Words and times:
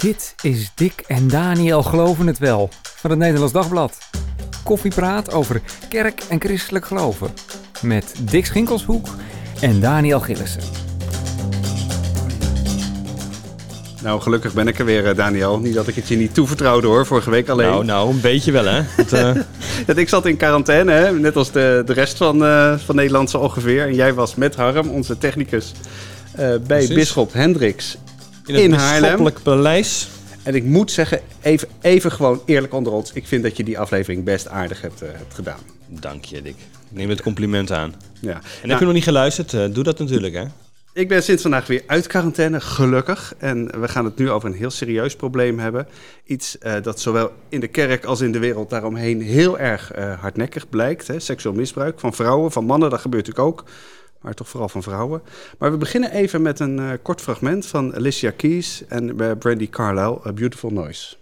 Dit 0.00 0.34
is 0.42 0.70
Dick 0.74 1.04
en 1.06 1.28
Daniel 1.28 1.82
Geloven 1.82 2.26
het 2.26 2.38
Wel 2.38 2.68
van 2.82 3.10
het 3.10 3.18
Nederlands 3.18 3.52
Dagblad. 3.52 3.98
Koffiepraat 4.64 5.32
over 5.32 5.60
kerk 5.88 6.22
en 6.28 6.40
christelijk 6.40 6.84
geloven. 6.84 7.28
Met 7.82 8.14
Dick 8.20 8.46
Schinkelshoek 8.46 9.06
en 9.60 9.80
Daniel 9.80 10.20
Gillissen. 10.20 10.62
Nou, 14.02 14.20
gelukkig 14.20 14.52
ben 14.54 14.68
ik 14.68 14.78
er 14.78 14.84
weer, 14.84 15.06
eh, 15.06 15.16
Daniel. 15.16 15.58
Niet 15.58 15.74
dat 15.74 15.88
ik 15.88 15.94
het 15.94 16.08
je 16.08 16.16
niet 16.16 16.34
toevertrouwde 16.34 16.86
hoor, 16.86 17.06
vorige 17.06 17.30
week 17.30 17.48
alleen. 17.48 17.70
Nou, 17.70 17.84
nou, 17.84 18.10
een 18.10 18.20
beetje 18.20 18.52
wel 18.52 18.64
hè. 18.64 18.82
Uh... 19.12 19.42
Dat 19.86 19.96
ik 19.96 20.08
zat 20.08 20.26
in 20.26 20.36
quarantaine, 20.36 20.92
hè? 20.92 21.12
net 21.12 21.36
als 21.36 21.52
de, 21.52 21.82
de 21.86 21.92
rest 21.92 22.16
van, 22.16 22.42
uh, 22.42 22.78
van 22.78 22.94
Nederland 22.94 23.30
zo 23.30 23.38
ongeveer. 23.38 23.86
En 23.86 23.94
jij 23.94 24.14
was 24.14 24.34
met 24.34 24.54
Harm, 24.54 24.88
onze 24.88 25.18
technicus, 25.18 25.72
uh, 26.38 26.54
bij. 26.66 26.88
Bisschop 26.88 27.32
Hendricks 27.32 27.96
in 28.54 28.72
het 28.72 28.72
in 28.72 28.78
Haarlem. 28.78 29.32
paleis. 29.42 30.08
En 30.42 30.54
ik 30.54 30.64
moet 30.64 30.90
zeggen, 30.90 31.20
even, 31.42 31.68
even 31.80 32.12
gewoon 32.12 32.42
eerlijk 32.46 32.74
onder 32.74 32.92
ons. 32.92 33.12
Ik 33.12 33.26
vind 33.26 33.42
dat 33.42 33.56
je 33.56 33.64
die 33.64 33.78
aflevering 33.78 34.24
best 34.24 34.48
aardig 34.48 34.80
hebt, 34.80 35.02
uh, 35.02 35.08
hebt 35.12 35.34
gedaan. 35.34 35.60
Dank 35.86 36.24
je, 36.24 36.42
Dick. 36.42 36.56
Ik 36.90 36.96
neem 36.96 37.08
het 37.08 37.22
compliment 37.22 37.70
aan. 37.72 37.94
Ja. 38.20 38.30
En 38.30 38.34
heb 38.34 38.64
Nou, 38.64 38.78
je 38.78 38.84
nog 38.84 38.94
niet 38.94 39.04
geluisterd? 39.04 39.52
Uh, 39.52 39.64
doe 39.70 39.84
dat 39.84 39.98
natuurlijk, 39.98 40.34
hè? 40.34 40.44
Ik 40.92 41.08
ben 41.08 41.22
sinds 41.22 41.42
vandaag 41.42 41.66
weer 41.66 41.82
uit 41.86 42.06
quarantaine, 42.06 42.60
gelukkig. 42.60 43.34
En 43.38 43.80
we 43.80 43.88
gaan 43.88 44.04
het 44.04 44.16
nu 44.16 44.30
over 44.30 44.48
een 44.48 44.56
heel 44.56 44.70
serieus 44.70 45.16
probleem 45.16 45.58
hebben. 45.58 45.86
Iets 46.24 46.56
uh, 46.62 46.72
dat 46.82 47.00
zowel 47.00 47.32
in 47.48 47.60
de 47.60 47.68
kerk 47.68 48.04
als 48.04 48.20
in 48.20 48.32
de 48.32 48.38
wereld 48.38 48.70
daaromheen 48.70 49.22
heel 49.22 49.58
erg 49.58 49.96
uh, 49.98 50.20
hardnekkig 50.20 50.68
blijkt. 50.68 51.06
Hè? 51.06 51.20
Seksueel 51.20 51.54
misbruik 51.54 52.00
van 52.00 52.14
vrouwen, 52.14 52.52
van 52.52 52.64
mannen, 52.64 52.90
dat 52.90 53.00
gebeurt 53.00 53.26
natuurlijk 53.26 53.58
ook. 53.58 53.64
Maar 54.20 54.34
toch 54.34 54.48
vooral 54.48 54.68
van 54.68 54.82
vrouwen. 54.82 55.22
Maar 55.58 55.70
we 55.70 55.76
beginnen 55.76 56.12
even 56.12 56.42
met 56.42 56.60
een 56.60 56.78
uh, 56.78 56.90
kort 57.02 57.20
fragment 57.20 57.66
van 57.66 57.94
Alicia 57.94 58.30
Keys 58.30 58.84
en 58.88 59.20
uh, 59.20 59.30
Brandy 59.38 59.68
Carlisle, 59.68 60.18
A 60.26 60.32
Beautiful 60.32 60.70
Noise. 60.70 61.16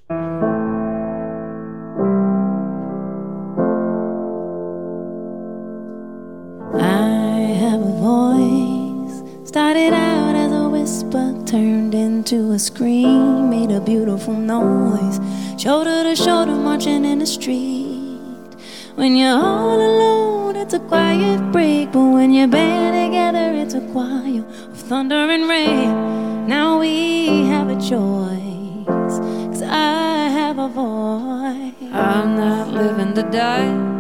I 6.75 7.53
have 7.61 7.81
a 7.81 7.95
voice. 8.01 9.23
Started 9.45 9.93
out 9.93 10.35
as 10.35 10.53
a 10.53 10.69
whisper, 10.69 11.35
turned 11.45 11.95
into 11.95 12.53
a 12.53 12.59
scream, 12.59 13.49
made 13.49 13.75
a 13.75 13.81
beautiful 13.81 14.35
noise. 14.35 15.19
Shoulder 15.57 16.03
to 16.03 16.15
shoulder, 16.15 16.55
marching 16.55 17.05
in 17.05 17.19
the 17.19 17.27
street. 17.27 18.57
When 18.95 19.17
you're 19.17 19.39
all 19.39 19.81
alone, 19.81 20.28
it's 20.57 20.75
a 20.75 20.81
quiet 20.81 21.51
break, 21.51 21.93
but 21.93 22.13
when 22.13 22.33
you're 22.33 22.49
band 22.49 22.95
together, 23.07 23.53
it's 23.63 23.75
a 23.75 23.81
choir 23.93 24.45
of 24.71 24.77
thunder 24.89 25.31
and 25.31 25.49
rain. 25.49 26.47
Now 26.47 26.79
we 26.79 27.47
have 27.47 27.69
a 27.71 27.77
choice, 27.77 29.19
cause 29.49 29.63
I 29.63 30.29
have 30.31 30.59
a 30.59 30.69
voice. 30.69 31.93
I'm 31.93 32.37
not 32.37 32.69
living 32.69 33.15
to 33.15 33.23
die. 33.31 33.97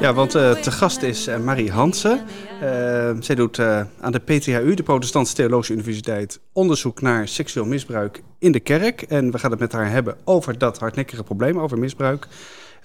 Ja, 0.00 0.12
want 0.14 0.34
uh, 0.34 0.50
te 0.50 0.70
gast 0.70 1.02
is 1.02 1.28
uh, 1.28 1.36
Marie 1.38 1.70
Hansen. 1.70 2.20
Uh, 2.62 3.10
zij 3.20 3.34
doet 3.34 3.58
aan 4.00 4.12
de 4.12 4.18
PTHU, 4.18 4.74
de 4.74 4.82
Protestantse 4.82 5.34
Theologische 5.34 5.72
Universiteit, 5.72 6.40
onderzoek 6.52 7.00
naar 7.00 7.28
seksueel 7.28 7.66
misbruik 7.66 8.22
in 8.38 8.52
de 8.52 8.60
kerk. 8.60 9.02
En 9.02 9.30
we 9.30 9.38
gaan 9.38 9.50
het 9.50 9.60
met 9.60 9.72
haar 9.72 9.90
hebben 9.90 10.16
over 10.24 10.58
dat 10.58 10.78
hardnekkige 10.78 11.22
probleem, 11.22 11.58
over 11.58 11.78
misbruik. 11.78 12.26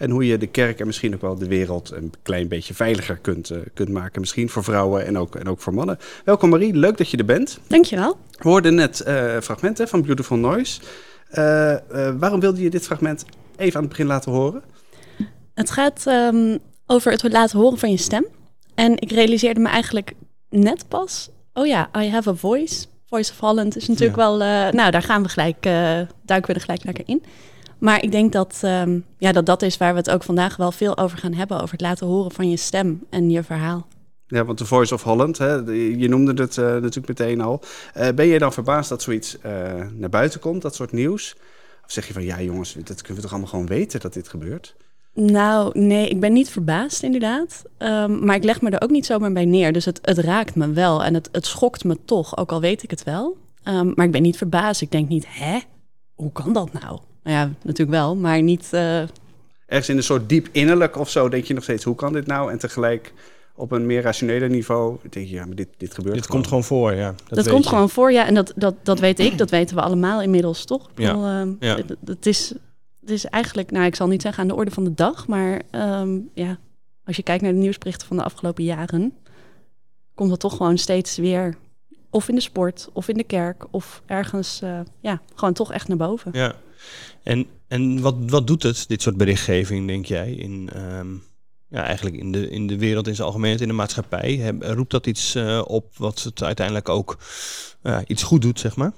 En 0.01 0.09
hoe 0.09 0.25
je 0.25 0.37
de 0.37 0.47
kerk 0.47 0.79
en 0.79 0.85
misschien 0.85 1.13
ook 1.13 1.21
wel 1.21 1.35
de 1.35 1.47
wereld 1.47 1.91
een 1.91 2.13
klein 2.21 2.47
beetje 2.47 2.73
veiliger 2.73 3.17
kunt, 3.17 3.51
kunt 3.73 3.89
maken. 3.89 4.21
Misschien 4.21 4.49
voor 4.49 4.63
vrouwen 4.63 5.05
en 5.05 5.17
ook, 5.17 5.35
en 5.35 5.47
ook 5.47 5.59
voor 5.59 5.73
mannen. 5.73 5.97
Welkom 6.25 6.49
Marie, 6.49 6.73
leuk 6.73 6.97
dat 6.97 7.09
je 7.09 7.17
er 7.17 7.25
bent. 7.25 7.59
Dankjewel. 7.67 8.17
We 8.31 8.49
hoorden 8.49 8.75
net 8.75 9.03
fragmenten 9.41 9.87
van 9.87 10.01
Beautiful 10.01 10.37
Noise. 10.37 10.81
waarom 12.19 12.39
wilde 12.39 12.61
je 12.61 12.69
dit 12.69 12.85
fragment 12.85 13.25
even 13.55 13.75
aan 13.75 13.81
het 13.81 13.89
begin 13.89 14.05
laten 14.05 14.31
horen? 14.31 14.61
Het 15.53 15.71
gaat 15.71 16.05
um, 16.07 16.59
over 16.85 17.11
het 17.11 17.31
laten 17.31 17.59
horen 17.59 17.77
van 17.77 17.91
je 17.91 17.97
stem. 17.97 18.25
En 18.75 18.97
ik 18.99 19.11
realiseerde 19.11 19.59
me 19.59 19.67
eigenlijk 19.67 20.13
net 20.49 20.87
pas... 20.87 21.29
oh 21.53 21.65
ja, 21.65 21.89
I 21.97 22.09
have 22.09 22.29
a 22.29 22.33
voice. 22.33 22.85
Voice 23.05 23.31
of 23.31 23.39
Holland 23.39 23.75
is 23.75 23.87
natuurlijk 23.87 24.17
ja. 24.17 24.23
wel... 24.23 24.41
Uh, 24.41 24.71
nou, 24.71 24.91
daar 24.91 25.03
gaan 25.03 25.23
we 25.23 25.29
gelijk, 25.29 25.65
uh, 25.65 25.71
duiken 26.21 26.47
we 26.47 26.53
er 26.53 26.61
gelijk 26.61 26.83
lekker 26.83 27.03
in. 27.07 27.23
Maar 27.81 28.03
ik 28.03 28.11
denk 28.11 28.31
dat, 28.31 28.61
um, 28.63 29.05
ja, 29.17 29.31
dat 29.31 29.45
dat 29.45 29.61
is 29.61 29.77
waar 29.77 29.91
we 29.91 29.99
het 29.99 30.09
ook 30.09 30.23
vandaag 30.23 30.55
wel 30.55 30.71
veel 30.71 30.97
over 30.97 31.17
gaan 31.17 31.33
hebben. 31.33 31.57
Over 31.57 31.71
het 31.71 31.81
laten 31.81 32.07
horen 32.07 32.31
van 32.31 32.49
je 32.49 32.57
stem 32.57 33.03
en 33.09 33.29
je 33.29 33.43
verhaal. 33.43 33.87
Ja, 34.27 34.45
want 34.45 34.57
de 34.57 34.65
Voice 34.65 34.93
of 34.93 35.03
Holland, 35.03 35.37
hè, 35.37 35.55
je 35.55 36.07
noemde 36.07 36.41
het 36.41 36.57
uh, 36.57 36.65
natuurlijk 36.65 37.07
meteen 37.07 37.41
al. 37.41 37.61
ben 38.15 38.25
je 38.25 38.39
dan 38.39 38.53
verbaasd 38.53 38.89
dat 38.89 39.01
zoiets 39.01 39.37
naar 39.93 40.09
buiten 40.09 40.39
komt, 40.39 40.61
dat 40.61 40.75
soort 40.75 40.91
nieuws? 40.91 41.35
Of 41.85 41.91
zeg 41.91 42.07
je 42.07 42.13
van, 42.13 42.23
ja 42.23 42.41
jongens, 42.41 42.73
dat 42.73 43.01
kunnen 43.01 43.15
we 43.15 43.21
toch 43.21 43.31
allemaal 43.31 43.49
gewoon 43.49 43.67
weten 43.67 43.99
dat 43.99 44.13
dit 44.13 44.27
gebeurt? 44.27 44.75
Nou, 45.13 45.79
nee, 45.79 46.09
ik 46.09 46.19
ben 46.19 46.33
niet 46.33 46.49
verbaasd 46.49 47.03
inderdaad. 47.03 47.63
Um, 47.77 48.25
maar 48.25 48.35
ik 48.35 48.43
leg 48.43 48.61
me 48.61 48.69
er 48.69 48.81
ook 48.81 48.89
niet 48.89 49.05
zomaar 49.05 49.31
bij 49.31 49.45
neer. 49.45 49.73
Dus 49.73 49.85
het, 49.85 49.99
het 50.01 50.17
raakt 50.17 50.55
me 50.55 50.71
wel 50.71 51.03
en 51.03 51.13
het, 51.13 51.29
het 51.31 51.45
schokt 51.45 51.83
me 51.83 51.97
toch, 52.05 52.37
ook 52.37 52.51
al 52.51 52.61
weet 52.61 52.83
ik 52.83 52.89
het 52.89 53.03
wel. 53.03 53.37
Um, 53.63 53.91
maar 53.95 54.05
ik 54.05 54.11
ben 54.11 54.21
niet 54.21 54.37
verbaasd. 54.37 54.81
Ik 54.81 54.91
denk 54.91 55.09
niet, 55.09 55.25
hè? 55.27 55.59
Hoe 56.15 56.31
kan 56.31 56.53
dat 56.53 56.73
nou? 56.73 56.99
Nou 57.23 57.37
ja, 57.37 57.51
natuurlijk 57.61 57.97
wel, 57.97 58.15
maar 58.15 58.41
niet... 58.41 58.69
Uh... 58.73 59.01
Ergens 59.65 59.89
in 59.89 59.97
een 59.97 60.03
soort 60.03 60.29
diep 60.29 60.47
innerlijk 60.51 60.97
of 60.97 61.09
zo 61.09 61.29
denk 61.29 61.43
je 61.43 61.53
nog 61.53 61.63
steeds, 61.63 61.83
hoe 61.83 61.95
kan 61.95 62.13
dit 62.13 62.27
nou? 62.27 62.51
En 62.51 62.59
tegelijk 62.59 63.13
op 63.55 63.71
een 63.71 63.85
meer 63.85 64.01
rationele 64.01 64.47
niveau 64.47 64.97
denk 65.09 65.27
je, 65.27 65.33
ja, 65.33 65.45
maar 65.45 65.55
dit, 65.55 65.67
dit 65.77 65.93
gebeurt 65.93 66.15
Dit 66.15 66.25
gewoon. 66.25 66.37
komt 66.37 66.47
gewoon 66.47 66.63
voor, 66.63 66.93
ja. 66.93 67.15
Dat, 67.27 67.35
dat 67.35 67.49
komt 67.49 67.63
je. 67.63 67.69
gewoon 67.69 67.89
voor, 67.89 68.11
ja. 68.11 68.27
En 68.27 68.33
dat, 68.33 68.53
dat, 68.55 68.75
dat 68.83 68.99
weet 68.99 69.19
ik, 69.19 69.37
dat 69.37 69.49
weten 69.49 69.75
we 69.75 69.81
allemaal 69.81 70.21
inmiddels, 70.21 70.65
toch? 70.65 70.89
Ik 70.89 70.99
ja. 70.99 71.07
bedoel, 71.07 71.29
um, 71.29 71.57
ja. 71.59 71.75
Het, 71.75 71.95
het 72.05 72.25
is 72.25 72.53
het 73.01 73.09
is 73.09 73.25
eigenlijk, 73.25 73.71
nou 73.71 73.85
ik 73.85 73.95
zal 73.95 74.07
niet 74.07 74.21
zeggen 74.21 74.41
aan 74.41 74.47
de 74.47 74.55
orde 74.55 74.71
van 74.71 74.83
de 74.83 74.93
dag, 74.93 75.27
maar 75.27 75.61
um, 75.71 76.29
ja, 76.33 76.59
als 77.05 77.15
je 77.15 77.23
kijkt 77.23 77.43
naar 77.43 77.51
de 77.51 77.57
nieuwsberichten 77.57 78.07
van 78.07 78.17
de 78.17 78.23
afgelopen 78.23 78.63
jaren, 78.63 79.13
komt 80.15 80.29
dat 80.29 80.39
toch 80.39 80.57
gewoon 80.57 80.77
steeds 80.77 81.17
weer, 81.17 81.57
of 82.09 82.29
in 82.29 82.35
de 82.35 82.41
sport, 82.41 82.89
of 82.93 83.07
in 83.07 83.17
de 83.17 83.23
kerk, 83.23 83.65
of 83.71 84.01
ergens, 84.05 84.61
uh, 84.63 84.79
ja, 84.99 85.21
gewoon 85.35 85.53
toch 85.53 85.71
echt 85.71 85.87
naar 85.87 85.97
boven. 85.97 86.31
Ja, 86.33 86.55
en, 87.23 87.47
en 87.67 88.01
wat, 88.01 88.15
wat 88.25 88.47
doet 88.47 88.63
het, 88.63 88.87
dit 88.87 89.01
soort 89.01 89.17
berichtgeving, 89.17 89.87
denk 89.87 90.05
jij, 90.05 90.31
in, 90.31 90.69
um, 90.75 91.23
ja, 91.69 91.83
eigenlijk 91.83 92.15
in 92.15 92.31
de, 92.31 92.49
in 92.49 92.67
de 92.67 92.77
wereld 92.77 93.07
in 93.07 93.15
zijn 93.15 93.27
algemeenheid, 93.27 93.61
in 93.61 93.67
de 93.67 93.73
maatschappij? 93.73 94.35
Heb, 94.35 94.63
roept 94.63 94.91
dat 94.91 95.07
iets 95.07 95.35
uh, 95.35 95.61
op 95.65 95.97
wat 95.97 96.23
het 96.23 96.43
uiteindelijk 96.43 96.89
ook 96.89 97.17
uh, 97.83 97.99
iets 98.07 98.23
goed 98.23 98.41
doet, 98.41 98.59
zeg 98.59 98.75
maar? 98.75 98.93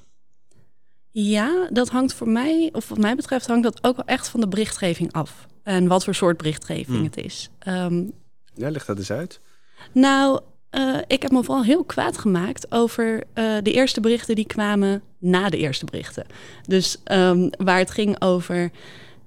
Ja, 1.11 1.69
dat 1.71 1.89
hangt 1.89 2.13
voor 2.13 2.29
mij, 2.29 2.69
of 2.71 2.89
wat 2.89 2.97
mij 2.97 3.15
betreft, 3.15 3.47
hangt 3.47 3.63
dat 3.63 3.83
ook 3.83 3.95
wel 3.95 4.05
echt 4.05 4.27
van 4.27 4.39
de 4.39 4.47
berichtgeving 4.47 5.11
af. 5.11 5.47
En 5.63 5.87
wat 5.87 6.03
voor 6.03 6.15
soort 6.15 6.37
berichtgeving 6.37 6.95
Hmm. 6.95 7.03
het 7.03 7.17
is. 7.17 7.49
Um, 7.67 8.11
ja, 8.55 8.69
leg 8.71 8.85
dat 8.85 8.97
eens 8.97 9.11
uit. 9.11 9.39
Nou, 9.91 10.39
uh, 10.77 10.97
ik 11.07 11.21
heb 11.21 11.31
me 11.31 11.43
vooral 11.43 11.63
heel 11.63 11.83
kwaad 11.83 12.17
gemaakt 12.17 12.71
over 12.71 13.23
uh, 13.33 13.57
de 13.63 13.71
eerste 13.71 14.01
berichten 14.01 14.35
die 14.35 14.47
kwamen 14.47 15.01
na 15.19 15.49
de 15.49 15.57
eerste 15.57 15.85
berichten. 15.85 16.25
Dus 16.67 16.97
um, 17.11 17.49
waar 17.57 17.77
het 17.77 17.91
ging 17.91 18.21
over, 18.21 18.71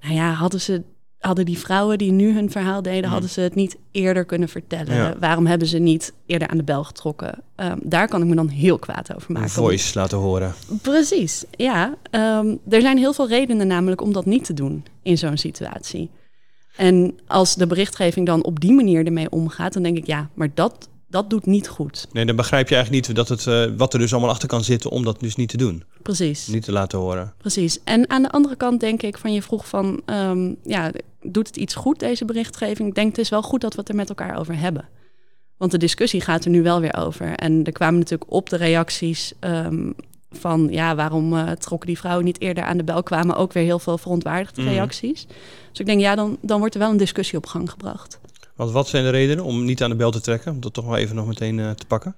nou 0.01 0.15
ja, 0.15 0.33
hadden 0.33 0.61
ze 0.61 0.83
hadden 1.19 1.45
die 1.45 1.59
vrouwen 1.59 1.99
die 1.99 2.13
nu 2.13 2.35
hun 2.35 2.51
verhaal 2.51 2.83
deden, 2.83 3.03
Hmm. 3.03 3.13
hadden 3.13 3.31
ze 3.31 3.41
het 3.41 3.55
niet 3.55 3.77
eerder 3.91 4.25
kunnen 4.25 4.49
vertellen? 4.49 4.95
Ja. 4.95 5.15
Waarom 5.19 5.47
hebben 5.47 5.69
ze 5.69 5.79
niet 5.79 6.13
eerder 6.27 6.49
aan 6.49 6.57
de 6.57 6.63
bel 6.63 6.85
getrokken? 6.85 7.43
Um, 7.57 7.79
daar 7.83 8.09
kan 8.09 8.23
ik 8.23 8.29
me 8.29 8.35
dan 8.35 8.49
heel 8.49 8.79
kwaad 8.79 9.15
over 9.15 9.33
maken. 9.33 9.51
Voice 9.51 9.99
laten 9.99 10.19
horen. 10.19 10.55
Precies, 10.83 11.45
ja. 11.51 11.95
Um, 12.11 12.59
er 12.69 12.81
zijn 12.81 12.99
heel 12.99 13.13
veel 13.13 13.29
redenen 13.29 13.67
namelijk 13.67 14.01
om 14.01 14.13
dat 14.13 14.27
niet 14.27 14.45
te 14.45 14.55
doen 14.55 14.85
in 15.03 15.19
zo'n 15.19 15.37
situatie. 15.37 16.11
En 16.77 17.19
als 17.27 17.55
de 17.55 17.67
berichtgeving 17.67 18.27
dan 18.27 18.45
op 18.45 18.61
die 18.61 18.73
manier 18.73 19.07
ermee 19.07 19.31
omgaat, 19.31 19.73
dan 19.73 19.83
denk 19.83 19.97
ik 19.97 20.07
ja, 20.07 20.31
maar 20.35 20.49
dat, 20.55 20.89
dat 21.09 21.31
doet 21.31 21.47
niet 21.47 21.69
goed. 21.69 22.07
Nee, 22.13 22.25
dan 22.25 22.37
begrijp 22.37 22.69
je 22.69 22.75
eigenlijk 22.75 23.07
niet 23.07 23.17
dat 23.17 23.29
het, 23.29 23.47
uh, 23.47 23.77
wat 23.77 23.93
er 23.93 23.99
dus 23.99 24.13
allemaal 24.13 24.31
achter 24.31 24.49
kan 24.49 24.65
zitten 24.65 24.91
om 24.91 25.05
dat 25.05 25.21
dus 25.21 25.37
niet 25.37 25.49
te 25.49 25.57
doen. 25.57 25.85
Precies. 26.03 26.47
Niet 26.47 26.65
te 26.65 26.73
laten 26.73 26.99
horen. 26.99 27.35
Precies. 27.39 27.79
En 27.85 28.11
aan 28.11 28.23
de 28.23 28.31
andere 28.31 28.57
kant 28.57 28.81
denk 28.81 29.03
ik 29.03 29.19
van 29.19 29.33
je 29.33 29.43
vroeg 29.43 29.69
van, 29.69 30.03
um, 30.07 30.57
ja, 30.65 30.93
doet 31.23 31.47
het 31.47 31.57
iets 31.57 31.75
goed 31.75 31.99
deze 31.99 32.25
berichtgeving? 32.25 32.89
Ik 32.89 32.95
denk 32.95 33.09
het 33.09 33.19
is 33.19 33.29
wel 33.29 33.43
goed 33.43 33.61
dat 33.61 33.75
we 33.75 33.81
het 33.81 33.89
er 33.89 33.95
met 33.95 34.09
elkaar 34.09 34.39
over 34.39 34.59
hebben. 34.59 34.89
Want 35.57 35.71
de 35.71 35.79
discussie 35.79 36.21
gaat 36.21 36.45
er 36.45 36.51
nu 36.51 36.63
wel 36.63 36.81
weer 36.81 36.97
over. 36.97 37.35
En 37.35 37.65
er 37.65 37.73
kwamen 37.73 37.99
natuurlijk 37.99 38.33
op 38.33 38.51
de 38.51 38.57
reacties 38.57 39.33
um, 39.41 39.95
van, 40.31 40.69
ja, 40.71 40.95
waarom 40.95 41.33
uh, 41.33 41.51
trokken 41.51 41.89
die 41.89 41.99
vrouwen 41.99 42.25
niet 42.25 42.41
eerder 42.41 42.65
aan 42.65 42.77
de 42.77 42.85
bel? 42.85 43.03
Kwamen 43.03 43.37
ook 43.37 43.53
weer 43.53 43.65
heel 43.65 43.79
veel 43.79 43.99
verontwaardigde 43.99 44.63
Mhm. 44.63 44.71
reacties. 44.71 45.27
Dus 45.71 45.81
ik 45.81 45.87
denk, 45.87 46.01
ja, 46.01 46.15
dan, 46.15 46.39
dan 46.41 46.59
wordt 46.59 46.75
er 46.75 46.81
wel 46.81 46.91
een 46.91 46.97
discussie 46.97 47.39
op 47.39 47.47
gang 47.47 47.71
gebracht. 47.71 48.21
Want 48.57 48.71
wat 48.71 48.89
zijn 48.89 49.05
de 49.05 49.11
redenen 49.11 49.45
om 49.45 49.65
niet 49.65 49.83
aan 49.83 49.91
de 49.91 49.97
bel 49.97 50.11
te 50.11 50.21
trekken? 50.21 50.53
Om 50.53 50.61
dat 50.61 50.73
toch 50.75 50.85
wel 50.85 50.97
even 50.97 51.17
nog 51.17 51.27
meteen 51.27 51.59
uh, 51.59 51.71
te 51.71 51.87
pakken? 51.87 52.17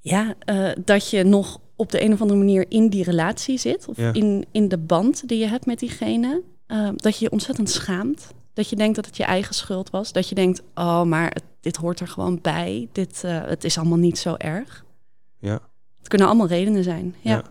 Ja, 0.00 0.34
uh, 0.50 0.70
dat 0.84 1.10
je 1.10 1.24
nog 1.24 1.58
op 1.76 1.90
de 1.90 2.02
een 2.02 2.12
of 2.12 2.20
andere 2.20 2.38
manier 2.38 2.64
in 2.68 2.88
die 2.88 3.04
relatie 3.04 3.58
zit. 3.58 3.88
Of 3.88 3.96
Ja. 3.96 4.12
in, 4.12 4.44
in 4.52 4.68
de 4.68 4.78
band 4.78 5.28
die 5.28 5.38
je 5.38 5.46
hebt 5.46 5.66
met 5.66 5.78
diegene. 5.78 6.42
Uh, 6.68 6.88
dat 6.96 7.18
je 7.18 7.24
je 7.24 7.30
ontzettend 7.30 7.70
schaamt. 7.70 8.26
Dat 8.54 8.68
je 8.70 8.76
denkt 8.76 8.96
dat 8.96 9.06
het 9.06 9.16
je 9.16 9.24
eigen 9.24 9.54
schuld 9.54 9.90
was. 9.90 10.12
Dat 10.12 10.28
je 10.28 10.34
denkt, 10.34 10.62
oh, 10.74 11.02
maar 11.02 11.28
het, 11.28 11.42
dit 11.60 11.76
hoort 11.76 12.00
er 12.00 12.08
gewoon 12.08 12.38
bij. 12.42 12.88
Dit, 12.92 13.22
het 13.26 13.64
is 13.64 13.78
allemaal 13.78 13.98
niet 13.98 14.18
zo 14.18 14.34
erg. 14.38 14.84
Ja. 15.40 15.60
Het 15.98 16.08
kunnen 16.08 16.26
allemaal 16.26 16.46
redenen 16.46 16.84
zijn. 16.84 17.14
Ja. 17.20 17.30
Ja. 17.30 17.42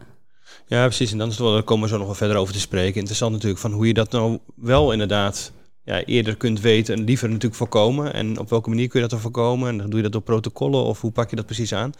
Ja, 0.67 0.85
precies. 0.85 1.11
En 1.11 1.17
dan 1.17 1.27
is 1.27 1.33
het 1.33 1.43
wel, 1.43 1.53
daar 1.53 1.63
komen 1.63 1.83
we 1.83 1.89
zo 1.89 1.97
nog 1.97 2.05
wel 2.05 2.15
verder 2.15 2.37
over 2.37 2.53
te 2.53 2.59
spreken. 2.59 2.95
Interessant 2.95 3.31
natuurlijk 3.31 3.61
van 3.61 3.71
hoe 3.71 3.87
je 3.87 3.93
dat 3.93 4.11
nou 4.11 4.39
wel 4.55 4.91
inderdaad 4.91 5.51
ja, 5.85 6.03
eerder 6.03 6.35
kunt 6.35 6.61
weten 6.61 6.95
en 6.95 7.03
liever 7.03 7.27
natuurlijk 7.27 7.55
voorkomen. 7.55 8.13
En 8.13 8.39
op 8.39 8.49
welke 8.49 8.69
manier 8.69 8.87
kun 8.87 8.95
je 8.95 9.07
dat 9.07 9.09
dan 9.09 9.31
voorkomen? 9.31 9.69
En 9.69 9.77
dan 9.77 9.87
doe 9.89 9.95
je 9.95 10.03
dat 10.03 10.11
door 10.11 10.21
protocollen 10.21 10.83
of 10.83 11.01
hoe 11.01 11.11
pak 11.11 11.29
je 11.29 11.35
dat 11.35 11.45
precies 11.45 11.73
aan? 11.73 11.93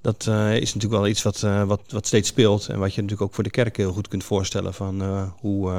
Dat 0.00 0.26
eh, 0.26 0.56
is 0.56 0.74
natuurlijk 0.74 1.02
wel 1.02 1.10
iets 1.10 1.22
wat, 1.22 1.42
uh, 1.44 1.64
wat, 1.64 1.80
wat 1.88 2.06
steeds 2.06 2.28
speelt. 2.28 2.68
En 2.68 2.78
wat 2.78 2.94
je 2.94 3.00
natuurlijk 3.00 3.28
ook 3.28 3.34
voor 3.34 3.44
de 3.44 3.50
kerk 3.50 3.76
heel 3.76 3.92
goed 3.92 4.08
kunt 4.08 4.24
voorstellen. 4.24 4.74
Van 4.74 5.02
uh, 5.02 5.22
hoe 5.36 5.70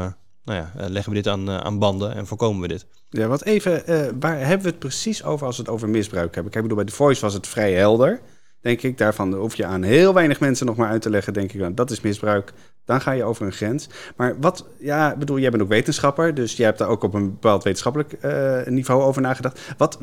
nou 0.45 0.59
ja, 0.59 0.71
leggen 0.89 1.11
we 1.11 1.21
dit 1.21 1.27
aan, 1.27 1.49
aan 1.49 1.79
banden 1.79 2.15
en 2.15 2.27
voorkomen 2.27 2.61
we 2.61 2.67
dit? 2.67 2.85
Ja, 3.09 3.27
wat 3.27 3.43
even, 3.43 3.83
waar 4.19 4.39
hebben 4.39 4.61
we 4.61 4.69
het 4.69 4.79
precies 4.79 5.23
over 5.23 5.45
als 5.45 5.57
we 5.57 5.61
het 5.61 5.71
over 5.71 5.89
misbruik 5.89 6.33
hebben? 6.33 6.51
Kijk, 6.51 6.63
ik 6.63 6.69
bedoel, 6.69 6.83
bij 6.83 6.93
The 6.93 7.03
Voice 7.03 7.21
was 7.21 7.33
het 7.33 7.47
vrij 7.47 7.73
helder 7.73 8.21
denk 8.63 8.81
ik. 8.81 8.97
Daarvan 8.97 9.33
hoef 9.33 9.55
je 9.55 9.65
aan 9.65 9.83
heel 9.83 10.13
weinig 10.13 10.39
mensen 10.39 10.65
nog 10.65 10.75
maar 10.75 10.89
uit 10.89 11.01
te 11.01 11.09
leggen, 11.09 11.33
denk 11.33 11.53
ik. 11.53 11.77
Dat 11.77 11.91
is 11.91 12.01
misbruik. 12.01 12.53
Dan 12.85 13.01
ga 13.01 13.11
je 13.11 13.23
over 13.23 13.45
een 13.45 13.51
grens. 13.51 13.87
Maar 14.15 14.39
wat, 14.39 14.65
ja, 14.79 15.15
bedoel, 15.15 15.39
jij 15.39 15.49
bent 15.49 15.63
ook 15.63 15.69
wetenschapper, 15.69 16.33
dus 16.33 16.55
jij 16.55 16.65
hebt 16.65 16.77
daar 16.77 16.87
ook 16.87 17.03
op 17.03 17.13
een 17.13 17.29
bepaald 17.29 17.63
wetenschappelijk 17.63 18.15
uh, 18.21 18.65
niveau 18.65 19.01
over 19.03 19.21
nagedacht. 19.21 19.59
Wat, 19.77 19.97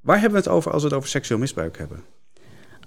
waar 0.00 0.20
hebben 0.20 0.42
we 0.42 0.44
het 0.44 0.56
over 0.56 0.72
als 0.72 0.82
we 0.82 0.88
het 0.88 0.96
over 0.96 1.08
seksueel 1.08 1.40
misbruik 1.40 1.78
hebben? 1.78 2.04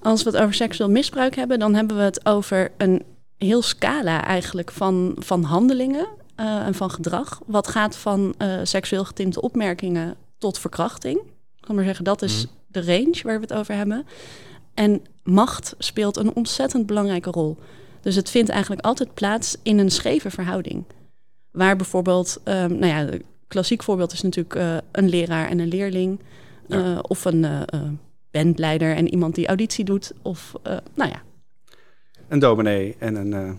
Als 0.01 0.23
we 0.23 0.29
het 0.29 0.39
over 0.39 0.53
seksueel 0.53 0.89
misbruik 0.89 1.35
hebben, 1.35 1.59
dan 1.59 1.73
hebben 1.73 1.97
we 1.97 2.03
het 2.03 2.25
over 2.25 2.71
een 2.77 3.03
heel 3.37 3.61
scala 3.61 4.23
eigenlijk 4.23 4.71
van, 4.71 5.15
van 5.19 5.43
handelingen 5.43 6.07
uh, 6.39 6.65
en 6.65 6.73
van 6.73 6.91
gedrag. 6.91 7.41
Wat 7.45 7.67
gaat 7.67 7.95
van 7.95 8.35
uh, 8.37 8.59
seksueel 8.63 9.05
getinte 9.05 9.41
opmerkingen 9.41 10.15
tot 10.37 10.59
verkrachting. 10.59 11.17
Ik 11.57 11.61
kan 11.61 11.75
maar 11.75 11.83
zeggen, 11.83 12.03
dat 12.03 12.21
is 12.21 12.45
mm. 12.45 12.51
de 12.67 12.85
range 12.85 13.19
waar 13.23 13.35
we 13.35 13.41
het 13.41 13.53
over 13.53 13.75
hebben. 13.75 14.05
En 14.73 15.01
macht 15.23 15.75
speelt 15.77 16.17
een 16.17 16.35
ontzettend 16.35 16.85
belangrijke 16.85 17.29
rol. 17.29 17.57
Dus 18.01 18.15
het 18.15 18.29
vindt 18.29 18.49
eigenlijk 18.49 18.85
altijd 18.85 19.13
plaats 19.13 19.57
in 19.63 19.79
een 19.79 19.91
scheve 19.91 20.29
verhouding. 20.29 20.83
Waar 21.51 21.75
bijvoorbeeld, 21.75 22.41
um, 22.43 22.53
nou 22.53 22.85
ja, 22.85 22.99
een 22.99 23.23
klassiek 23.47 23.83
voorbeeld 23.83 24.11
is 24.11 24.21
natuurlijk 24.21 24.55
uh, 24.55 24.77
een 24.91 25.09
leraar 25.09 25.49
en 25.49 25.59
een 25.59 25.67
leerling. 25.67 26.19
Ja. 26.67 26.77
Uh, 26.77 26.99
of 27.01 27.25
een 27.25 27.43
uh, 27.43 27.61
bandleider 28.31 28.95
en 28.95 29.09
iemand 29.09 29.35
die 29.35 29.47
auditie 29.47 29.85
doet. 29.85 30.13
Of, 30.21 30.53
nou 30.93 31.09
ja. 31.09 31.21
Een 32.27 32.39
dominee 32.39 32.95
en 32.99 33.15
een... 33.15 33.57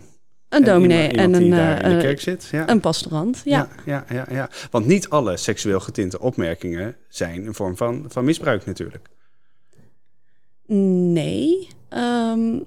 een 0.49 0.63
dominee 0.63 1.07
en, 1.07 1.33
een, 1.33 1.51
een, 1.51 1.81
in 1.81 1.89
de 1.89 2.01
kerk 2.01 2.21
zit. 2.21 2.47
Ja. 2.51 2.69
een 2.69 2.79
pastorant, 2.79 3.41
ja. 3.45 3.69
Ja, 3.85 4.05
ja, 4.09 4.15
ja, 4.15 4.33
ja. 4.35 4.49
Want 4.71 4.85
niet 4.85 5.09
alle 5.09 5.37
seksueel 5.37 5.79
getinte 5.79 6.19
opmerkingen 6.19 6.95
zijn 7.09 7.45
een 7.45 7.53
vorm 7.53 7.77
van, 7.77 8.05
van 8.07 8.25
misbruik 8.25 8.65
natuurlijk. 8.65 9.09
Nee. 10.67 11.67
Um, 11.89 12.63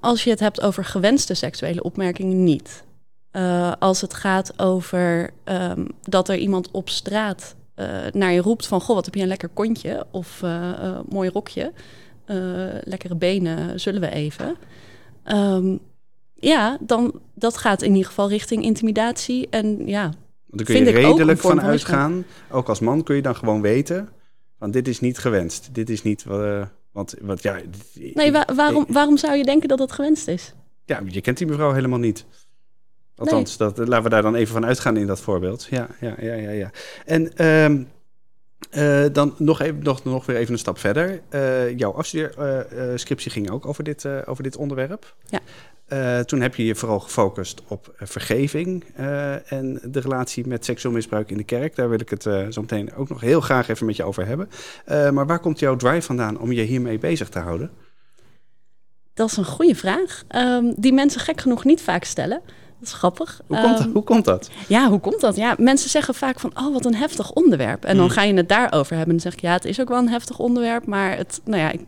als 0.00 0.24
je 0.24 0.30
het 0.30 0.40
hebt 0.40 0.60
over 0.60 0.84
gewenste 0.84 1.34
seksuele 1.34 1.82
opmerkingen, 1.82 2.44
niet. 2.44 2.84
Uh, 3.32 3.72
als 3.78 4.00
het 4.00 4.14
gaat 4.14 4.58
over 4.58 5.30
um, 5.44 5.86
dat 6.02 6.28
er 6.28 6.36
iemand 6.36 6.70
op 6.70 6.88
straat 6.88 7.54
uh, 7.76 7.86
naar 8.12 8.32
je 8.32 8.40
roept 8.40 8.66
van... 8.66 8.80
goh, 8.80 8.94
wat 8.94 9.04
heb 9.04 9.14
je 9.14 9.22
een 9.22 9.28
lekker 9.28 9.48
kontje 9.48 10.06
of 10.10 10.40
uh, 10.44 10.98
mooi 11.08 11.30
rokje. 11.30 11.72
lekkere 12.84 13.14
benen, 13.14 13.80
zullen 13.80 14.00
we 14.00 14.10
even. 14.10 14.56
Um, 15.24 15.80
ja, 16.34 16.78
dan 16.80 17.20
dat 17.34 17.56
gaat 17.56 17.82
in 17.82 17.90
ieder 17.90 18.06
geval 18.06 18.28
richting 18.28 18.62
intimidatie. 18.62 19.48
En 19.50 19.86
ja, 19.86 20.10
dan 20.46 20.64
kun 20.64 20.84
je 20.84 20.90
redelijk 20.90 21.40
van 21.40 21.60
uitgaan. 21.62 22.24
Ook 22.50 22.68
als 22.68 22.80
man 22.80 23.02
kun 23.02 23.16
je 23.16 23.22
dan 23.22 23.36
gewoon 23.36 23.60
weten... 23.60 24.08
van 24.58 24.70
dit 24.70 24.88
is 24.88 25.00
niet 25.00 25.18
gewenst. 25.18 25.68
Dit 25.72 25.90
is 25.90 26.02
niet... 26.02 26.24
Want, 26.92 27.14
want 27.20 27.42
ja... 27.42 27.60
Nee, 27.94 28.32
wa 28.32 28.48
waarom, 28.54 28.84
waarom 28.88 29.16
zou 29.16 29.36
je 29.36 29.44
denken 29.44 29.68
dat 29.68 29.78
dat 29.78 29.92
gewenst 29.92 30.28
is? 30.28 30.54
Ja, 30.84 31.00
je 31.06 31.20
kent 31.20 31.38
die 31.38 31.46
mevrouw 31.46 31.72
helemaal 31.72 31.98
niet. 31.98 32.24
Althans, 33.16 33.56
nee. 33.56 33.72
dat, 33.72 33.88
laten 33.88 34.04
we 34.04 34.10
daar 34.10 34.22
dan 34.22 34.34
even 34.34 34.52
van 34.52 34.66
uitgaan 34.66 34.96
in 34.96 35.06
dat 35.06 35.20
voorbeeld. 35.20 35.66
Ja, 35.70 35.88
ja, 36.00 36.14
ja, 36.20 36.34
ja. 36.34 36.50
ja. 36.50 36.70
En 37.04 37.46
um, 37.46 37.88
uh, 38.72 39.04
dan 39.12 39.34
nog, 39.38 39.60
even, 39.60 39.82
nog, 39.82 40.04
nog 40.04 40.26
weer 40.26 40.36
even 40.36 40.52
een 40.52 40.58
stap 40.58 40.78
verder. 40.78 41.22
Uh, 41.30 41.78
jouw 41.78 41.92
afstudeerscriptie 41.92 43.28
uh, 43.28 43.36
ging 43.36 43.50
ook 43.50 43.66
over 43.66 43.84
dit, 43.84 44.06
over 44.26 44.42
dit 44.42 44.56
onderwerp. 44.56 45.16
Ja. 45.28 45.40
Uh, 45.92 46.18
toen 46.18 46.40
heb 46.40 46.54
je 46.54 46.64
je 46.64 46.74
vooral 46.74 47.00
gefocust 47.00 47.62
op 47.68 47.94
uh, 47.94 48.08
vergeving 48.08 48.84
uh, 48.98 49.52
en 49.52 49.80
de 49.84 50.00
relatie 50.00 50.46
met 50.46 50.64
seksueel 50.64 50.94
misbruik 50.94 51.30
in 51.30 51.36
de 51.36 51.44
kerk. 51.44 51.76
Daar 51.76 51.88
wil 51.88 52.00
ik 52.00 52.10
het 52.10 52.22
zo 52.22 52.60
meteen 52.60 52.94
ook 52.94 53.08
nog 53.08 53.20
heel 53.20 53.40
graag 53.40 53.68
even 53.68 53.86
met 53.86 53.96
je 53.96 54.04
over 54.04 54.26
hebben. 54.26 54.48
maar 55.14 55.26
waar 55.26 55.40
komt 55.40 55.58
jouw 55.58 55.76
drive 55.76 56.02
vandaan 56.02 56.38
om 56.38 56.52
je 56.52 56.62
hiermee 56.62 56.98
bezig 56.98 57.28
te 57.28 57.38
houden? 57.38 57.70
Dat 59.14 59.30
is 59.30 59.36
een 59.36 59.44
goede 59.44 59.74
vraag, 59.74 60.22
um, 60.36 60.74
die 60.76 60.92
mensen 60.92 61.20
gek 61.20 61.40
genoeg 61.40 61.64
niet 61.64 61.82
vaak 61.82 62.04
stellen. 62.04 62.40
Dat 62.78 62.90
is 62.90 62.92
grappig. 62.92 63.40
Hoe 63.46 63.60
komt, 63.60 63.80
um, 63.80 63.92
hoe 63.92 64.02
komt 64.02 64.24
dat? 64.24 64.50
Ja, 64.68 64.88
hoe 64.88 65.00
komt 65.00 65.20
dat? 65.20 65.36
Ja, 65.36 65.54
mensen 65.58 65.90
zeggen 65.90 66.14
vaak 66.14 66.40
van, 66.40 66.50
oh, 66.54 66.72
wat 66.72 66.84
een 66.84 66.94
heftig 66.94 67.32
onderwerp. 67.32 67.84
En 67.84 67.96
dan 67.96 68.10
ga 68.10 68.22
je 68.22 68.34
het 68.34 68.48
daarover 68.48 68.96
hebben. 68.96 69.16
En 69.16 69.22
dan 69.22 69.30
zeg 69.30 69.32
ik, 69.32 69.40
ja, 69.40 69.52
het 69.52 69.64
is 69.64 69.80
ook 69.80 69.88
wel 69.88 69.98
een 69.98 70.08
heftig 70.08 70.38
onderwerp. 70.38 70.86
Maar 70.86 71.16
het, 71.16 71.40
nou 71.44 71.60
ja, 71.60 71.70
ik, 71.70 71.80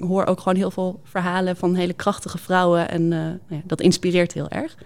hoor 0.00 0.26
ook 0.26 0.40
gewoon 0.40 0.58
heel 0.58 0.70
veel 0.70 1.00
verhalen 1.04 1.56
van 1.56 1.74
hele 1.74 1.92
krachtige 1.92 2.38
vrouwen. 2.38 2.88
En 2.88 3.02
uh, 3.02 3.10
nou 3.10 3.38
ja, 3.48 3.60
dat 3.66 3.80
inspireert 3.80 4.32
heel 4.32 4.48
erg. 4.48 4.76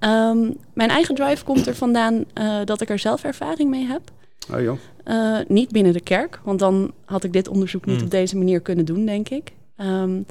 Um, 0.00 0.56
mijn 0.74 0.90
eigen 0.90 1.14
drive 1.14 1.44
komt 1.44 1.66
er 1.66 1.74
vandaan 1.74 2.14
uh, 2.34 2.58
dat 2.64 2.80
ik 2.80 2.90
er 2.90 2.98
zelf 2.98 3.24
ervaring 3.24 3.70
mee 3.70 3.86
heb. 3.86 4.00
Oh, 4.54 4.60
joh. 4.60 4.78
Uh, 5.04 5.38
niet 5.48 5.70
binnen 5.70 5.92
de 5.92 6.00
kerk, 6.00 6.40
want 6.44 6.58
dan 6.58 6.92
had 7.04 7.24
ik 7.24 7.32
dit 7.32 7.48
onderzoek 7.48 7.84
niet 7.84 7.98
mm. 7.98 8.04
op 8.04 8.10
deze 8.10 8.36
manier 8.36 8.60
kunnen 8.60 8.84
doen, 8.84 9.06
denk 9.06 9.28
ik. 9.28 9.52
Um, 9.76 10.26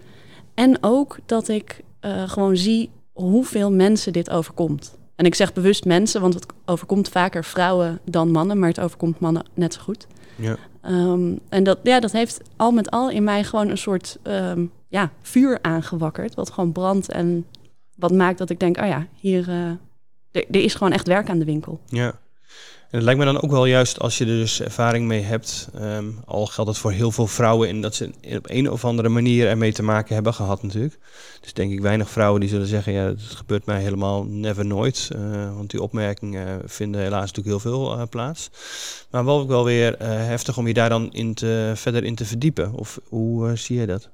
en 0.53 0.77
ook 0.81 1.17
dat 1.25 1.47
ik 1.47 1.81
gewoon 2.25 2.57
zie 2.57 2.89
hoeveel 3.13 3.71
mensen 3.71 4.13
dit 4.13 4.29
overkomt. 4.29 4.97
En 5.15 5.25
ik 5.25 5.35
zeg 5.35 5.53
bewust 5.53 5.85
mensen, 5.85 6.21
want 6.21 6.33
het 6.33 6.45
overkomt 6.65 7.09
vaker 7.09 7.43
vrouwen 7.43 7.99
dan 8.05 8.31
mannen, 8.31 8.59
maar 8.59 8.69
het 8.69 8.79
overkomt 8.79 9.19
mannen 9.19 9.45
net 9.53 9.73
zo 9.73 9.81
goed. 9.81 10.07
Ja. 10.35 10.57
Um, 10.89 11.39
en 11.49 11.63
dat, 11.63 11.79
ja, 11.83 11.99
dat 11.99 12.11
heeft 12.11 12.41
al 12.55 12.71
met 12.71 12.91
al 12.91 13.09
in 13.09 13.23
mij 13.23 13.43
gewoon 13.43 13.69
een 13.69 13.77
soort 13.77 14.17
um, 14.23 14.71
ja, 14.87 15.11
vuur 15.21 15.59
aangewakkerd. 15.61 16.35
Wat 16.35 16.51
gewoon 16.51 16.71
brandt 16.71 17.11
en 17.11 17.45
wat 17.95 18.11
maakt 18.11 18.37
dat 18.37 18.49
ik 18.49 18.59
denk, 18.59 18.77
oh 18.77 18.87
ja, 18.87 19.07
hier 19.15 19.49
er, 20.31 20.45
er 20.51 20.63
is 20.63 20.75
gewoon 20.75 20.93
echt 20.93 21.07
werk 21.07 21.29
aan 21.29 21.39
de 21.39 21.45
winkel. 21.45 21.79
Ja. 21.85 22.19
En 22.89 22.97
het 22.97 23.03
lijkt 23.03 23.19
me 23.19 23.25
dan 23.25 23.41
ook 23.41 23.51
wel 23.51 23.65
juist 23.65 23.99
als 23.99 24.17
je 24.17 24.25
er 24.25 24.31
dus 24.31 24.61
ervaring 24.61 25.07
mee 25.07 25.21
hebt. 25.21 25.69
Um, 25.81 26.21
al 26.25 26.45
geldt 26.45 26.69
het 26.69 26.79
voor 26.79 26.91
heel 26.91 27.11
veel 27.11 27.27
vrouwen 27.27 27.69
in 27.69 27.81
dat 27.81 27.95
ze 27.95 28.11
op 28.35 28.49
een 28.49 28.71
of 28.71 28.85
andere 28.85 29.09
manier 29.09 29.47
ermee 29.47 29.73
te 29.73 29.83
maken 29.83 30.13
hebben 30.13 30.33
gehad 30.33 30.63
natuurlijk. 30.63 30.97
Dus 31.41 31.53
denk 31.53 31.71
ik 31.71 31.81
weinig 31.81 32.09
vrouwen 32.09 32.39
die 32.39 32.49
zullen 32.49 32.67
zeggen, 32.67 32.93
ja, 32.93 33.05
het 33.05 33.21
gebeurt 33.21 33.65
mij 33.65 33.81
helemaal 33.81 34.23
never 34.23 34.65
nooit. 34.65 35.09
Uh, 35.15 35.55
want 35.55 35.69
die 35.69 35.81
opmerkingen 35.81 36.61
vinden 36.65 37.01
helaas 37.01 37.31
natuurlijk 37.31 37.47
heel 37.63 37.71
veel 37.71 37.97
uh, 37.97 38.03
plaats. 38.09 38.49
Maar 39.11 39.25
wel 39.25 39.39
ook 39.39 39.47
wel 39.47 39.63
weer 39.63 40.01
uh, 40.01 40.07
heftig 40.07 40.57
om 40.57 40.67
je 40.67 40.73
daar 40.73 40.89
dan 40.89 41.13
in 41.13 41.33
te, 41.33 41.71
verder 41.75 42.03
in 42.03 42.15
te 42.15 42.25
verdiepen. 42.25 42.73
Of 42.73 42.99
hoe 43.03 43.55
zie 43.55 43.79
je 43.79 43.85
dat? 43.85 44.09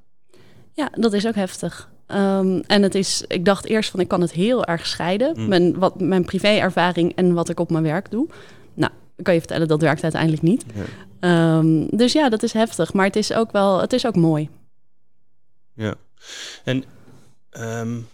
Ja, 0.72 0.92
dat 0.96 1.14
is 1.14 1.28
ook 1.28 1.36
heftig. 1.36 1.92
Um, 2.08 2.62
en 2.62 2.84
het 2.84 2.96
is, 2.96 3.24
ik 3.28 3.46
dacht 3.46 3.66
eerst 3.66 3.90
van 3.90 4.00
ik 4.00 4.08
kan 4.08 4.22
het 4.22 4.32
heel 4.32 4.66
erg 4.66 4.88
scheiden. 4.88 5.40
Mm. 5.40 5.48
Mijn, 5.48 5.80
wat, 5.80 6.00
mijn 6.02 6.26
privéervaring 6.26 7.16
en 7.16 7.34
wat 7.34 7.50
ik 7.50 7.60
op 7.60 7.70
mijn 7.70 7.84
werk 7.84 8.12
doe. 8.12 8.28
Nou, 8.74 8.92
ik 9.16 9.24
kan 9.24 9.34
je 9.34 9.40
vertellen, 9.40 9.68
dat 9.68 9.82
werkt 9.82 10.04
uiteindelijk 10.04 10.42
niet. 10.42 10.66
Ja. 11.20 11.58
Um, 11.58 11.88
dus 11.90 12.14
ja, 12.14 12.30
dat 12.30 12.44
is 12.44 12.54
heftig. 12.54 12.94
Maar 12.94 13.06
het 13.06 13.16
is 13.16 13.34
ook 13.34 13.52
wel, 13.52 13.82
het 13.82 13.94
is 13.94 14.06
ook 14.06 14.16
mooi. 14.16 14.50
Ja. 15.74 15.96
En 16.64 16.84
um, 17.52 18.08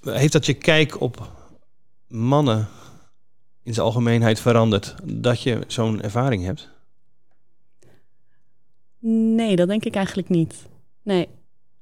heeft 0.00 0.32
dat 0.32 0.46
je 0.46 0.54
kijk 0.54 1.00
op 1.00 1.30
mannen 2.08 2.68
in 3.62 3.74
zijn 3.74 3.86
algemeenheid 3.86 4.40
veranderd? 4.40 4.94
Dat 5.04 5.42
je 5.42 5.58
zo'n 5.66 6.02
ervaring 6.02 6.44
hebt? 6.44 6.68
Nee, 9.06 9.56
dat 9.56 9.68
denk 9.68 9.84
ik 9.84 9.94
eigenlijk 9.94 10.28
niet. 10.28 10.54
Nee. 11.02 11.28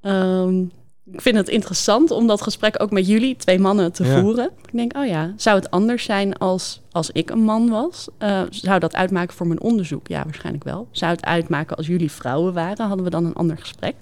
Um, 0.01 0.73
ik 1.11 1.21
vind 1.21 1.37
het 1.37 1.49
interessant 1.49 2.11
om 2.11 2.27
dat 2.27 2.43
gesprek 2.43 2.83
ook 2.83 2.91
met 2.91 3.07
jullie, 3.07 3.37
twee 3.37 3.59
mannen, 3.59 3.93
te 3.93 4.05
ja. 4.05 4.21
voeren. 4.21 4.51
Ik 4.65 4.73
denk, 4.73 4.97
oh 4.97 5.07
ja, 5.07 5.33
zou 5.37 5.57
het 5.57 5.71
anders 5.71 6.05
zijn 6.05 6.39
als, 6.39 6.81
als 6.91 7.11
ik 7.11 7.31
een 7.31 7.43
man 7.43 7.69
was? 7.69 8.09
Uh, 8.19 8.43
zou 8.51 8.79
dat 8.79 8.95
uitmaken 8.95 9.37
voor 9.37 9.47
mijn 9.47 9.61
onderzoek? 9.61 10.09
Ja, 10.09 10.25
waarschijnlijk 10.25 10.65
wel. 10.65 10.89
Zou 10.91 11.13
het 11.13 11.25
uitmaken 11.25 11.77
als 11.77 11.87
jullie 11.87 12.11
vrouwen 12.11 12.53
waren? 12.53 12.87
Hadden 12.87 13.05
we 13.05 13.11
dan 13.11 13.25
een 13.25 13.35
ander 13.35 13.59
gesprek? 13.59 13.95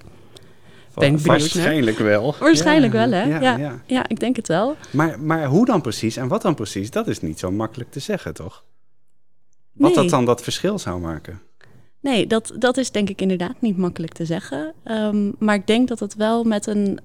Ben 0.94 1.24
waarschijnlijk 1.24 1.98
wel. 1.98 2.34
Waarschijnlijk 2.38 2.92
ja, 2.92 2.98
wel, 2.98 3.10
hè? 3.18 3.22
Ja, 3.22 3.40
ja, 3.40 3.56
ja. 3.56 3.80
ja, 3.86 4.08
ik 4.08 4.20
denk 4.20 4.36
het 4.36 4.48
wel. 4.48 4.76
Maar, 4.90 5.20
maar 5.20 5.46
hoe 5.46 5.66
dan 5.66 5.80
precies 5.80 6.16
en 6.16 6.28
wat 6.28 6.42
dan 6.42 6.54
precies, 6.54 6.90
dat 6.90 7.08
is 7.08 7.20
niet 7.20 7.38
zo 7.38 7.50
makkelijk 7.50 7.90
te 7.90 8.00
zeggen, 8.00 8.34
toch? 8.34 8.64
Wat 9.72 9.94
nee. 9.94 10.02
dat 10.02 10.10
dan 10.10 10.24
dat 10.24 10.42
verschil 10.42 10.78
zou 10.78 11.00
maken? 11.00 11.40
Nee, 12.00 12.26
dat, 12.26 12.52
dat 12.58 12.76
is 12.76 12.90
denk 12.90 13.08
ik 13.08 13.20
inderdaad 13.20 13.60
niet 13.60 13.76
makkelijk 13.76 14.12
te 14.12 14.24
zeggen. 14.24 14.74
Um, 14.84 15.34
maar 15.38 15.54
ik 15.54 15.66
denk 15.66 15.88
dat 15.88 16.00
het 16.00 16.14
wel 16.14 16.44
met 16.44 16.66
een, 16.66 16.98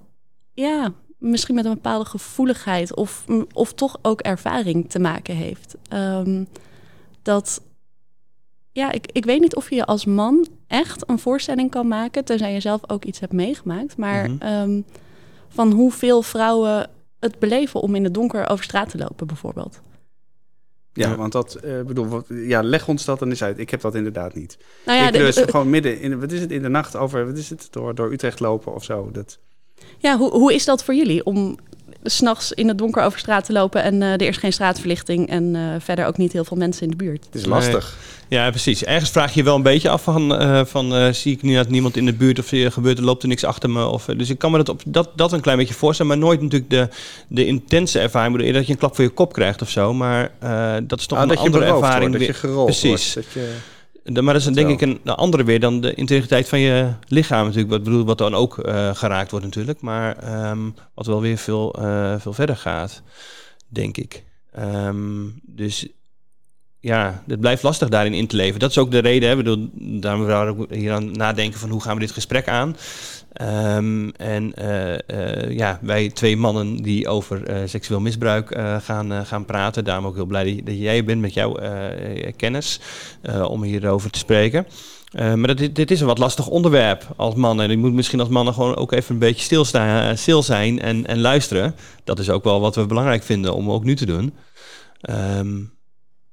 ja, 0.53 0.93
misschien 1.17 1.55
met 1.55 1.65
een 1.65 1.73
bepaalde 1.73 2.05
gevoeligheid 2.05 2.95
of, 2.95 3.25
of 3.53 3.73
toch 3.73 3.97
ook 4.01 4.21
ervaring 4.21 4.89
te 4.89 4.99
maken 4.99 5.35
heeft. 5.35 5.75
Um, 5.93 6.47
dat, 7.21 7.61
ja, 8.71 8.91
ik, 8.91 9.11
ik 9.11 9.25
weet 9.25 9.41
niet 9.41 9.55
of 9.55 9.69
je 9.69 9.85
als 9.85 10.05
man 10.05 10.47
echt 10.67 11.09
een 11.09 11.19
voorstelling 11.19 11.69
kan 11.71 11.87
maken, 11.87 12.25
tenzij 12.25 12.53
je 12.53 12.59
zelf 12.59 12.89
ook 12.89 13.05
iets 13.05 13.19
hebt 13.19 13.33
meegemaakt. 13.33 13.97
Maar 13.97 14.29
mm 14.29 14.37
-hmm. 14.39 14.61
um, 14.61 14.85
van 15.47 15.71
hoeveel 15.71 16.21
vrouwen 16.21 16.89
het 17.19 17.39
beleven 17.39 17.81
om 17.81 17.95
in 17.95 18.03
het 18.03 18.13
donker 18.13 18.49
over 18.49 18.63
straat 18.63 18.89
te 18.89 18.97
lopen, 18.97 19.27
bijvoorbeeld. 19.27 19.81
Ja, 20.95 21.09
Ja. 21.09 21.15
want 21.15 21.31
dat, 21.31 21.55
eh, 21.55 21.81
bedoel, 21.81 22.07
wat, 22.07 22.25
ja, 22.29 22.63
leg 22.63 22.87
ons 22.87 23.05
dat 23.05 23.19
dan 23.19 23.29
eens 23.29 23.43
uit. 23.43 23.59
Ik 23.59 23.69
heb 23.69 23.81
dat 23.81 23.95
inderdaad 23.95 24.33
niet. 24.33 24.57
Nou 24.85 24.99
ja, 24.99 25.07
ik 25.07 25.13
dus 25.13 25.37
gewoon 25.37 25.69
midden 25.69 25.99
in, 25.99 26.19
wat 26.19 26.31
is 26.31 26.39
het, 26.39 26.51
in 26.51 26.61
de 26.61 26.69
nacht 26.69 26.95
over, 26.95 27.25
wat 27.25 27.37
is 27.37 27.49
het, 27.49 27.67
door, 27.71 27.95
door 27.95 28.11
Utrecht 28.11 28.39
lopen 28.39 28.73
of 28.73 28.83
zo. 28.83 29.09
Dat, 29.11 29.39
ja 29.97 30.17
hoe, 30.17 30.31
hoe 30.31 30.53
is 30.53 30.65
dat 30.65 30.83
voor 30.83 30.93
jullie 30.93 31.23
om 31.25 31.57
s'nachts 32.05 32.51
in 32.51 32.67
het 32.67 32.77
donker 32.77 33.03
over 33.03 33.19
straat 33.19 33.45
te 33.45 33.51
lopen 33.53 33.83
en 33.83 34.01
eh, 34.01 34.11
er 34.11 34.21
is 34.21 34.37
geen 34.37 34.53
straatverlichting 34.53 35.29
en 35.29 35.55
eh, 35.55 35.61
verder 35.79 36.05
ook 36.05 36.17
niet 36.17 36.31
heel 36.33 36.43
veel 36.45 36.57
mensen 36.57 36.83
in 36.83 36.89
de 36.89 36.95
buurt? 36.95 37.25
het 37.25 37.35
is 37.35 37.41
Nee. 37.41 37.49
lastig. 37.49 37.97
Ja, 38.27 38.49
precies. 38.49 38.83
Ergens 38.83 39.09
vraag 39.11 39.33
je 39.33 39.39
je 39.39 39.45
wel 39.45 39.55
een 39.55 39.61
beetje 39.61 39.89
af 39.89 40.03
van, 40.03 40.35
eh, 40.37 40.65
van 40.65 40.95
eh, 40.95 41.11
zie 41.11 41.33
ik 41.33 41.41
nu 41.41 41.63
niemand 41.67 41.97
in 41.97 42.05
de 42.05 42.13
buurt 42.13 42.39
of 42.39 42.51
er 42.51 42.71
gebeurt 42.71 42.97
er 42.97 43.03
loopt 43.03 43.21
er 43.23 43.27
niks 43.27 43.43
achter 43.43 43.69
me. 43.69 43.85
Of, 43.85 44.05
dus 44.05 44.29
ik 44.29 44.37
kan 44.37 44.51
me 44.51 44.57
dat, 44.57 44.69
op, 44.69 44.81
dat, 44.85 45.09
dat 45.15 45.31
een 45.31 45.41
klein 45.41 45.57
beetje 45.57 45.73
voorstellen, 45.73 46.11
maar 46.11 46.21
nooit 46.27 46.41
natuurlijk 46.41 46.69
de, 46.71 46.87
de 47.27 47.45
intense 47.45 47.99
ervaring. 47.99 48.31
Ik 48.33 48.37
bedoel, 48.37 48.53
dat 48.57 48.65
je 48.65 48.71
een 48.73 48.79
klap 48.79 48.95
voor 48.95 49.03
je 49.03 49.09
kop 49.09 49.33
krijgt 49.33 49.61
of 49.61 49.69
zo, 49.69 49.93
maar 49.93 50.31
eh, 50.39 50.73
dat 50.83 50.99
is 50.99 51.05
toch 51.05 51.17
Ah, 51.17 51.23
een 51.23 51.29
dat 51.29 51.37
andere 51.37 51.65
ervaring. 51.65 52.09
wordt, 52.09 52.25
dat 52.27 52.35
je 52.35 52.47
gerold 52.47 52.65
Precies. 52.65 53.13
wordt. 53.13 53.13
Dat 53.13 53.23
je, 53.33 53.39
De- 53.39 53.55
maar 54.13 54.33
dat 54.33 54.35
is 54.35 54.53
denk 54.53 54.69
ik 54.69 54.81
een, 54.81 54.99
een 55.03 55.15
andere 55.15 55.43
weer 55.43 55.59
dan 55.59 55.81
de 55.81 55.93
integriteit 55.93 56.49
van 56.49 56.59
je 56.59 56.93
lichaam 57.07 57.45
natuurlijk. 57.45 57.71
Wat, 57.71 57.83
bedoel, 57.83 58.05
wat 58.05 58.17
dan 58.17 58.35
ook 58.35 58.57
eh, 58.57 58.95
geraakt 58.95 59.31
wordt 59.31 59.45
natuurlijk. 59.45 59.81
Maar 59.81 60.17
ehm, 60.17 60.69
wat 60.93 61.05
wel 61.05 61.21
weer 61.21 61.37
veel, 61.37 61.73
eh, 61.73 62.15
veel 62.19 62.33
verder 62.33 62.57
gaat, 62.57 63.01
denk 63.67 63.97
ik. 63.97 64.23
Ehm, 64.51 65.27
dus 65.41 65.87
ja, 66.79 67.23
het 67.27 67.39
blijft 67.39 67.63
lastig 67.63 67.89
daarin 67.89 68.13
in 68.13 68.27
te 68.27 68.35
leven. 68.35 68.59
Dat 68.59 68.69
is 68.69 68.77
ook 68.77 68.91
de 68.91 68.99
reden. 68.99 69.29
Hè. 69.29 69.35
Bedoel, 69.35 69.69
daarom 69.73 70.25
we 70.25 70.33
ook 70.33 70.73
hier 70.73 70.93
aan 70.93 71.11
nadenken 71.11 71.59
van 71.59 71.69
hoe 71.69 71.81
gaan 71.81 71.93
we 71.93 71.99
dit 71.99 72.11
gesprek 72.11 72.47
aan. 72.47 72.75
Ehm, 73.35 74.09
en 74.09 74.53
eh, 74.53 74.93
eh, 74.93 75.51
ja, 75.57 75.79
wij 75.81 76.09
twee 76.09 76.37
mannen 76.37 76.75
die 76.75 77.07
over 77.07 77.43
eh, 77.43 77.57
seksueel 77.65 77.99
misbruik 77.99 78.59
gaan, 78.83 79.25
gaan 79.25 79.45
praten. 79.45 79.83
Daarom 79.83 80.05
ook 80.05 80.15
heel 80.15 80.25
blij 80.25 80.61
dat, 80.63 80.77
jij 80.77 81.03
bent 81.03 81.21
met 81.21 81.33
jouw 81.33 81.57
kennis 82.35 82.79
om 83.47 83.63
hierover 83.63 84.09
te 84.09 84.19
spreken. 84.19 84.67
Maar 85.11 85.55
dat, 85.55 85.75
dit, 85.75 85.91
is 85.91 86.01
een 86.01 86.07
wat 86.07 86.17
lastig 86.17 86.47
onderwerp 86.47 87.07
als 87.15 87.35
man. 87.35 87.61
En 87.61 87.69
je 87.69 87.77
moet 87.77 87.93
misschien 87.93 88.19
als 88.19 88.29
mannen 88.29 88.53
gewoon 88.53 88.75
ook 88.75 88.91
even 88.91 89.13
een 89.13 89.19
beetje 89.19 89.43
stilstaan, 89.43 90.17
stil 90.17 90.43
zijn 90.43 90.81
en, 90.81 91.05
en 91.05 91.19
luisteren. 91.19 91.75
Dat 92.03 92.19
is 92.19 92.29
ook 92.29 92.43
wel 92.43 92.59
wat 92.59 92.75
we 92.75 92.85
belangrijk 92.85 93.23
vinden 93.23 93.53
om 93.53 93.71
ook 93.71 93.83
nu 93.83 93.95
te 93.95 94.05
doen. 94.05 94.33
Ehm, 95.01 95.61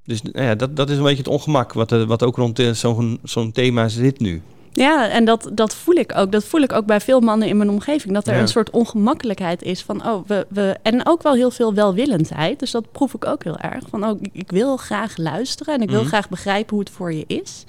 dus 0.03 0.21
nou 0.21 0.45
ja, 0.45 0.55
dat, 0.55 0.75
dat 0.75 0.89
is 0.89 0.97
een 0.97 1.03
beetje 1.03 1.17
het 1.17 1.27
ongemak 1.27 1.73
wat, 1.73 1.89
wat 1.89 2.23
ook 2.23 2.35
rond 2.35 2.61
zo'n 2.71 3.19
zo'n 3.23 3.51
thema 3.51 3.87
zit 3.87 4.19
nu. 4.19 4.41
Ja, 4.73 5.09
en 5.09 5.25
dat, 5.25 5.49
dat 5.53 5.75
voel 5.75 5.95
ik 5.95 6.15
ook. 6.15 6.31
Dat 6.31 6.43
voel 6.45 6.61
ik 6.61 6.73
ook 6.73 6.85
bij 6.85 6.99
veel 7.01 7.19
mannen 7.19 7.47
in 7.47 7.57
mijn 7.57 7.69
omgeving. 7.69 8.13
Dat 8.13 8.27
er 8.27 8.33
Ja. 8.35 8.41
een 8.41 8.47
soort 8.47 8.69
ongemakkelijkheid 8.69 9.61
is 9.61 9.81
van, 9.81 10.05
oh, 10.07 10.27
we, 10.27 10.45
we. 10.49 10.77
En 10.81 11.05
ook 11.05 11.23
wel 11.23 11.33
heel 11.33 11.51
veel 11.51 11.73
welwillendheid. 11.73 12.59
Dus 12.59 12.71
dat 12.71 12.91
proef 12.91 13.13
ik 13.13 13.25
ook 13.25 13.43
heel 13.43 13.57
erg. 13.57 13.83
Van, 13.89 14.05
oh, 14.05 14.21
ik- 14.21 14.29
ik 14.33 14.51
wil 14.51 14.77
graag 14.77 15.17
luisteren 15.17 15.73
en 15.73 15.81
ik 15.81 15.89
wil 15.89 15.99
Mhm. 15.99 16.07
graag 16.07 16.29
begrijpen 16.29 16.69
hoe 16.75 16.79
het 16.79 16.89
voor 16.93 17.13
je 17.13 17.23
is. 17.27 17.63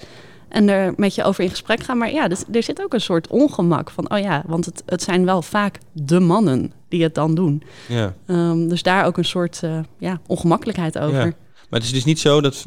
En 0.49 0.69
er 0.69 0.93
met 0.97 1.15
je 1.15 1.25
over 1.25 1.45
in 1.45 1.51
gesprek 1.51 1.83
gaan. 1.83 1.99
Maar 1.99 2.13
ja, 2.13 2.29
dus, 2.29 2.43
er 2.53 2.63
zit 2.63 2.83
ook 2.83 2.95
een 2.95 3.01
soort 3.01 3.27
ongemak 3.29 3.91
van, 3.91 4.11
oh 4.13 4.19
ja, 4.19 4.43
want 4.47 4.65
het, 4.65 4.83
het 4.87 5.03
zijn 5.03 5.25
wel 5.25 5.43
vaak 5.43 5.79
de 5.93 6.21
mannen 6.21 6.73
die 6.89 7.03
het 7.03 7.15
dan 7.15 7.35
doen. 7.35 7.63
Ja. 7.89 8.15
Ehm, 8.27 8.69
dus 8.69 8.83
daar 8.83 9.05
ook 9.07 9.17
een 9.19 9.25
soort 9.25 9.61
eh, 9.63 9.79
ja, 9.99 10.21
ongemakkelijkheid 10.27 10.99
over. 10.99 11.27
Ja. 11.27 11.33
Maar 11.71 11.81
het 11.81 11.89
is 11.89 11.95
dus 11.95 12.05
niet 12.05 12.21
zo 12.21 12.41
dat, 12.41 12.67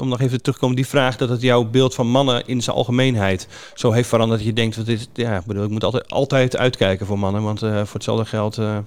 om 0.00 0.08
nog 0.08 0.20
even 0.20 0.38
terug 0.42 0.54
te 0.54 0.60
komen, 0.60 0.76
die 0.76 0.86
vraag 0.86 1.16
dat 1.16 1.28
het 1.28 1.40
jouw 1.40 1.64
beeld 1.64 1.94
van 1.94 2.06
mannen 2.06 2.46
in 2.46 2.62
zijn 2.62 2.76
algemeenheid 2.76 3.48
zo 3.74 3.92
heeft 3.92 4.08
veranderd 4.08 4.38
dat 4.38 4.48
je 4.48 4.54
denkt, 4.54 4.76
wat 4.76 4.88
is, 4.88 5.08
ja, 5.12 5.36
ik 5.36 5.44
bedoel, 5.44 5.64
ik 5.64 5.70
moet 5.70 5.84
altijd, 5.84 6.10
altijd 6.10 6.56
uitkijken 6.56 7.06
voor 7.06 7.18
mannen, 7.18 7.42
want 7.42 7.62
eh, 7.62 7.76
voor 7.76 7.94
hetzelfde 7.94 8.24
geld. 8.24 8.58
eh, 8.58 8.78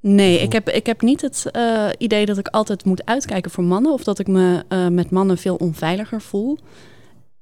Nee, 0.00 0.38
ik 0.38 0.52
heb, 0.52 0.68
ik 0.68 0.86
heb 0.86 1.00
niet 1.02 1.20
het 1.20 1.50
eh, 1.50 1.88
idee 1.98 2.26
dat 2.26 2.38
ik 2.38 2.48
altijd 2.48 2.84
moet 2.84 3.04
uitkijken 3.04 3.50
voor 3.50 3.64
mannen 3.64 3.92
of 3.92 4.04
dat 4.04 4.18
ik 4.18 4.26
me 4.26 4.64
met 4.90 5.10
mannen 5.10 5.38
veel 5.38 5.56
onveiliger 5.56 6.20
voel. 6.20 6.58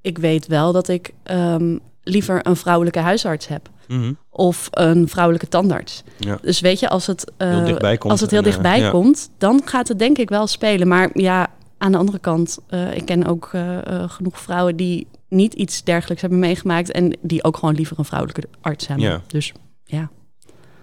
Ik 0.01 0.19
weet 0.19 0.47
wel 0.47 0.73
dat 0.73 0.89
ik 0.89 1.11
ehm, 1.23 1.79
liever 2.03 2.47
een 2.47 2.57
vrouwelijke 2.57 2.99
huisarts 2.99 3.49
heb 3.49 3.71
mhm. 3.93 4.13
of 4.31 4.69
een 4.71 5.09
vrouwelijke 5.09 5.49
tandarts. 5.49 6.03
Ja. 6.19 6.39
Dus 6.43 6.61
weet 6.61 6.81
je, 6.81 6.89
als 6.89 7.07
het, 7.07 7.33
eh, 7.37 7.49
Heel 7.49 7.65
dichtbij 7.65 7.97
komt 7.99 8.13
als 8.13 8.21
het 8.21 8.31
heel 8.31 8.39
en, 8.41 8.45
eh, 8.47 8.51
dichtbij 8.53 8.81
ja. 8.81 8.91
komt, 8.91 9.31
dan 9.39 9.63
gaat 9.65 9.89
het 9.89 9.99
denk 9.99 10.19
ik 10.19 10.29
wel 10.29 10.47
spelen. 10.47 10.89
Maar 10.89 11.11
ja, 11.15 11.47
aan 11.79 11.93
de 11.93 11.99
andere 11.99 12.19
kant, 12.19 12.59
eh, 12.69 12.97
ik 12.97 13.05
ken 13.07 13.27
ook 13.27 13.49
eh, 13.53 13.87
eh, 13.87 14.11
genoeg 14.11 14.41
vrouwen 14.41 14.77
die 14.77 15.07
niet 15.29 15.55
iets 15.55 15.83
dergelijks 15.85 16.21
hebben 16.23 16.39
meegemaakt 16.39 16.91
en 16.91 17.17
die 17.23 17.45
ook 17.45 17.57
gewoon 17.57 17.75
liever 17.75 17.99
een 17.99 18.05
vrouwelijke 18.05 18.49
arts 18.61 18.87
hebben. 18.87 19.07
Ja. 19.07 19.21
Dus 19.27 19.53
ja. 19.85 20.11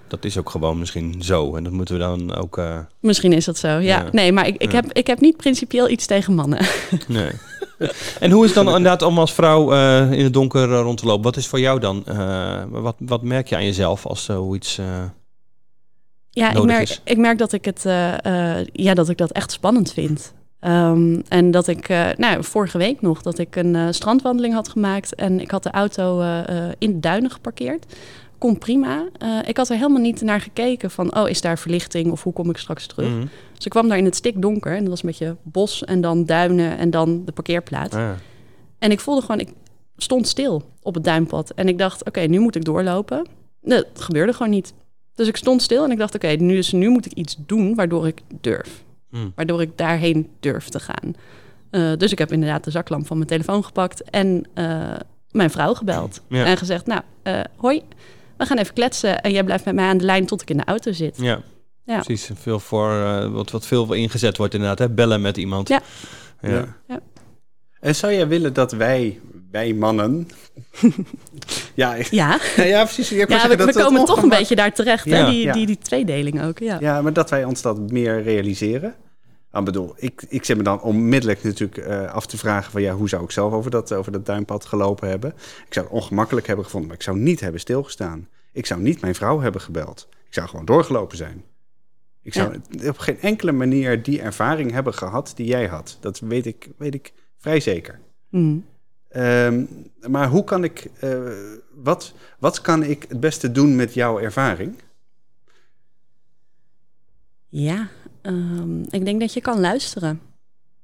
Dat 0.08 0.25
is 0.25 0.38
ook 0.38 0.50
gewoon 0.50 0.80
misschien 0.80 1.16
zo 1.24 1.56
en 1.56 1.63
dat 1.63 1.74
moeten 1.74 1.96
we 1.96 2.01
dan 2.01 2.36
ook. 2.36 2.58
eh, 2.58 2.80
Misschien 3.00 3.34
is 3.34 3.46
dat 3.46 3.58
zo, 3.58 3.68
ja. 3.68 3.80
Ja. 3.80 4.06
Nee, 4.12 4.32
maar 4.32 4.48
ik, 4.48 4.56
ik, 4.58 4.72
Ja. 4.72 4.75
heb, 4.82 4.94
ik 4.94 5.08
heb 5.08 5.20
niet 5.20 5.38
principieel 5.38 5.89
iets 5.89 6.06
tegen 6.06 6.34
mannen. 6.34 6.60
nee. 7.08 7.32
en 8.19 8.31
hoe 8.31 8.45
is 8.45 8.55
het 8.55 8.65
dan 8.65 8.75
inderdaad 8.75 9.01
om 9.01 9.19
als 9.19 9.33
vrouw 9.33 9.74
eh, 9.74 10.12
in 10.12 10.24
het 10.24 10.33
donker 10.33 10.74
eh, 10.74 10.81
rond 10.81 10.98
te 10.98 11.05
lopen? 11.05 11.24
Wat 11.24 11.38
is 11.38 11.48
voor 11.48 11.59
jou 11.59 11.79
dan? 11.79 12.05
eh, 12.05 12.63
wat, 12.69 12.95
wat 13.00 13.21
merk 13.21 13.50
je 13.50 13.55
aan 13.55 13.65
jezelf 13.65 14.05
als 14.05 14.24
zoiets. 14.24 14.77
eh 14.77 14.86
Ja, 16.29 16.53
ik 16.53 16.63
merk, 16.63 16.89
is. 16.89 17.01
ik 17.03 17.17
merk 17.17 17.38
dat 17.38 17.51
ik 17.51 17.65
het, 17.65 17.83
ja, 18.71 18.93
dat 18.93 19.09
ik 19.09 19.17
dat 19.17 19.31
echt 19.31 19.51
spannend 19.51 19.93
vind. 19.93 20.33
Ehm, 20.59 21.19
en 21.27 21.51
dat 21.51 21.67
ik, 21.67 21.88
nou, 22.17 22.43
vorige 22.43 22.77
week 22.77 23.01
nog, 23.01 23.21
dat 23.21 23.38
ik 23.38 23.55
een 23.55 23.93
strandwandeling 23.93 24.53
had 24.53 24.69
gemaakt 24.69 25.15
en 25.15 25.39
ik 25.39 25.51
had 25.51 25.63
de 25.63 25.71
auto 25.71 26.21
in 26.77 26.91
de 26.91 27.00
duinen 27.00 27.31
geparkeerd. 27.31 27.86
Kon 28.39 28.58
prima. 28.58 29.08
Eh, 29.17 29.38
ik 29.46 29.58
had 29.58 29.69
er 29.69 29.75
helemaal 29.75 30.01
niet 30.01 30.22
naar 30.22 30.41
gekeken 30.41 30.91
van, 30.91 31.15
oh, 31.15 31.29
is 31.29 31.41
daar 31.41 31.58
verlichting 31.60 32.12
of 32.12 32.24
hoe 32.24 32.34
kom 32.34 32.50
ik 32.50 32.58
straks 32.58 32.88
terug? 32.88 33.10
mhm. 33.10 33.25
Dus 33.55 33.65
ik 33.65 33.72
kwam 33.72 33.88
daar 33.88 33.98
in 33.98 34.05
het 34.05 34.15
stikdonker 34.15 34.72
en 34.75 34.79
dat 34.79 34.89
was 34.89 35.03
een 35.03 35.10
beetje 35.10 35.36
bos 35.43 35.84
en 35.84 36.01
dan 36.01 36.25
duinen 36.25 36.77
en 36.77 36.89
dan 36.89 37.25
de 37.25 37.31
parkeerplaats. 37.31 37.96
Ah, 37.96 38.12
En 38.79 38.91
ik 38.91 39.00
voelde 39.00 39.22
gewoon, 39.22 39.39
ik 39.39 39.50
stond 39.98 40.27
stil 40.27 40.63
op 40.81 40.93
het 40.93 41.03
duimpad. 41.03 41.51
En 41.55 41.67
ik 41.67 41.77
dacht, 41.77 42.05
oké, 42.05 42.19
nu 42.19 42.39
moet 42.39 42.55
ik 42.55 42.65
doorlopen. 42.65 43.27
Nee, 43.62 43.84
dat 43.93 44.01
gebeurde 44.03 44.34
gewoon 44.34 44.50
niet. 44.51 44.74
Dus 45.15 45.27
ik 45.27 45.38
stond 45.38 45.62
stil 45.62 45.84
en 45.84 45.91
ik 45.91 45.98
dacht, 45.98 46.15
oké, 46.15 46.27
nu, 46.27 46.55
dus 46.55 46.72
nu 46.72 46.89
moet 46.89 47.05
ik 47.05 47.12
iets 47.13 47.38
doen 47.46 47.75
waardoor 47.75 48.08
ik 48.08 48.22
durf. 48.41 48.84
mm. 49.10 49.31
Waardoor 49.36 49.62
ik 49.62 49.77
daarheen 49.77 50.29
durf 50.39 50.69
te 50.69 50.79
gaan. 50.79 51.13
Eh, 51.69 51.91
dus 51.98 52.12
ik 52.12 52.17
heb 52.17 52.31
inderdaad 52.31 52.63
de 52.63 52.72
zaklamp 52.72 53.08
van 53.08 53.17
mijn 53.17 53.29
telefoon 53.29 53.63
gepakt 53.65 54.03
en 54.10 54.43
eh, 54.53 54.91
mijn 55.31 55.50
vrouw 55.50 55.74
gebeld. 55.74 56.22
Ja. 56.29 56.46
En 56.46 56.58
gezegd, 56.58 56.86
nou, 56.86 57.01
hoi, 57.55 57.81
we 58.39 58.46
gaan 58.46 58.58
even 58.58 58.74
kletsen 58.74 59.22
en 59.22 59.31
jij 59.31 59.43
blijft 59.43 59.65
met 59.65 59.75
mij 59.75 59.86
aan 59.86 59.98
de 59.98 60.05
lijn 60.05 60.25
tot 60.25 60.41
ik 60.41 60.50
in 60.50 60.58
de 60.58 60.63
auto 60.65 60.91
zit. 60.91 61.17
Ja. 61.22 61.41
Ja. 61.86 62.00
precies. 62.01 62.29
Veel 62.36 62.60
voor, 62.60 62.91
eh, 62.91 63.31
wat, 63.31 63.51
wat 63.51 63.65
veel 63.65 63.93
ingezet 63.93 64.38
wordt 64.38 64.53
inderdaad, 64.53 64.79
hè? 64.79 64.89
bellen 64.89 65.22
met 65.22 65.38
iemand. 65.38 65.67
Ja. 65.69 65.81
ja. 66.41 66.77
En 67.79 67.96
zou 67.96 68.13
jij 68.13 68.27
willen 68.27 68.53
dat 68.53 68.72
wij, 68.72 69.19
wij 69.51 69.74
mannen... 69.74 70.27
ja, 71.74 71.96
Ja, 72.10 72.39
nou 72.58 72.69
ja, 72.75 72.84
precies. 72.84 73.10
Ja 73.10 73.25
zeggen 73.27 73.50
we, 73.50 73.55
dat 73.55 73.67
we 73.67 73.74
dat 73.74 73.84
komen 73.84 74.05
toch 74.05 74.24
een 74.24 74.29
beetje 74.29 74.55
daar 74.55 74.74
terecht, 74.74 75.05
Ja. 75.05 75.15
hè? 75.25 75.31
Die, 75.31 75.43
Ja. 75.43 75.53
die, 75.53 75.65
die 75.65 75.77
tweedeling 75.77 76.43
ook. 76.43 76.60
Ja. 76.60 76.77
Ja, 76.79 77.01
maar 77.01 77.13
dat 77.13 77.29
wij 77.29 77.43
ons 77.43 77.62
dat 77.62 77.91
meer 77.91 78.22
realiseren. 78.24 78.96
Ik 79.53 79.63
bedoel, 79.63 79.94
ik, 79.98 80.25
ik 80.27 80.46
zit 80.46 80.58
me 80.58 80.63
dan 80.63 80.82
onmiddellijk 80.82 81.44
natuurlijk 81.44 81.77
eh, 81.77 82.13
af 82.13 82.25
te 82.25 82.38
vragen 82.38 82.72
van 82.72 82.82
ja, 82.82 82.94
hoe 82.94 83.10
zou 83.10 83.24
ik 83.24 83.32
zelf 83.32 83.53
over 83.53 83.72
dat, 83.72 83.94
over 83.94 84.12
dat 84.12 84.25
duimpad 84.25 84.65
gelopen 84.65 85.10
hebben? 85.10 85.34
Ik 85.68 85.74
zou 85.74 85.86
het 85.86 85.96
ongemakkelijk 85.96 86.48
hebben 86.48 86.65
gevonden, 86.65 86.89
maar 86.89 86.98
ik 86.98 87.03
zou 87.03 87.18
niet 87.18 87.39
hebben 87.39 87.60
stilgestaan. 87.60 88.27
Ik 88.51 88.65
zou 88.65 88.82
niet 88.82 89.01
mijn 89.01 89.15
vrouw 89.15 89.39
hebben 89.39 89.62
gebeld. 89.62 90.08
Ik 90.27 90.34
zou 90.34 90.48
gewoon 90.48 90.65
doorgelopen 90.65 91.18
zijn. 91.18 91.44
Ik 92.22 92.34
zou 92.34 92.62
op 92.88 92.98
geen 92.98 93.20
enkele 93.20 93.51
manier 93.51 94.03
die 94.03 94.22
ervaring 94.22 94.72
hebben 94.72 94.94
gehad 94.94 95.32
die 95.36 95.46
jij 95.46 95.68
had. 95.68 95.98
Dat 96.00 96.20
weet 96.20 96.46
ik, 96.46 96.70
weet 96.77 96.94
ik 96.94 97.13
vrij 97.38 97.60
zeker. 97.60 98.00
Mm. 98.29 98.65
Ehm, 99.10 99.65
maar 100.08 100.27
hoe 100.27 100.44
kan 100.44 100.63
ik, 100.63 100.89
eh, 101.00 101.20
wat, 101.74 102.13
wat 102.39 102.62
kan 102.62 102.84
ik 102.84 103.06
het 103.08 103.20
beste 103.20 103.51
doen 103.51 103.75
met 103.75 103.94
jouw 103.94 104.20
ervaring? 104.20 104.75
Ja, 107.48 107.89
ehm, 108.21 108.81
ik 108.81 109.05
denk 109.05 109.19
dat 109.19 109.33
je 109.33 109.41
kan 109.41 109.59
luisteren. 109.59 110.21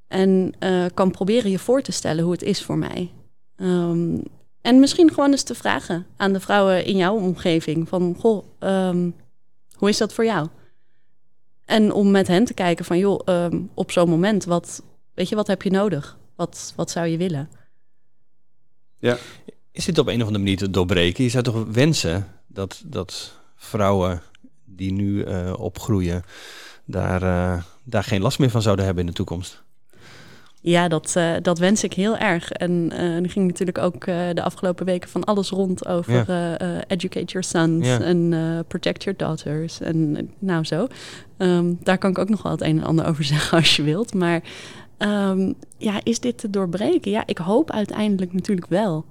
En 0.07 0.53
eh, 0.59 0.85
kan 0.93 1.11
proberen 1.11 1.51
je 1.51 1.59
voor 1.59 1.81
te 1.81 1.91
stellen 1.91 2.23
hoe 2.23 2.33
het 2.33 2.41
is 2.41 2.63
voor 2.63 2.77
mij. 2.77 3.11
Ehm, 3.55 4.17
en 4.61 4.79
misschien 4.79 5.09
gewoon 5.09 5.31
eens 5.31 5.43
te 5.43 5.55
vragen 5.55 6.05
aan 6.17 6.33
de 6.33 6.39
vrouwen 6.39 6.85
in 6.85 6.97
jouw 6.97 7.15
omgeving: 7.15 7.87
van 7.89 8.15
goh, 8.19 8.45
ehm, 8.59 9.09
hoe 9.73 9.89
is 9.89 9.97
dat 9.97 10.13
voor 10.13 10.25
jou? 10.25 10.47
En 11.65 11.91
om 11.91 12.11
met 12.11 12.27
hen 12.27 12.45
te 12.45 12.53
kijken 12.53 12.85
van 12.85 12.97
joh, 12.97 13.21
ehm, 13.25 13.61
op 13.73 13.91
zo'n 13.91 14.09
moment, 14.09 14.45
wat, 14.45 14.83
weet 15.13 15.29
je, 15.29 15.35
wat 15.35 15.47
heb 15.47 15.61
je 15.61 15.71
nodig? 15.71 16.17
Wat, 16.35 16.73
wat 16.75 16.91
zou 16.91 17.07
je 17.07 17.17
willen? 17.17 17.49
Is 19.71 19.85
dit 19.85 19.97
op 19.97 20.07
een 20.07 20.21
of 20.21 20.27
andere 20.27 20.43
manier 20.43 20.57
te 20.57 20.69
doorbreken? 20.69 21.23
Je 21.23 21.29
zou 21.29 21.43
toch 21.43 21.65
wensen 21.71 22.27
dat, 22.47 22.81
dat 22.85 23.33
vrouwen 23.55 24.21
die 24.65 24.91
nu 24.91 25.23
eh, 25.23 25.53
opgroeien, 25.57 26.23
daar, 26.85 27.21
eh, 27.23 27.63
daar 27.83 28.03
geen 28.03 28.21
last 28.21 28.39
meer 28.39 28.49
van 28.49 28.61
zouden 28.61 28.85
hebben 28.85 29.03
in 29.03 29.09
de 29.09 29.15
toekomst? 29.15 29.63
Ja, 30.61 30.87
dat, 30.87 31.13
eh, 31.15 31.33
dat 31.41 31.59
wens 31.59 31.83
ik 31.83 31.93
heel 31.93 32.17
erg. 32.17 32.51
En 32.51 32.91
eh 32.91 33.15
er 33.23 33.29
ging 33.29 33.47
natuurlijk 33.47 33.77
ook 33.77 34.05
de 34.05 34.41
afgelopen 34.43 34.85
weken 34.85 35.09
van 35.09 35.23
alles 35.23 35.49
rond 35.49 35.87
over 35.87 36.25
Ja. 36.31 36.83
educate 36.87 37.25
your 37.25 37.43
sons 37.43 37.87
Ja. 37.87 37.99
en 38.01 38.29
protect 38.67 39.03
your 39.03 39.17
daughters. 39.17 39.79
En 39.79 40.29
nou 40.39 40.63
zo. 40.63 40.87
Ehm, 41.37 41.73
daar 41.83 41.97
kan 41.97 42.09
ik 42.09 42.17
ook 42.17 42.29
nog 42.29 42.41
wel 42.41 42.51
het 42.51 42.61
een 42.61 42.77
en 42.79 42.83
ander 42.85 43.05
over 43.05 43.23
zeggen 43.33 43.57
als 43.57 43.75
je 43.75 43.83
wilt. 43.83 44.13
Maar 44.13 44.41
ehm, 44.97 45.53
ja, 45.77 45.99
is 46.03 46.19
dit 46.19 46.37
te 46.37 46.49
doorbreken? 46.49 47.11
Ja, 47.11 47.23
ik 47.25 47.37
hoop 47.37 47.71
uiteindelijk 47.71 48.33
natuurlijk 48.33 48.67
wel. 48.67 49.05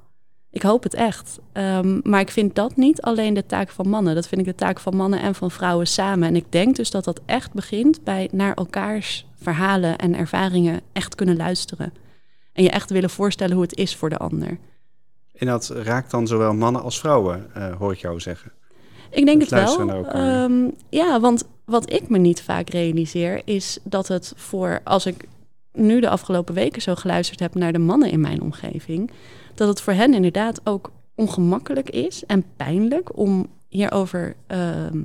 Ik 0.54 0.62
hoop 0.62 0.82
het 0.82 0.94
echt. 0.94 1.38
Ehm, 1.52 2.00
maar 2.02 2.20
ik 2.20 2.30
vind 2.30 2.54
dat 2.54 2.76
niet 2.76 3.02
alleen 3.02 3.34
de 3.34 3.46
taak 3.46 3.70
van 3.70 3.88
mannen. 3.88 4.14
Dat 4.14 4.28
vind 4.28 4.40
ik 4.40 4.46
de 4.46 4.54
taak 4.54 4.80
van 4.80 4.96
mannen 4.96 5.20
en 5.20 5.34
van 5.34 5.50
vrouwen 5.50 5.86
samen. 5.86 6.28
En 6.28 6.36
ik 6.36 6.44
denk 6.48 6.76
dus 6.76 6.90
dat 6.90 7.04
dat 7.04 7.20
echt 7.26 7.52
begint 7.52 8.04
bij 8.04 8.28
naar 8.32 8.54
elkaars 8.54 9.26
verhalen 9.34 9.98
en 9.98 10.16
ervaringen 10.16 10.80
echt 10.92 11.14
kunnen 11.14 11.36
luisteren. 11.36 11.92
En 12.52 12.62
je 12.62 12.70
echt 12.70 12.90
willen 12.90 13.10
voorstellen 13.10 13.54
hoe 13.54 13.62
het 13.62 13.76
is 13.76 13.96
voor 13.96 14.08
de 14.10 14.16
ander. 14.16 14.58
En 15.34 15.46
dat 15.46 15.68
raakt 15.68 16.10
dan 16.10 16.26
zowel 16.26 16.54
mannen 16.54 16.82
als 16.82 16.98
vrouwen, 16.98 17.54
eh, 17.54 17.76
hoor 17.76 17.92
ik 17.92 17.98
jou 17.98 18.20
zeggen. 18.20 18.52
Ik 19.10 19.26
denk 19.26 19.40
Het 19.40 19.50
het 19.50 19.76
wel. 19.76 20.06
Ehm, 20.06 20.70
ja, 20.88 21.20
want 21.20 21.44
wat 21.64 21.92
ik 21.92 22.08
me 22.08 22.18
niet 22.18 22.42
vaak 22.42 22.70
realiseer 22.70 23.42
is 23.44 23.78
dat 23.82 24.08
het 24.08 24.32
voor 24.36 24.80
als 24.84 25.06
ik 25.06 25.28
nu 25.74 26.00
de 26.00 26.08
afgelopen 26.08 26.54
weken 26.54 26.82
zo 26.82 26.94
geluisterd 26.94 27.40
heb 27.40 27.54
naar 27.54 27.72
de 27.72 27.78
mannen 27.78 28.10
in 28.10 28.20
mijn 28.20 28.42
omgeving, 28.42 29.10
dat 29.54 29.68
het 29.68 29.80
voor 29.80 29.92
hen 29.92 30.14
inderdaad 30.14 30.60
ook 30.64 30.92
ongemakkelijk 31.14 31.90
is 31.90 32.24
en 32.26 32.44
pijnlijk 32.56 33.18
om 33.18 33.46
hierover 33.68 34.36
ehm, 34.46 35.02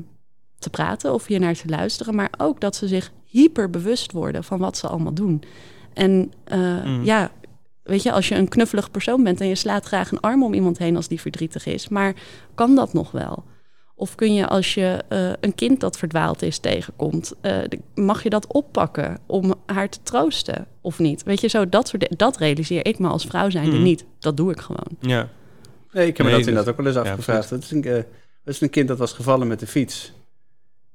te 0.59 0.69
praten 0.69 1.13
of 1.13 1.25
hier 1.25 1.39
naar 1.39 1.55
te 1.55 1.67
luisteren, 1.69 2.15
maar 2.15 2.29
ook 2.37 2.61
dat 2.61 2.75
ze 2.75 2.87
zich 2.87 3.11
hyper 3.25 3.69
bewust 3.69 4.11
worden 4.11 4.43
van 4.43 4.59
wat 4.59 4.77
ze 4.77 4.87
allemaal 4.87 5.13
doen. 5.13 5.43
En 5.93 6.31
eh, 6.43 6.57
Mhm. 6.59 7.03
ja, 7.03 7.31
weet 7.83 8.03
je, 8.03 8.11
als 8.11 8.27
je 8.27 8.35
een 8.35 8.47
knuffelig 8.47 8.91
persoon 8.91 9.23
bent 9.23 9.41
en 9.41 9.47
je 9.47 9.55
slaat 9.55 9.85
graag 9.85 10.11
een 10.11 10.19
arm 10.19 10.43
om 10.43 10.53
iemand 10.53 10.77
heen 10.77 10.95
als 10.95 11.07
die 11.07 11.21
verdrietig 11.21 11.65
is, 11.65 11.87
maar 11.87 12.13
kan 12.55 12.75
dat 12.75 12.93
nog 12.93 13.11
wel? 13.11 13.43
Of 13.99 14.15
kun 14.15 14.33
je 14.33 14.47
als 14.47 14.73
je 14.73 15.03
eh, 15.09 15.31
een 15.39 15.55
kind 15.55 15.79
dat 15.79 15.97
verdwaald 15.97 16.41
is 16.41 16.57
tegenkomt, 16.57 17.33
eh, 17.41 17.57
mag 17.95 18.23
je 18.23 18.29
dat 18.29 18.47
oppakken 18.47 19.17
om 19.25 19.53
haar 19.65 19.89
te 19.89 19.99
troosten 20.03 20.67
of 20.81 20.99
niet? 20.99 21.23
Weet 21.23 21.41
je, 21.41 21.47
zo 21.47 21.69
dat 21.69 21.87
soort 21.87 22.19
dat 22.19 22.37
realiseer 22.37 22.85
ik 22.85 22.99
me 22.99 23.07
als 23.07 23.25
vrouw 23.25 23.49
zijnde 23.49 23.71
Mhm. 23.75 23.83
niet. 23.83 24.05
Dat 24.19 24.37
doe 24.37 24.51
ik 24.51 24.59
gewoon. 24.59 24.87
Ja. 24.99 25.29
Nee, 25.91 26.07
ik 26.07 26.17
heb 26.17 26.25
me 26.25 26.31
Nee, 26.31 26.39
dat 26.41 26.47
inderdaad 26.49 26.71
ook 26.73 26.77
wel 26.77 26.85
eens 26.85 26.95
ja, 26.95 27.01
afgevraagd. 27.01 27.49
Het 27.49 27.63
is, 27.63 27.71
een, 27.71 27.83
eh, 27.83 27.93
het 27.93 28.05
is 28.43 28.61
een 28.61 28.69
kind 28.69 28.87
dat 28.87 28.97
was 28.97 29.13
gevallen 29.13 29.47
met 29.47 29.59
de 29.59 29.67
fiets. 29.67 30.13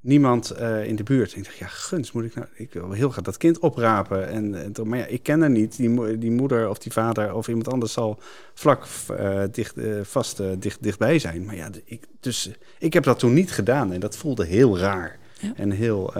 Niemand 0.05 0.51
eh, 0.51 0.87
in 0.87 0.97
de 0.97 1.03
buurt. 1.03 1.37
Ik 1.37 1.45
dacht, 1.45 1.57
ja, 1.57 1.67
guns, 1.67 2.13
moet 2.13 2.25
ik 2.25 2.35
nou... 2.35 2.47
Ik 2.55 2.73
wil 2.73 2.91
heel 2.93 3.11
graag 3.11 3.25
dat 3.25 3.37
kind 3.37 3.59
oprapen. 3.59 4.29
En, 4.29 4.55
en 4.77 4.89
maar 4.89 4.99
ja, 4.99 5.07
ik 5.07 5.23
ken 5.23 5.41
haar 5.41 5.51
niet. 5.51 5.77
Die, 5.77 5.91
mo- 5.91 6.19
die 6.19 6.31
moeder 6.31 6.69
of 6.69 6.79
die 6.79 6.93
vader 6.93 7.35
of 7.35 7.49
iemand 7.49 7.69
anders 7.69 7.93
zal 7.93 8.19
vlak 8.55 8.85
eh, 9.17 9.43
dicht, 9.53 9.77
eh, 9.77 10.01
vast 10.03 10.41
dicht, 10.59 10.83
dichtbij 10.83 11.19
zijn. 11.19 11.45
Maar 11.45 11.57
ja, 11.57 11.69
ik, 11.85 12.05
dus, 12.21 12.51
ik 12.79 12.93
heb 12.93 13.03
dat 13.05 13.19
toen 13.19 13.33
niet 13.33 13.53
gedaan. 13.53 13.93
En 13.93 14.01
dat 14.01 14.17
voelde 14.17 14.45
heel 14.47 14.79
raar. 14.79 15.19
Ja. 15.41 15.53
En 15.57 15.71
heel... 15.71 16.11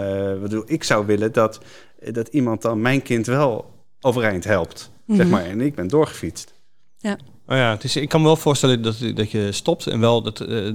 bedoel, 0.41 0.63
ik 0.65 0.83
zou 0.83 1.05
willen 1.05 1.31
dat, 1.31 1.59
dat 2.11 2.27
iemand 2.27 2.61
dan 2.61 2.81
mijn 2.81 3.01
kind 3.01 3.25
wel 3.25 3.73
overeind 4.01 4.43
helpt. 4.43 4.91
Zeg 5.07 5.17
Mhm. 5.17 5.29
maar. 5.29 5.45
En 5.45 5.61
ik 5.61 5.75
ben 5.75 5.87
doorgefietst. 5.87 6.53
Oh 7.47 7.55
ja, 7.55 7.71
het 7.71 7.83
is, 7.83 7.95
ik 7.95 8.09
kan 8.09 8.21
me 8.21 8.27
wel 8.27 8.35
voorstellen 8.35 8.81
dat, 8.81 8.97
dat 9.13 9.31
je 9.31 9.51
stopt 9.51 9.87
en 9.87 9.99
wel 9.99 10.21
dat, 10.21 10.39
eh, 10.39 10.71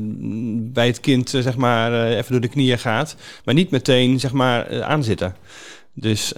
bij 0.54 0.86
het 0.86 1.00
kind 1.00 1.34
eh, 1.34 1.42
zeg 1.42 1.56
maar, 1.56 1.92
eh, 1.92 2.16
even 2.16 2.32
door 2.32 2.40
de 2.40 2.48
knieën 2.48 2.78
gaat, 2.78 3.16
maar 3.44 3.54
niet 3.54 3.70
meteen 3.70 4.20
zeg 4.20 4.32
maar, 4.32 4.82
aanzitten. 4.82 5.36
Dus 5.94 6.32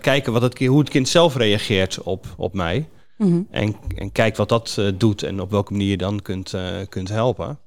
kijken 0.00 0.32
wat 0.32 0.42
het, 0.42 0.58
hoe 0.58 0.78
het 0.78 0.88
kind 0.88 1.08
zelf 1.08 1.36
reageert 1.36 2.02
op, 2.02 2.26
op 2.36 2.54
mij. 2.54 2.88
Mhm. 3.16 3.40
En, 3.50 3.76
en 3.96 4.12
kijk 4.12 4.36
wat 4.36 4.48
dat 4.48 4.80
doet 4.94 5.22
en 5.22 5.40
op 5.40 5.50
welke 5.50 5.72
manier 5.72 5.88
je 5.88 5.96
dan 5.96 6.22
kunt, 6.22 6.54
kunt 6.88 7.08
helpen. 7.08 7.58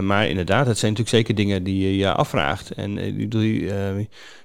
Maar 0.00 0.28
inderdaad, 0.28 0.66
het 0.66 0.78
zijn 0.78 0.92
natuurlijk 0.92 1.16
zeker 1.16 1.34
dingen 1.34 1.64
die 1.64 1.82
je 1.82 1.96
je 1.96 2.12
afvraagt. 2.12 2.70
En 2.70 2.94
bedoel, 2.94 3.40
je, 3.40 3.60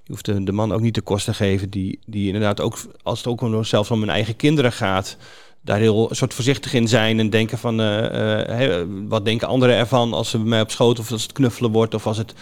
je 0.04 0.12
hoeft 0.12 0.26
de, 0.26 0.44
de 0.44 0.52
man 0.52 0.72
ook 0.72 0.82
niet 0.82 0.96
de 0.96 1.02
kosten 1.02 1.34
te 1.34 1.44
geven 1.44 1.70
die, 1.70 2.00
die 2.06 2.26
inderdaad 2.26 2.62
ook, 2.62 2.78
als 3.04 3.18
het 3.18 3.28
ook 3.28 3.42
om, 3.42 3.64
zelfs 3.64 3.92
om 3.92 4.00
hun 4.00 4.10
eigen 4.10 4.36
kinderen 4.36 4.72
gaat, 4.72 5.18
daar 5.64 5.80
heel 5.80 6.10
soort 6.12 6.34
voorzichtig 6.34 6.74
in 6.74 6.88
zijn 6.88 7.20
en 7.20 7.30
denken 7.30 7.58
van, 7.58 7.80
eh, 7.82 8.80
eh, 8.80 8.88
wat 9.08 9.26
denken 9.26 9.48
anderen 9.48 9.76
ervan 9.76 10.14
als 10.14 10.30
ze 10.30 10.38
bij 10.38 10.48
mij 10.48 10.62
op 10.62 10.72
schoot 10.72 11.00
of 11.00 11.12
als 11.12 11.24
het 11.24 11.32
knuffelen 11.32 11.72
wordt 11.72 11.94
of 11.94 12.08
als 12.08 12.18
het, 12.18 12.34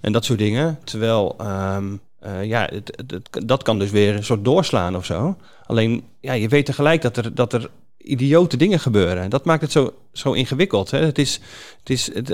en 0.00 0.12
dat 0.12 0.24
soort 0.24 0.38
dingen. 0.38 0.78
Terwijl, 0.84 1.34
ehm, 1.38 1.96
eh, 2.20 2.44
ja, 2.44 2.68
het, 2.72 3.20
dat 3.46 3.62
kan 3.62 3.78
dus 3.78 3.90
weer 3.90 4.14
een 4.14 4.24
soort 4.24 4.44
doorslaan 4.44 4.96
of 4.96 5.04
zo. 5.04 5.36
Alleen, 5.66 6.04
ja, 6.20 6.32
je 6.32 6.48
weet 6.48 6.66
tegelijk 6.66 7.02
dat 7.02 7.16
er, 7.16 7.34
dat 7.34 7.52
er 7.52 7.70
idiote 7.96 8.56
dingen 8.56 8.80
gebeuren. 8.80 9.22
En 9.22 9.30
dat 9.30 9.44
maakt 9.44 9.62
het 9.62 9.72
zo, 9.72 9.94
zo 10.12 10.32
ingewikkeld. 10.32 10.90
Hè? 10.90 10.98
Het 11.04 11.18
is, 11.18 11.40
het 11.78 11.90
is, 11.90 12.14
het- 12.14 12.28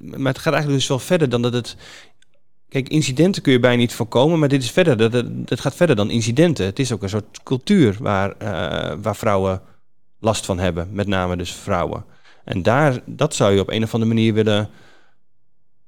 maar 0.00 0.32
het 0.32 0.38
gaat 0.38 0.52
eigenlijk 0.52 0.68
dus 0.80 0.86
wel 0.88 0.98
verder 0.98 1.28
dan 1.28 1.42
dat 1.42 1.52
het... 1.52 1.76
Kijk, 2.72 2.88
incidenten 2.88 3.42
kun 3.42 3.52
je 3.52 3.60
bijna 3.60 3.76
niet 3.76 3.92
voorkomen, 3.92 4.38
maar 4.38 4.48
dit 4.48 4.62
is 4.62 4.70
verder. 4.70 4.96
Dat, 4.96 5.12
dat, 5.12 5.48
dat 5.48 5.60
gaat 5.60 5.74
verder 5.74 5.96
dan 5.96 6.10
incidenten. 6.10 6.64
Het 6.64 6.78
is 6.78 6.92
ook 6.92 7.02
een 7.02 7.08
soort 7.08 7.42
cultuur 7.42 7.96
waar, 8.00 8.36
eh, 8.38 8.96
waar 9.02 9.16
vrouwen 9.16 9.62
last 10.18 10.44
van 10.44 10.58
hebben. 10.58 10.88
Met 10.90 11.06
name 11.06 11.36
dus 11.36 11.52
vrouwen. 11.52 12.04
En 12.44 12.62
daar, 12.62 13.00
dat 13.04 13.34
zou 13.34 13.52
je 13.52 13.60
op 13.60 13.70
een 13.70 13.82
of 13.82 13.94
andere 13.94 14.14
manier 14.14 14.34
willen 14.34 14.68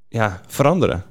ja, 0.08 0.40
veranderen. 0.46 1.04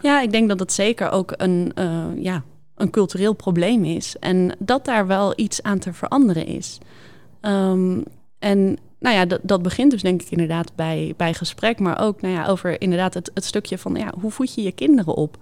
Ja, 0.00 0.20
ik 0.20 0.32
denk 0.32 0.48
dat 0.48 0.58
het 0.58 0.72
zeker 0.72 1.10
ook 1.10 1.32
een, 1.36 1.72
eh, 1.74 2.06
ja, 2.16 2.42
een 2.74 2.90
cultureel 2.90 3.32
probleem 3.32 3.84
is. 3.84 4.16
En 4.20 4.56
dat 4.58 4.84
daar 4.84 5.06
wel 5.06 5.32
iets 5.36 5.62
aan 5.62 5.78
te 5.78 5.92
veranderen 5.92 6.46
is. 6.46 6.78
Ehm, 7.40 8.00
en 8.38 8.78
nou 9.00 9.16
ja, 9.16 9.24
dat, 9.24 9.40
dat 9.42 9.62
begint 9.62 9.90
dus 9.90 10.02
denk 10.02 10.22
ik 10.22 10.30
inderdaad 10.30 10.72
bij, 10.74 11.14
bij 11.16 11.34
gesprek, 11.34 11.78
maar 11.78 12.00
ook 12.00 12.20
nou 12.20 12.34
ja, 12.34 12.46
over 12.46 12.80
inderdaad 12.80 13.14
het, 13.14 13.30
het 13.34 13.44
stukje 13.44 13.78
van 13.78 13.94
ja, 13.94 14.12
hoe 14.20 14.30
voed 14.30 14.54
je 14.54 14.62
je 14.62 14.72
kinderen 14.72 15.14
op? 15.14 15.36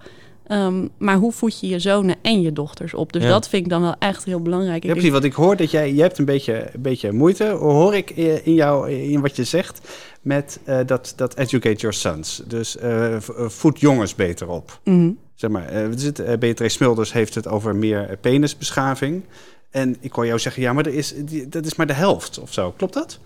Ehm, 0.47 0.87
maar 0.97 1.15
hoe 1.15 1.31
voed 1.31 1.59
je 1.59 1.67
je 1.67 1.79
zonen 1.79 2.15
en 2.21 2.41
je 2.41 2.53
dochters 2.53 2.93
op? 2.93 3.13
Dus 3.13 3.23
Ja. 3.23 3.29
dat 3.29 3.49
vind 3.49 3.63
ik 3.63 3.69
dan 3.69 3.81
wel 3.81 3.95
echt 3.99 4.23
heel 4.23 4.41
belangrijk. 4.41 4.83
Ja, 4.83 4.91
precies. 4.93 5.11
Want 5.11 5.23
ik 5.23 5.33
hoor 5.33 5.55
dat 5.55 5.71
jij, 5.71 5.93
je 5.93 6.01
hebt 6.01 6.17
een 6.17 6.25
beetje, 6.25 6.69
een 6.73 6.81
beetje 6.81 7.11
moeite, 7.11 7.45
hoor 7.45 7.95
ik 7.95 8.09
in 8.43 8.53
jou, 8.53 8.91
in 8.91 9.21
wat 9.21 9.35
je 9.35 9.43
zegt, 9.43 9.79
met 10.21 10.59
eh, 10.63 10.79
dat, 10.85 11.13
dat 11.15 11.35
educate 11.37 11.75
your 11.75 11.95
sons. 11.95 12.41
Dus 12.47 12.77
eh, 12.77 13.15
voed 13.47 13.79
jongens 13.79 14.15
beter 14.15 14.47
op. 14.49 14.79
Mhm. 14.83 15.11
Zeg 15.35 15.49
maar, 15.49 15.65
eh, 15.67 16.37
Beatrice 16.39 16.75
Smulders 16.75 17.13
heeft 17.13 17.35
het 17.35 17.47
over 17.47 17.75
meer 17.75 18.17
penisbeschaving. 18.21 19.23
En 19.69 19.95
ik 19.99 20.11
hoor 20.11 20.25
jou 20.25 20.39
zeggen, 20.39 20.61
ja, 20.61 20.73
maar 20.73 20.85
er 20.85 20.93
is, 20.93 21.13
die- 21.17 21.49
dat 21.49 21.65
is 21.65 21.75
maar 21.75 21.87
de 21.87 21.93
helft 21.93 22.39
of 22.39 22.53
zo. 22.53 22.71
Klopt 22.77 22.93
dat? 22.93 23.19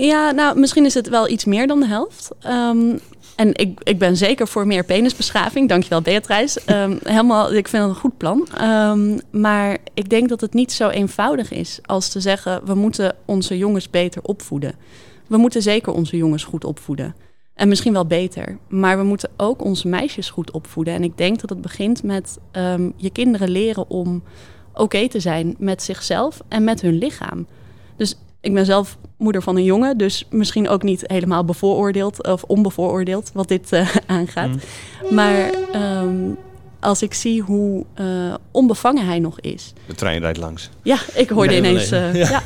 Ja, 0.00 0.30
nou, 0.30 0.58
misschien 0.58 0.84
is 0.84 0.94
het 0.94 1.08
wel 1.08 1.28
iets 1.28 1.44
meer 1.44 1.66
dan 1.66 1.80
de 1.80 1.86
helft. 1.86 2.30
Ehm, 2.40 2.98
en 3.36 3.54
ik, 3.54 3.80
ik 3.82 3.98
ben 3.98 4.16
zeker 4.16 4.48
voor 4.48 4.66
meer 4.66 4.84
penisbeschaving. 4.84 5.68
Dankjewel, 5.68 6.02
Beatrice. 6.02 6.60
Ehm, 6.66 6.96
helemaal, 7.02 7.52
ik 7.52 7.68
vind 7.68 7.82
het 7.82 7.92
een 7.92 7.98
goed 7.98 8.16
plan. 8.16 8.48
Ehm, 8.54 9.18
maar 9.30 9.78
ik 9.94 10.08
denk 10.08 10.28
dat 10.28 10.40
het 10.40 10.54
niet 10.54 10.72
zo 10.72 10.88
eenvoudig 10.88 11.50
is 11.50 11.78
als 11.86 12.08
te 12.08 12.20
zeggen... 12.20 12.60
we 12.64 12.74
moeten 12.74 13.16
onze 13.24 13.58
jongens 13.58 13.90
beter 13.90 14.22
opvoeden. 14.22 14.74
We 15.26 15.36
moeten 15.36 15.62
zeker 15.62 15.92
onze 15.92 16.16
jongens 16.16 16.44
goed 16.44 16.64
opvoeden. 16.64 17.14
En 17.54 17.68
misschien 17.68 17.92
wel 17.92 18.06
beter. 18.06 18.58
Maar 18.68 18.98
we 18.98 19.04
moeten 19.04 19.30
ook 19.36 19.64
onze 19.64 19.88
meisjes 19.88 20.30
goed 20.30 20.50
opvoeden. 20.50 20.94
En 20.94 21.02
ik 21.02 21.16
denk 21.16 21.40
dat 21.40 21.50
het 21.50 21.60
begint 21.60 22.02
met 22.02 22.38
je 22.96 23.10
kinderen 23.12 23.48
leren 23.48 23.90
om 23.90 24.22
oké 24.74 25.08
te 25.08 25.20
zijn 25.20 25.54
met 25.58 25.82
zichzelf 25.82 26.40
en 26.48 26.64
met 26.64 26.80
hun 26.80 26.98
lichaam. 26.98 27.46
Dus 27.96 28.16
ik 28.40 28.54
ben 28.54 28.64
zelf 28.66 28.98
moeder 29.18 29.42
van 29.42 29.56
een 29.56 29.64
jongen, 29.64 29.98
dus 29.98 30.26
misschien 30.30 30.68
ook 30.68 30.82
niet 30.82 31.04
helemaal 31.06 31.44
bevooroordeeld 31.44 32.26
of 32.26 32.42
onbevooroordeeld 32.42 33.30
wat 33.34 33.48
dit 33.48 33.72
eh, 33.72 33.96
aangaat. 34.06 34.48
Mm. 34.48 35.14
Maar 35.14 35.50
ehm, 35.72 36.30
als 36.80 37.02
ik 37.02 37.14
zie 37.14 37.42
hoe 37.42 37.84
eh, 37.94 38.34
onbevangen 38.50 39.06
hij 39.06 39.18
nog 39.18 39.40
is. 39.40 39.72
De 39.86 39.94
trein 39.94 40.20
rijdt 40.20 40.38
langs. 40.38 40.70
Ja, 40.82 40.98
ik 41.14 41.28
hoorde 41.28 41.48
Nee, 41.60 41.70
ineens. 41.72 41.90
nee. 41.90 42.00
eh, 42.00 42.14
Ja. 42.14 42.28
ja. 42.30 42.42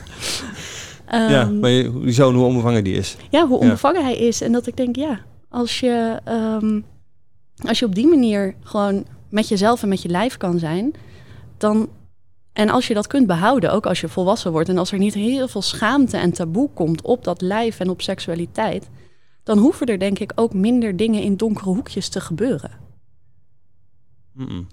ja, 1.31 1.41
Ehm, 1.43 1.59
maar 1.61 1.71
je- 1.71 2.01
die 2.03 2.13
zoon, 2.13 2.35
hoe 2.35 2.45
onbevangen 2.45 2.85
die 2.85 2.95
is. 2.95 3.17
ja, 3.31 3.47
hoe 3.47 3.59
Ja. 3.59 3.65
onbevangen 3.65 4.05
hij 4.05 4.17
is. 4.17 4.41
En 4.41 4.53
dat 4.53 4.67
ik 4.67 4.77
denk, 4.77 4.97
ja, 4.97 5.21
als 5.49 5.81
je, 5.81 6.21
ehm, 6.25 6.81
als 7.67 7.79
je 7.79 7.85
op 7.87 7.95
die 7.95 8.07
manier 8.07 8.55
gewoon 8.63 9.05
met 9.31 9.49
jezelf 9.49 9.83
en 9.83 9.89
met 9.89 10.03
je 10.03 10.09
lijf 10.09 10.37
kan 10.37 10.59
zijn, 10.59 10.93
dan. 11.59 11.89
En 12.53 12.69
als 12.69 12.87
je 12.87 12.95
dat 12.95 13.07
kunt 13.07 13.27
behouden, 13.27 13.73
ook 13.73 13.87
als 13.87 14.01
je 14.01 14.09
volwassen 14.09 14.53
wordt, 14.53 14.69
en 14.69 14.79
als 14.79 14.93
er 14.93 14.99
niet 14.99 15.15
heel 15.15 15.49
veel 15.49 15.63
schaamte 15.63 16.17
en 16.17 16.33
taboe 16.33 16.71
komt 16.75 17.03
op 17.03 17.25
dat 17.25 17.41
lijf 17.41 17.81
en 17.81 17.91
op 17.91 18.03
seksualiteit, 18.03 18.89
dan 19.43 19.59
hoeven 19.59 19.87
er 19.87 19.99
denk 19.99 20.19
ik 20.19 20.33
ook 20.35 20.55
minder 20.55 20.97
dingen 20.97 21.23
in 21.23 21.37
donkere 21.37 21.71
hoekjes 21.71 22.09
te 22.09 22.21
gebeuren. 22.21 22.71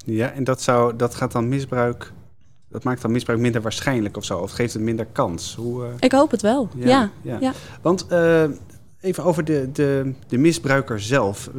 Ja, 0.06 0.32
en 0.32 0.44
dat, 0.44 0.62
zou, 0.62 0.96
dat 0.96 1.16
gaat 1.16 1.32
dan 1.32 1.50
misbruik, 1.50 2.14
dat 2.70 2.84
maakt 2.84 3.02
dan 3.02 3.12
misbruik 3.12 3.40
minder 3.40 3.62
waarschijnlijk 3.62 4.18
of 4.18 4.26
zo. 4.26 4.38
Of 4.38 4.52
geeft 4.52 4.74
het 4.74 4.82
minder 4.82 5.06
kans. 5.06 5.56
Hoe, 5.56 5.86
eh, 5.86 5.92
Ik 6.00 6.12
hoop 6.12 6.32
het 6.32 6.42
wel. 6.42 6.70
Ja, 6.76 7.12
ja. 7.22 7.54
Want 7.82 8.08
eh, 8.08 8.44
even 9.02 9.24
over 9.24 9.44
de, 9.44 9.70
de, 9.72 10.14
de 10.28 10.38
misbruiker 10.38 11.00
zelf. 11.02 11.50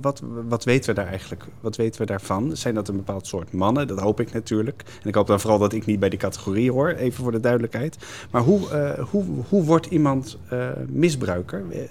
Wat, 0.00 0.22
wat 0.48 0.64
weten 0.64 0.94
we 0.94 1.00
daar 1.00 1.06
eigenlijk? 1.06 1.44
Wat 1.60 1.76
weten 1.76 2.00
we 2.00 2.06
daarvan? 2.06 2.56
Zijn 2.56 2.74
dat 2.74 2.88
een 2.88 2.96
bepaald 2.96 3.26
soort 3.26 3.52
mannen? 3.52 3.86
Dat 3.86 4.00
hoop 4.00 4.20
ik 4.20 4.32
natuurlijk. 4.32 4.82
En 5.02 5.08
ik 5.08 5.14
hoop 5.14 5.26
dan 5.26 5.40
vooral 5.40 5.58
dat 5.58 5.72
ik 5.72 5.86
niet 5.86 6.00
bij 6.00 6.08
die 6.08 6.18
categorie 6.18 6.72
hoor, 6.72 6.90
even 6.90 7.22
voor 7.22 7.32
de 7.32 7.40
duidelijkheid. 7.40 7.96
Maar 8.30 8.42
hoe, 8.42 8.70
eh, 8.70 9.04
hoe, 9.04 9.24
hoe 9.48 9.64
wordt 9.64 9.86
iemand 9.86 10.38
uh, 10.52 10.68
misbruiker? 10.88 11.64
Uh, 11.70 11.84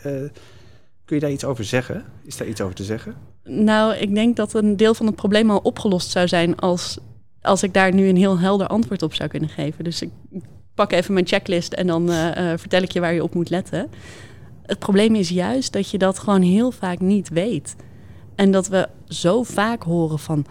kun 1.06 1.16
je 1.16 1.20
daar 1.20 1.32
iets 1.32 1.46
over 1.46 1.64
zeggen? 1.64 2.06
Is 2.24 2.38
daar 2.38 2.48
iets 2.48 2.62
over 2.62 2.76
te 2.76 2.84
zeggen? 2.84 3.16
Nou, 3.44 3.96
ik 3.96 4.14
denk 4.16 4.36
dat 4.36 4.54
een 4.54 4.78
deel 4.78 4.94
van 4.94 5.06
het 5.06 5.16
probleem 5.16 5.52
al 5.52 5.60
opgelost 5.64 6.10
zou 6.10 6.28
zijn 6.28 6.56
als, 6.56 6.98
als 7.42 7.64
ik 7.64 7.74
daar 7.74 7.94
nu 7.94 8.08
een 8.08 8.18
heel 8.18 8.40
helder 8.40 8.68
antwoord 8.68 9.02
op 9.02 9.14
zou 9.14 9.30
kunnen 9.30 9.50
geven. 9.50 9.84
Dus 9.84 10.02
ik 10.02 10.10
pak 10.74 10.92
even 10.92 11.14
mijn 11.14 11.28
checklist 11.28 11.74
en 11.74 11.88
dan 11.88 12.10
vertel 12.58 12.82
ik 12.82 12.92
je 12.92 13.00
waar 13.00 13.14
je 13.14 13.24
op 13.24 13.34
moet 13.34 13.50
letten. 13.50 13.90
Het 14.68 14.80
probleem 14.80 15.16
is 15.16 15.30
juist 15.30 15.74
dat 15.74 15.90
je 15.90 15.98
dat 15.98 16.20
gewoon 16.20 16.42
heel 16.42 16.72
vaak 16.72 17.00
niet 17.00 17.30
weet. 17.30 17.76
En 18.36 18.52
dat 18.52 18.68
we 18.68 18.90
zo 19.06 19.44
vaak 19.44 19.84
horen 19.84 20.20
van. 20.20 20.46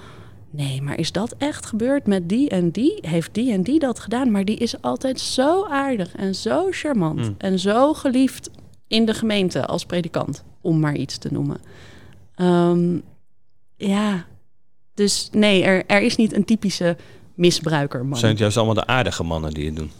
Nee, 0.50 0.82
maar 0.82 0.98
is 0.98 1.12
dat 1.12 1.34
echt 1.38 1.66
gebeurd 1.66 2.06
met 2.06 2.28
die 2.28 2.48
en 2.48 2.70
die? 2.70 2.98
Heeft 3.00 3.34
die 3.34 3.52
en 3.52 3.62
die 3.62 3.78
dat 3.78 3.98
gedaan? 3.98 4.30
Maar 4.30 4.44
die 4.44 4.56
is 4.56 4.82
altijd 4.82 5.20
zo 5.20 5.64
aardig 5.64 6.14
en 6.14 6.34
zo 6.34 6.66
charmant 6.70 7.20
hmm. 7.20 7.34
en 7.38 7.58
zo 7.58 7.94
geliefd 7.94 8.50
in 8.88 9.04
de 9.04 9.14
gemeente 9.14 9.66
als 9.66 9.86
predikant, 9.86 10.44
om 10.60 10.80
maar 10.80 10.96
iets 10.96 11.18
te 11.18 11.28
noemen. 11.32 11.60
Um, 12.36 13.02
ja, 13.76 14.26
dus 14.94 15.28
nee, 15.32 15.62
er, 15.62 15.86
er 15.86 16.02
is 16.02 16.16
niet 16.16 16.34
een 16.34 16.44
typische 16.44 16.96
misbruiker. 17.34 18.06
Zijn 18.12 18.30
het 18.30 18.40
juist 18.40 18.56
allemaal 18.56 18.74
de 18.74 18.86
aardige 18.86 19.22
mannen 19.22 19.54
die 19.54 19.66
het 19.66 19.76
doen? 19.76 19.90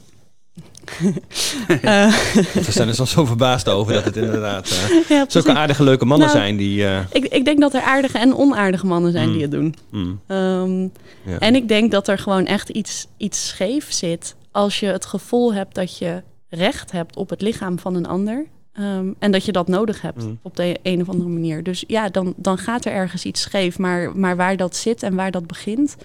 we 2.67 2.73
zijn 2.73 2.89
er 2.89 2.95
soms 2.95 3.11
zo 3.11 3.25
verbaasd 3.25 3.69
over 3.69 3.93
dat 3.93 4.05
het 4.05 4.17
inderdaad 4.17 4.71
uh, 4.71 5.09
ja, 5.19 5.25
zulke 5.29 5.55
aardige 5.55 5.83
leuke 5.83 6.05
mannen 6.05 6.27
nou, 6.27 6.39
zijn 6.39 6.57
die... 6.57 6.83
Uh... 6.83 6.99
Ik, 7.13 7.25
ik, 7.25 7.45
denk 7.45 7.61
dat 7.61 7.75
er 7.75 7.81
aardige 7.81 8.19
en 8.19 8.37
onaardige 8.37 8.87
mannen 8.87 9.13
zijn 9.13 9.27
die 9.27 9.37
mm. 9.37 9.43
het 9.43 9.51
doen. 9.51 9.75
Mm. 9.91 10.21
Um, 10.37 10.93
ja. 11.23 11.39
En 11.39 11.55
ik 11.55 11.69
denk 11.69 11.91
dat 11.91 12.09
er 12.09 12.19
gewoon 12.19 12.47
echt 12.47 12.69
iets, 12.69 13.07
iets 13.17 13.49
scheef 13.49 13.93
zit 13.93 14.35
als 14.51 14.81
je 14.81 14.87
het 14.87 15.07
gevoel 15.07 15.55
hebt 15.55 15.75
dat 15.75 15.99
je 15.99 16.23
recht 16.49 16.93
hebt 16.93 17.17
op 17.17 17.31
het 17.31 17.41
lichaam 17.41 17.79
van 17.79 17.95
een 17.95 18.07
ander. 18.07 18.47
Um, 18.81 19.15
en 19.19 19.31
dat 19.31 19.45
je 19.45 19.53
dat 19.53 19.69
nodig 19.69 20.03
hebt 20.03 20.23
mm. 20.23 20.39
op 20.43 20.57
de 20.57 20.79
een 20.83 21.01
of 21.01 21.09
andere 21.09 21.31
manier. 21.31 21.63
Dus 21.63 21.85
ja, 21.87 22.09
dan, 22.09 22.35
dan 22.37 22.59
gaat 22.59 22.85
er 22.85 22.93
ergens 22.93 23.25
iets 23.25 23.41
scheef. 23.41 23.79
Maar, 23.79 24.17
maar 24.17 24.37
waar 24.37 24.57
dat 24.57 24.77
zit 24.77 25.03
en 25.03 25.15
waar 25.15 25.31
dat 25.31 25.47
begint... 25.47 25.97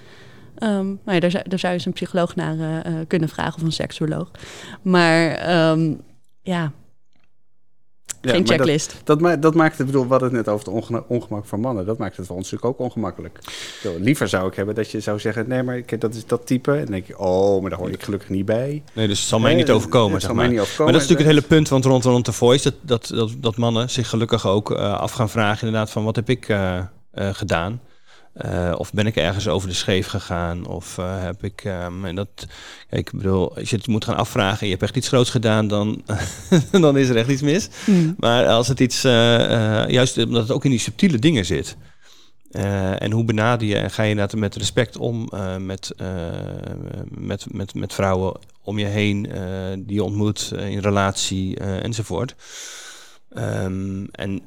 Um, 0.63 0.99
nou 1.05 1.15
ja, 1.15 1.19
daar, 1.19 1.31
zou, 1.31 1.43
daar 1.49 1.59
zou 1.59 1.71
je 1.71 1.77
eens 1.77 1.87
een 1.87 1.93
psycholoog 1.93 2.35
naar 2.35 2.55
uh, 2.55 2.93
kunnen 3.07 3.29
vragen 3.29 3.55
of 3.55 3.61
een 3.61 3.71
seksuoloog. 3.71 4.31
Maar 4.81 5.49
um, 5.71 6.01
ja, 6.41 6.71
geen 8.21 8.47
checklist. 8.47 9.01
Dat, 9.03 9.19
dat, 9.19 9.41
dat, 9.41 9.55
maakt 9.55 9.77
het, 9.77 9.85
bedoel, 9.85 10.03
we 10.03 10.09
hadden 10.09 10.27
het 10.27 10.37
net 10.37 10.53
over 10.53 10.73
het 10.73 11.03
ongemak 11.07 11.45
van 11.45 11.59
mannen. 11.59 11.85
Dat 11.85 11.97
maakt 11.97 12.17
het 12.17 12.25
voor 12.25 12.35
ons 12.35 12.51
natuurlijk 12.51 12.79
ook 12.79 12.87
ongemakkelijk. 12.87 13.39
Liever 13.99 14.27
zou 14.27 14.47
ik 14.47 14.55
hebben 14.55 14.75
dat 14.75 14.91
je 14.91 14.99
zou 14.99 15.19
zeggen: 15.19 15.47
nee, 15.47 15.63
maar 15.63 15.83
dat 15.99 16.15
is 16.15 16.25
dat 16.25 16.45
type. 16.45 16.71
En 16.71 16.77
dan 16.77 16.91
denk 16.91 17.07
je: 17.07 17.19
oh, 17.19 17.61
maar 17.61 17.69
daar 17.69 17.79
hoor 17.79 17.89
ik 17.89 18.03
gelukkig 18.03 18.29
niet 18.29 18.45
bij. 18.45 18.83
Nee, 18.93 19.07
dus 19.07 19.19
het 19.19 19.27
zal 19.27 19.39
mij 19.39 19.55
niet 19.55 19.71
overkomen. 19.71 20.13
Het 20.13 20.21
zeg 20.21 20.31
maar. 20.31 20.43
Mij 20.43 20.51
niet 20.53 20.61
overkomen. 20.61 20.93
Maar 20.93 21.01
dat 21.01 21.01
is 21.01 21.09
natuurlijk 21.09 21.37
het 21.37 21.49
hele 21.49 21.61
punt 21.61 21.69
want 21.69 21.85
rond, 21.85 22.03
rond 22.03 22.25
de 22.25 22.31
voice. 22.31 22.63
Dat, 22.63 22.75
dat, 22.81 23.17
dat, 23.17 23.31
dat 23.37 23.57
mannen 23.57 23.89
zich 23.89 24.09
gelukkig 24.09 24.47
ook 24.47 24.71
uh, 24.71 24.77
af 24.99 25.11
gaan 25.11 25.29
vragen, 25.29 25.67
inderdaad, 25.67 25.91
van 25.91 26.03
wat 26.03 26.15
heb 26.15 26.29
ik 26.29 26.49
uh, 26.49 26.77
uh, 27.13 27.29
gedaan. 27.33 27.81
Uh, 28.35 28.73
of 28.77 28.93
ben 28.93 29.05
ik 29.05 29.15
ergens 29.15 29.47
over 29.47 29.69
de 29.69 29.75
scheef 29.75 30.07
gegaan? 30.07 30.67
Of 30.67 30.97
uh, 30.97 31.21
heb 31.23 31.43
ik. 31.43 31.63
Um, 31.63 32.05
en 32.05 32.15
dat. 32.15 32.47
Kijk, 32.89 33.07
ik 33.07 33.17
bedoel, 33.17 33.55
als 33.57 33.69
je 33.69 33.75
het 33.75 33.87
moet 33.87 34.05
gaan 34.05 34.15
afvragen. 34.15 34.59
en 34.59 34.65
je 34.65 34.71
hebt 34.71 34.83
echt 34.83 34.95
iets 34.95 35.07
groots 35.07 35.29
gedaan. 35.29 35.67
dan, 35.67 36.03
dan 36.71 36.97
is 36.97 37.09
er 37.09 37.17
echt 37.17 37.29
iets 37.29 37.41
mis. 37.41 37.69
Hmm. 37.85 38.15
Maar 38.17 38.47
als 38.47 38.67
het 38.67 38.79
iets. 38.79 39.05
Uh, 39.05 39.11
juist 39.87 40.17
omdat 40.17 40.41
het 40.41 40.51
ook 40.51 40.65
in 40.65 40.69
die 40.69 40.79
subtiele 40.79 41.19
dingen 41.19 41.45
zit. 41.45 41.75
en 42.51 43.11
hoe 43.11 43.23
benader 43.23 43.67
je 43.67 43.77
en 43.77 43.91
ga 43.91 44.03
je 44.03 44.09
inderdaad 44.09 44.39
met 44.39 44.55
respect 44.55 44.97
om 44.97 45.29
met, 45.57 45.95
met, 47.09 47.45
met, 47.51 47.73
met 47.73 47.93
vrouwen 47.93 48.39
om 48.63 48.79
je 48.79 48.85
heen 48.85 49.29
die 49.85 49.95
je 49.95 50.03
ontmoet 50.03 50.51
in 50.55 50.79
relatie 50.79 51.57
enzovoort. 51.59 52.35
Um, 53.37 54.07
en 54.11 54.41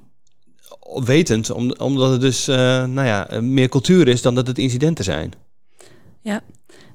wetend, 1.05 1.51
omdat 1.79 2.11
het 2.11 2.21
dus 2.21 2.49
uh, 2.49 2.57
nou 2.85 3.07
ja, 3.07 3.41
meer 3.41 3.69
cultuur 3.69 4.09
is 4.09 4.23
dan 4.23 4.35
dat 4.35 4.47
het 4.47 4.59
incidenten 4.59 5.05
zijn. 5.05 5.33
Ja, 6.21 6.43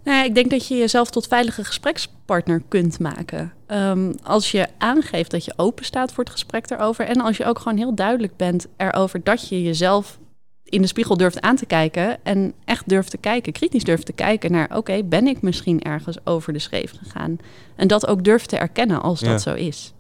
nou 0.03 0.17
ja, 0.17 0.23
ik 0.23 0.35
denk 0.35 0.49
dat 0.49 0.67
je 0.67 0.77
jezelf 0.77 1.09
tot 1.09 1.27
veilige 1.27 1.63
gesprekspartner 1.63 2.61
kunt 2.67 2.99
maken. 2.99 3.53
Um, 3.67 4.15
als 4.23 4.51
je 4.51 4.67
aangeeft 4.77 5.31
dat 5.31 5.45
je 5.45 5.53
open 5.55 5.85
staat 5.85 6.11
voor 6.11 6.23
het 6.23 6.33
gesprek 6.33 6.69
erover. 6.69 7.05
En 7.05 7.21
als 7.21 7.37
je 7.37 7.45
ook 7.45 7.59
gewoon 7.59 7.77
heel 7.77 7.95
duidelijk 7.95 8.35
bent 8.37 8.67
erover 8.77 9.23
dat 9.23 9.49
je 9.49 9.63
jezelf 9.63 10.19
in 10.63 10.81
de 10.81 10.87
spiegel 10.87 11.17
durft 11.17 11.41
aan 11.41 11.55
te 11.55 11.65
kijken. 11.65 12.23
En 12.23 12.53
echt 12.65 12.89
durft 12.89 13.11
te 13.11 13.17
kijken, 13.17 13.53
kritisch 13.53 13.83
durft 13.83 14.05
te 14.05 14.13
kijken 14.13 14.51
naar: 14.51 14.77
oké, 14.77 15.03
ben 15.03 15.27
ik 15.27 15.41
misschien 15.41 15.81
ergens 15.81 16.17
over 16.23 16.53
de 16.53 16.59
scheef 16.59 16.93
gegaan? 17.03 17.37
En 17.75 17.87
dat 17.87 18.07
ook 18.07 18.23
durft 18.23 18.49
te 18.49 18.57
erkennen 18.57 19.01
als 19.01 19.19
dat 19.19 19.41
zo 19.41 19.53
is. 19.53 19.93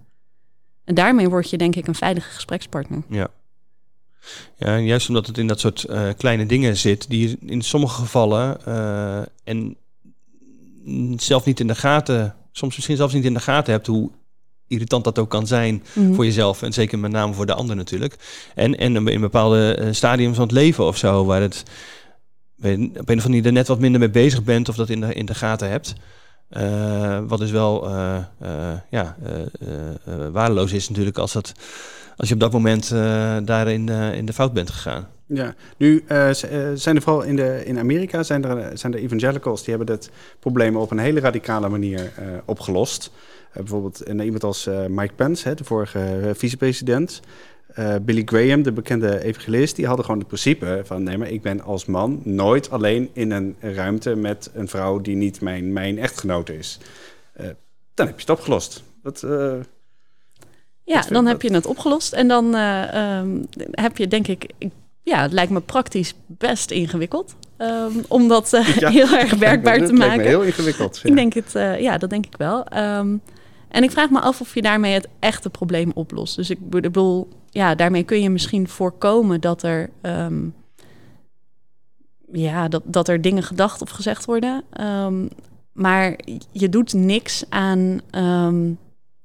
En 0.83 0.95
daarmee 0.95 1.29
word 1.29 1.49
je 1.49 1.57
denk 1.57 1.75
ik 1.75 1.87
een 1.87 1.95
veilige 1.95 2.29
gesprekspartner. 2.29 3.03
Ja. 3.09 3.27
Ja, 4.57 4.77
juist 4.77 5.07
omdat 5.07 5.27
het 5.27 5.37
in 5.37 5.47
dat 5.47 5.59
soort 5.59 5.85
uh, 5.89 6.09
kleine 6.17 6.45
dingen 6.45 6.77
zit, 6.77 7.09
die 7.09 7.37
in 7.45 7.61
sommige 7.61 8.01
gevallen 8.01 8.57
uh, 8.67 9.21
en 9.43 9.77
zelf 11.17 11.45
niet 11.45 11.59
in 11.59 11.67
de 11.67 11.75
gaten, 11.75 12.35
soms 12.51 12.75
misschien 12.75 12.95
zelfs 12.95 13.13
niet 13.13 13.25
in 13.25 13.33
de 13.33 13.39
gaten 13.39 13.73
hebt 13.73 13.87
hoe 13.87 14.09
irritant 14.67 15.03
dat 15.03 15.19
ook 15.19 15.29
kan 15.29 15.47
zijn 15.47 15.83
mm. 15.93 16.15
voor 16.15 16.25
jezelf 16.25 16.61
en 16.61 16.73
zeker 16.73 16.99
met 16.99 17.11
name 17.11 17.33
voor 17.33 17.45
de 17.45 17.53
ander 17.53 17.75
natuurlijk. 17.75 18.15
En, 18.55 18.77
en 18.77 19.07
in 19.07 19.21
bepaalde 19.21 19.77
uh, 19.79 19.87
stadiums 19.91 20.35
van 20.35 20.45
het 20.45 20.55
leven 20.55 20.85
of 20.85 20.97
zo, 20.97 21.25
waar 21.25 21.41
het 21.41 21.63
op 22.57 22.65
een 22.65 22.91
of 22.95 23.07
andere 23.07 23.27
manier 23.27 23.45
er 23.45 23.51
net 23.51 23.67
wat 23.67 23.79
minder 23.79 23.99
mee 23.99 24.09
bezig 24.09 24.43
bent 24.43 24.69
of 24.69 24.75
dat 24.75 24.89
in 24.89 24.99
de, 24.99 25.13
in 25.13 25.25
de 25.25 25.35
gaten 25.35 25.69
hebt. 25.69 25.93
Uh, 26.51 27.19
wat 27.27 27.39
dus 27.39 27.51
wel 27.51 27.89
ja, 28.89 29.17
waardeloos 30.31 30.71
is 30.71 30.89
natuurlijk 30.89 31.17
als 31.17 31.33
dat 31.33 31.53
als 32.19 32.27
je 32.27 32.33
op 32.33 32.39
dat 32.39 32.51
moment 32.51 32.91
uh, 32.93 33.37
daarin 33.43 33.87
uh, 33.87 34.13
in 34.13 34.25
de 34.25 34.33
fout 34.33 34.53
bent 34.53 34.69
gegaan. 34.69 35.07
Ja, 35.25 35.55
nu 35.77 36.03
uh, 36.11 36.29
zijn 36.73 36.95
er 36.95 37.01
vooral 37.01 37.21
in, 37.21 37.35
de, 37.35 37.61
in 37.65 37.79
Amerika 37.79 38.23
zijn 38.23 38.45
er, 38.45 38.77
zijn 38.77 38.93
er 38.93 38.99
evangelicals 38.99 39.63
die 39.63 39.75
hebben 39.75 39.95
dat 39.95 40.09
probleem 40.39 40.75
op 40.75 40.91
een 40.91 40.97
hele 40.97 41.19
radicale 41.19 41.69
manier 41.69 42.11
opgelost. 42.45 43.11
bijvoorbeeld 43.53 43.99
iemand 43.99 44.43
als 44.43 44.69
Mike 44.87 45.13
Pence, 45.13 45.47
hè, 45.47 45.55
de 45.55 45.63
vorige 45.63 46.31
vicepresident. 46.35 47.21
Billy 48.01 48.21
Graham, 48.25 48.61
de 48.61 48.71
bekende 48.71 49.23
evangelist, 49.23 49.75
die 49.75 49.85
hadden 49.85 50.05
gewoon 50.05 50.19
het 50.19 50.27
principe 50.27 50.81
van... 50.83 51.03
nee, 51.03 51.17
maar 51.17 51.29
ik 51.29 51.41
ben 51.41 51.61
als 51.61 51.85
man 51.85 52.21
nooit 52.23 52.71
alleen 52.71 53.09
in 53.13 53.31
een 53.31 53.55
ruimte 53.59 54.15
met 54.15 54.51
een 54.53 54.67
vrouw 54.67 55.01
die 55.01 55.15
niet 55.15 55.41
mijn, 55.41 55.73
mijn 55.73 55.97
echtgenote 55.97 56.57
is. 56.57 56.79
dan 57.93 58.07
heb 58.07 58.15
je 58.19 58.21
het 58.21 58.29
opgelost. 58.29 58.83
Dat, 59.03 59.25
ja, 60.89 61.01
dan 61.09 61.25
heb 61.25 61.41
je 61.41 61.53
het 61.53 61.65
opgelost. 61.65 62.13
En 62.13 62.27
dan 62.27 62.55
uh, 62.55 63.17
um, 63.19 63.47
heb 63.71 63.97
je, 63.97 64.07
denk 64.07 64.27
ik, 64.27 64.49
ja, 65.03 65.21
het 65.21 65.31
lijkt 65.31 65.51
me 65.51 65.61
praktisch 65.61 66.13
best 66.25 66.71
ingewikkeld. 66.71 67.35
Um, 67.57 68.03
om 68.07 68.27
dat 68.27 68.53
uh, 68.53 68.77
ja, 68.77 68.89
heel 68.99 69.17
erg 69.17 69.33
werkbaar 69.33 69.85
te 69.87 69.93
maken. 69.93 70.17
Me 70.17 70.23
heel 70.23 70.41
ingewikkeld. 70.41 70.99
Ja. 71.03 71.09
Ik 71.09 71.15
denk 71.15 71.33
het, 71.33 71.55
uh, 71.55 71.79
ja, 71.79 71.97
dat 71.97 72.09
denk 72.09 72.25
ik 72.25 72.37
wel. 72.37 72.65
Um, 72.77 73.21
en 73.67 73.83
ik 73.83 73.91
vraag 73.91 74.09
me 74.09 74.19
af 74.19 74.41
of 74.41 74.53
je 74.53 74.61
daarmee 74.61 74.93
het 74.93 75.07
echte 75.19 75.49
probleem 75.49 75.91
oplost. 75.93 76.35
Dus 76.35 76.49
ik 76.49 76.69
bedoel, 76.69 77.27
ja, 77.49 77.75
daarmee 77.75 78.03
kun 78.03 78.21
je 78.21 78.29
misschien 78.29 78.67
voorkomen 78.67 79.41
dat 79.41 79.63
er, 79.63 79.89
um, 80.01 80.53
ja, 82.31 82.67
dat, 82.67 82.81
dat 82.85 83.07
er 83.07 83.21
dingen 83.21 83.43
gedacht 83.43 83.81
of 83.81 83.89
gezegd 83.89 84.25
worden. 84.25 84.63
maar 85.73 86.19
je 86.51 86.69
doet 86.69 86.93
niks 86.93 87.43
aan, 87.49 88.01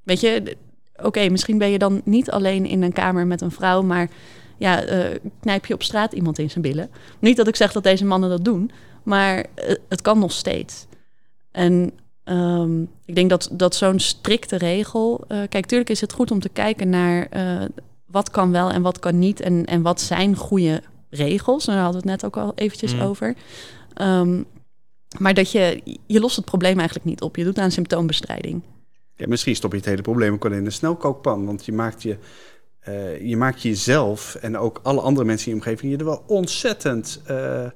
weet 0.02 0.20
je, 0.20 0.56
oké, 1.02 1.28
misschien 1.28 1.58
ben 1.58 1.70
je 1.70 1.78
dan 1.78 2.00
niet 2.04 2.30
alleen 2.30 2.66
in 2.66 2.82
een 2.82 2.92
kamer 2.92 3.26
met 3.26 3.40
een 3.40 3.50
vrouw, 3.50 3.82
maar 3.82 4.10
ja, 4.56 4.88
uh, 4.88 5.16
knijp 5.40 5.66
je 5.66 5.74
op 5.74 5.82
straat 5.82 6.12
iemand 6.12 6.38
in 6.38 6.50
zijn 6.50 6.62
billen. 6.62 6.90
Niet 7.18 7.36
dat 7.36 7.48
ik 7.48 7.56
zeg 7.56 7.72
dat 7.72 7.82
deze 7.82 8.04
mannen 8.04 8.30
dat 8.30 8.44
doen, 8.44 8.70
maar 9.02 9.36
uh, 9.36 9.74
het 9.88 10.02
kan 10.02 10.18
nog 10.18 10.32
steeds. 10.32 10.86
En 11.50 11.92
um, 12.24 12.88
ik 13.04 13.14
denk 13.14 13.30
dat, 13.30 13.48
dat 13.52 13.74
zo'n 13.74 13.98
strikte 13.98 14.56
regel. 14.56 15.24
Uh, 15.28 15.38
kijk, 15.48 15.66
tuurlijk 15.66 15.90
is 15.90 16.00
het 16.00 16.12
goed 16.12 16.30
om 16.30 16.40
te 16.40 16.48
kijken 16.48 16.88
naar 16.88 17.28
wat 18.06 18.30
kan 18.30 18.50
wel 18.50 18.70
en 18.70 18.82
wat 18.82 18.98
kan 18.98 19.18
niet. 19.18 19.40
En, 19.40 19.64
en 19.64 19.82
wat 19.82 20.00
zijn 20.00 20.36
goede 20.36 20.82
regels. 21.10 21.66
En 21.66 21.74
daar 21.74 21.82
hadden 21.82 22.02
we 22.02 22.10
het 22.10 22.20
net 22.20 22.30
ook 22.30 22.44
al 22.44 22.52
eventjes 22.54 22.94
mm. 22.94 23.00
over. 23.00 23.34
Um, 24.02 24.46
maar 25.18 25.34
dat 25.34 25.52
je, 25.52 25.80
je 26.06 26.20
lost 26.20 26.36
het 26.36 26.44
probleem 26.44 26.78
eigenlijk 26.78 27.06
niet 27.08 27.22
op. 27.22 27.36
Je 27.36 27.44
doet 27.44 27.58
aan 27.58 27.70
symptoombestrijding. 27.70 28.62
Ja, 29.16 29.26
misschien 29.28 29.56
stop 29.56 29.70
je 29.70 29.76
het 29.76 29.86
hele 29.86 30.02
probleem 30.02 30.32
ook 30.32 30.42
wel 30.42 30.52
in 30.52 30.66
een 30.66 30.72
snelkookpan. 30.72 31.46
Want 31.46 31.64
je 31.64 31.72
maakt, 31.72 32.02
je, 32.02 32.16
uh, 32.88 33.28
je 33.28 33.36
maakt 33.36 33.62
jezelf 33.62 34.34
en 34.34 34.58
ook 34.58 34.80
alle 34.82 35.00
andere 35.00 35.26
mensen 35.26 35.46
in 35.50 35.56
je 35.56 35.62
omgeving 35.62 35.92
je 35.92 35.98
er 35.98 36.04
wel 36.04 36.24
ontzettend. 36.26 37.20
Uh, 37.30 37.66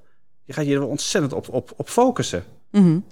je 0.44 0.52
gaat 0.52 0.66
je 0.66 0.72
er 0.72 0.78
wel 0.78 0.88
ontzettend 0.88 1.32
op, 1.32 1.48
op, 1.48 1.72
op 1.76 1.88
focussen. 1.88 2.44
Mm 2.70 2.82
-hmm. 2.82 3.04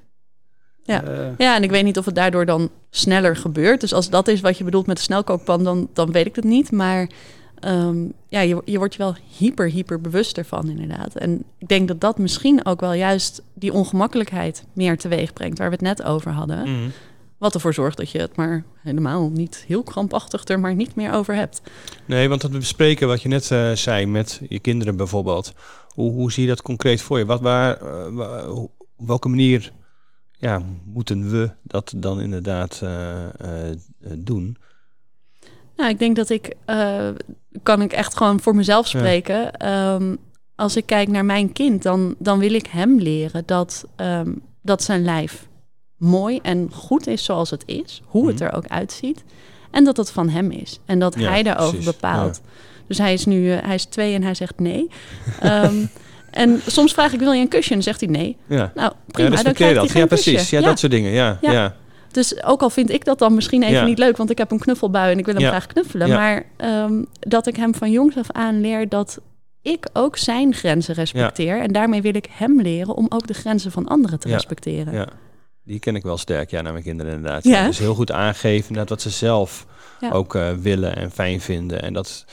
Ja. 0.86 1.02
Eh, 1.02 1.28
Ja, 1.38 1.56
en 1.56 1.62
ik 1.62 1.70
weet 1.70 1.84
niet 1.84 1.98
of 1.98 2.04
het 2.04 2.14
daardoor 2.14 2.46
dan 2.46 2.70
sneller 2.90 3.36
gebeurt. 3.36 3.80
Dus 3.80 3.92
als 3.92 4.10
dat 4.10 4.28
is 4.28 4.40
wat 4.40 4.58
je 4.58 4.64
bedoelt 4.64 4.86
met 4.86 4.96
de 4.96 5.02
snelkookpan, 5.02 5.64
dan, 5.64 5.88
dan 5.92 6.12
weet 6.12 6.26
ik 6.26 6.36
het 6.36 6.44
niet. 6.44 6.72
Maar 6.72 7.10
ehm, 7.58 7.96
ja, 8.28 8.40
je, 8.40 8.62
je 8.64 8.78
wordt 8.78 8.94
je 8.94 9.02
wel 9.02 9.16
hyper, 9.38 9.68
hyper 9.68 10.00
bewust 10.00 10.38
ervan, 10.38 10.68
inderdaad. 10.68 11.16
En 11.16 11.44
ik 11.58 11.68
denk 11.68 11.88
dat 11.88 12.00
dat 12.00 12.18
misschien 12.18 12.64
ook 12.64 12.80
wel 12.80 12.92
juist 12.92 13.42
die 13.54 13.72
ongemakkelijkheid 13.72 14.64
meer 14.72 14.98
teweeg 14.98 15.32
brengt, 15.32 15.58
waar 15.58 15.68
we 15.68 15.74
het 15.74 15.84
net 15.84 16.02
over 16.02 16.30
hadden. 16.30 16.60
Mhm. 16.60 16.88
Wat 17.38 17.54
ervoor 17.54 17.74
zorgt 17.74 17.96
dat 17.96 18.10
je 18.10 18.18
het 18.18 18.36
maar 18.36 18.64
helemaal 18.82 19.30
niet 19.30 19.64
heel 19.66 19.82
krampachtig 19.82 20.44
er 20.44 20.60
maar 20.60 20.74
niet 20.74 20.94
meer 20.94 21.12
over 21.12 21.34
hebt. 21.34 21.60
Nee, 22.06 22.28
want 22.28 22.40
dat 22.40 22.50
we 22.50 22.58
bespreken 22.58 23.08
wat 23.08 23.22
je 23.22 23.28
net 23.28 23.50
eh, 23.50 23.72
zei 23.72 24.06
met 24.06 24.40
je 24.48 24.58
kinderen 24.58 24.96
bijvoorbeeld. 24.96 25.52
Hoe, 25.88 26.12
hoe 26.12 26.32
zie 26.32 26.42
je 26.42 26.48
dat 26.48 26.62
concreet 26.62 27.00
voor 27.00 27.18
je? 27.18 27.26
Wat, 27.26 27.40
waar, 27.40 27.76
eh, 27.76 28.58
op 28.58 28.70
welke 28.96 29.28
manier 29.28 29.72
ja, 30.32 30.62
moeten 30.84 31.30
we 31.30 31.50
dat 31.62 31.92
dan 31.96 32.20
inderdaad 32.20 32.80
eh, 32.82 33.24
doen? 34.14 34.56
Nou, 35.76 35.90
ik 35.90 35.98
denk 35.98 36.16
dat 36.16 36.30
ik, 36.30 36.56
kan 37.62 37.82
ik 37.82 37.92
echt 37.92 38.16
gewoon 38.16 38.40
voor 38.40 38.54
mezelf 38.54 38.92
Ja. 38.92 38.98
spreken. 38.98 39.52
Ehm, 39.52 40.16
als 40.54 40.76
ik 40.76 40.86
kijk 40.86 41.08
naar 41.08 41.24
mijn 41.24 41.52
kind, 41.52 41.82
dan, 41.82 42.14
dan 42.18 42.38
wil 42.38 42.52
ik 42.52 42.66
hem 42.66 42.98
leren 42.98 43.42
dat, 43.46 43.86
ehm, 43.96 44.32
dat 44.62 44.82
zijn 44.82 45.02
lijf 45.04 45.48
mooi 45.96 46.38
en 46.42 46.68
goed 46.72 47.06
is 47.06 47.24
zoals 47.24 47.50
het 47.50 47.62
is. 47.66 48.02
Hoe 48.06 48.26
het 48.26 48.34
Mhm. 48.38 48.44
er 48.44 48.52
ook 48.54 48.66
uitziet. 48.66 49.24
En 49.70 49.84
dat 49.84 49.96
het 49.96 50.10
van 50.10 50.28
hem 50.28 50.50
is. 50.50 50.80
En 50.84 50.98
dat 50.98 51.14
Ja, 51.18 51.28
hij 51.30 51.42
daarover 51.42 51.74
precies. 51.76 51.90
bepaalt. 51.90 52.40
Dus 52.86 52.98
hij 52.98 53.12
is 53.12 53.24
nu 53.26 53.52
eh, 53.52 53.58
hij 53.64 53.74
is 53.74 53.84
twee 53.84 54.14
en 54.14 54.22
hij 54.22 54.34
zegt 54.34 54.58
nee. 54.60 54.88
Ehm, 55.40 55.74
en 56.30 56.60
soms 56.66 56.92
vraag 56.92 57.12
ik, 57.12 57.18
wil 57.20 57.32
je 57.32 57.40
een 57.40 57.48
kusje? 57.48 57.68
En 57.68 57.74
dan 57.74 57.82
zegt 57.84 58.00
hij 58.00 58.08
nee. 58.10 58.36
Ja, 58.46 58.56
Nou, 58.56 58.70
ja 58.74 58.92
prima, 59.06 59.28
dan 59.28 59.30
respecteer 59.30 59.54
krijgt 59.72 59.92
dat. 59.92 60.00
Ja, 60.02 60.06
precies. 60.06 60.34
kusje. 60.34 60.56
Ja, 60.56 60.62
dat 60.62 60.78
soort 60.78 60.92
dingen. 60.92 61.10
Ja, 61.10 61.38
Ja. 61.40 61.52
ja. 61.52 61.74
Dus 62.10 62.44
ook 62.44 62.62
al 62.62 62.70
vind 62.70 62.90
ik 62.90 63.04
dat 63.04 63.18
dan 63.18 63.34
misschien 63.34 63.62
even 63.62 63.74
Ja. 63.74 63.84
niet 63.84 63.98
leuk, 63.98 64.16
want 64.16 64.30
ik 64.30 64.38
heb 64.38 64.50
een 64.50 64.58
knuffelbui 64.58 65.12
en 65.12 65.18
ik 65.18 65.24
wil 65.24 65.34
hem 65.34 65.42
Ja. 65.42 65.48
graag 65.48 65.66
knuffelen. 65.66 66.06
Ja. 66.08 66.16
Maar 66.16 66.44
ehm, 66.56 67.02
dat 67.20 67.46
ik 67.46 67.56
hem 67.56 67.74
van 67.74 67.90
jongs 67.90 68.16
af 68.16 68.30
aan 68.32 68.60
leer 68.60 68.88
dat 68.88 69.20
ik 69.62 69.88
ook 69.92 70.16
zijn 70.16 70.54
grenzen 70.54 70.94
respecteer. 70.94 71.60
En 71.60 71.72
daarmee 71.72 72.02
wil 72.02 72.14
ik 72.14 72.26
hem 72.30 72.60
leren 72.62 72.94
om 72.94 73.06
ook 73.08 73.26
de 73.26 73.34
grenzen 73.34 73.70
van 73.72 73.86
anderen 73.88 74.18
te 74.20 74.28
Ja. 74.28 74.34
respecteren. 74.34 74.92
ja. 74.92 75.06
Die 75.66 75.78
ken 75.78 75.96
ik 75.96 76.02
wel 76.02 76.16
sterk, 76.18 76.50
ja, 76.50 76.60
naar 76.60 76.72
mijn 76.72 76.84
kinderen 76.84 77.12
inderdaad. 77.12 77.44
Ja. 77.44 77.50
Ja. 77.60 77.66
Dus 77.66 77.78
heel 77.78 77.94
goed 77.94 78.10
aangeven 78.12 78.68
inderdaad, 78.68 78.88
wat 78.88 79.00
ze 79.02 79.10
zelf 79.10 79.66
Ja. 80.00 80.10
ook 80.10 80.34
eh, 80.34 80.52
willen 80.52 80.96
en 80.96 81.10
fijn 81.10 81.40
vinden. 81.40 81.82
En 81.82 81.92
dat 81.92 82.24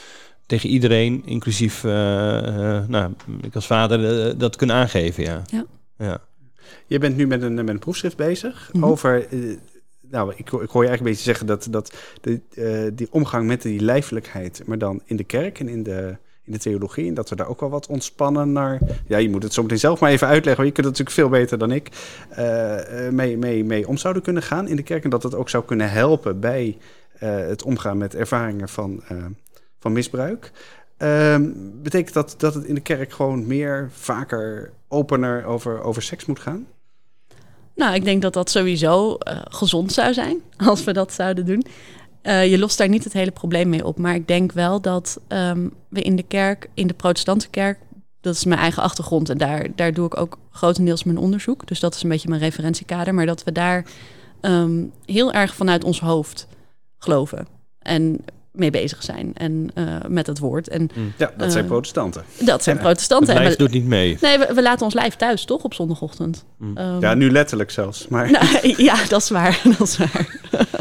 tegen 0.46 0.70
iedereen, 0.70 1.22
inclusief 1.26 1.84
eh, 1.84 2.38
eh, 2.78 2.88
nou, 2.88 3.14
ik 3.42 3.56
als 3.56 3.66
vader, 3.66 4.38
dat 4.38 4.56
kunnen 4.56 4.76
aangeven, 4.76 5.24
ja. 5.24 5.42
Ja. 5.52 5.66
ja. 5.98 6.22
Je 6.88 7.00
bent 7.00 7.16
nu 7.18 7.28
met 7.28 7.42
een, 7.42 7.54
met 7.54 7.68
een 7.68 7.80
proefschrift 7.80 8.18
bezig 8.18 8.70
Mhm. 8.74 8.86
over. 8.86 9.28
nou, 10.02 10.32
ik, 10.32 10.40
ik 10.40 10.50
hoor 10.50 10.84
je 10.84 10.90
eigenlijk 10.90 11.00
een 11.00 11.04
beetje 11.04 11.24
zeggen 11.24 11.46
dat, 11.48 11.68
dat 11.70 11.94
de, 12.22 12.42
eh, 12.56 12.92
die 12.98 13.08
omgang 13.12 13.48
met 13.48 13.62
die 13.62 13.82
lijfelijkheid, 13.82 14.62
maar 14.66 14.78
dan 14.78 15.02
in 15.06 15.16
de 15.16 15.24
kerk 15.24 15.60
en 15.60 15.70
in 15.70 15.84
de, 15.84 16.18
in 16.46 16.52
de 16.52 16.58
theologie, 16.58 17.08
en 17.08 17.14
dat 17.14 17.30
we 17.30 17.36
daar 17.36 17.48
ook 17.48 17.60
wel 17.60 17.70
wat 17.70 17.88
ontspannen 17.88 18.52
naar. 18.52 18.80
Ja, 19.08 19.18
je 19.18 19.30
moet 19.30 19.44
het 19.44 19.54
zo 19.54 19.62
meteen 19.62 19.80
zelf 19.80 20.00
maar 20.00 20.12
even 20.12 20.28
uitleggen, 20.28 20.64
want 20.64 20.76
je 20.76 20.82
kunt 20.82 20.98
het 20.98 21.08
natuurlijk 21.08 21.32
veel 21.32 21.40
beter 21.40 21.58
dan 21.58 21.72
ik. 21.72 21.90
eh, 22.30 23.08
eh, 23.08 23.14
mee, 23.14 23.38
mee, 23.38 23.64
mee 23.64 23.88
om 23.88 23.98
zouden 23.98 24.24
kunnen 24.24 24.44
gaan 24.44 24.68
in 24.68 24.76
de 24.76 24.84
kerk. 24.84 25.04
En 25.04 25.10
dat 25.10 25.24
het 25.24 25.36
ook 25.36 25.50
zou 25.50 25.64
kunnen 25.66 25.92
helpen 25.92 26.40
bij 26.40 26.78
eh, 27.20 27.36
het 27.36 27.64
omgaan 27.64 27.98
met 27.98 28.16
ervaringen 28.16 28.70
van, 28.70 29.04
van 29.80 29.92
misbruik. 29.92 30.52
Ehm, 30.98 31.50
betekent 31.56 32.14
dat 32.14 32.36
dat 32.38 32.54
het 32.54 32.64
in 32.64 32.76
de 32.76 32.82
kerk 32.82 33.14
gewoon 33.14 33.48
meer, 33.48 33.90
vaker, 33.92 34.72
opener 34.88 35.46
over, 35.46 35.82
over 35.82 36.02
seks 36.02 36.26
moet 36.26 36.40
gaan? 36.40 36.68
Nou, 37.76 37.96
ik 37.96 38.04
denk 38.04 38.22
dat 38.22 38.34
dat 38.34 38.50
sowieso 38.50 39.18
gezond 39.44 39.92
zou 39.92 40.14
zijn 40.14 40.42
als 40.70 40.84
we 40.84 40.94
dat 40.94 41.14
zouden 41.14 41.46
doen. 41.46 41.66
Eh, 42.24 42.52
je 42.52 42.60
lost 42.60 42.78
daar 42.78 42.90
niet 42.90 43.04
het 43.04 43.14
hele 43.14 43.32
probleem 43.32 43.70
mee 43.70 43.86
op. 43.86 43.98
Maar 43.98 44.16
ik 44.16 44.28
denk 44.28 44.52
wel 44.52 44.82
dat 44.82 45.20
ehm, 45.28 45.68
we 45.90 46.02
in 46.02 46.16
de 46.16 46.24
kerk, 46.24 46.70
in 46.74 46.88
de 46.88 46.94
protestantse 46.94 47.50
kerk, 47.50 47.80
dat 48.22 48.36
is 48.36 48.46
mijn 48.46 48.60
eigen 48.60 48.84
achtergrond 48.84 49.30
en 49.30 49.38
daar, 49.38 49.68
daar 49.76 49.94
doe 49.94 50.06
ik 50.06 50.18
ook 50.18 50.38
grotendeels 50.52 51.04
mijn 51.04 51.18
onderzoek. 51.18 51.68
Dus 51.68 51.80
dat 51.80 51.96
is 51.96 52.04
een 52.04 52.10
beetje 52.10 52.30
mijn 52.30 52.42
referentiekader. 52.42 53.14
Maar 53.14 53.26
dat 53.26 53.44
we 53.44 53.52
daar 53.52 53.86
ehm, 54.42 54.84
heel 55.06 55.34
erg 55.34 55.56
vanuit 55.56 55.84
ons 55.84 56.00
hoofd 56.00 56.48
geloven 56.98 57.48
en 57.80 58.26
mee 58.52 58.70
bezig 58.72 59.04
zijn 59.04 59.32
en 59.34 59.72
eh, 59.74 59.86
met 60.08 60.28
het 60.28 60.40
woord. 60.40 60.68
En 60.68 60.90
Ja, 61.18 61.32
dat 61.38 61.52
zijn 61.52 61.64
Eh, 61.64 61.70
protestanten. 61.70 62.24
dat 62.40 62.64
zijn 62.64 62.76
Ja, 62.76 62.82
Het 62.82 62.92
protestanten. 62.92 63.36
En 63.36 63.42
lijf 63.44 63.56
doet 63.56 63.72
niet 63.72 63.86
mee. 63.86 64.18
nee, 64.22 64.38
we, 64.38 64.52
we 64.54 64.62
laten 64.62 64.86
ons 64.86 64.94
lijf 64.94 65.16
thuis, 65.16 65.46
toch, 65.46 65.64
op 65.64 65.74
zondagochtend? 65.74 66.46
Mm. 66.58 66.78
Ehm, 66.78 67.00
Ja, 67.02 67.14
nu 67.14 67.32
letterlijk 67.32 67.72
zelfs. 67.72 68.08
Maar 68.08 68.32
nou, 68.62 68.74
ja, 68.84 69.06
dat 69.08 69.22
is 69.22 69.30
waar. 69.30 69.62
Dat 69.78 69.88
is 69.88 69.98
waar. 69.98 70.40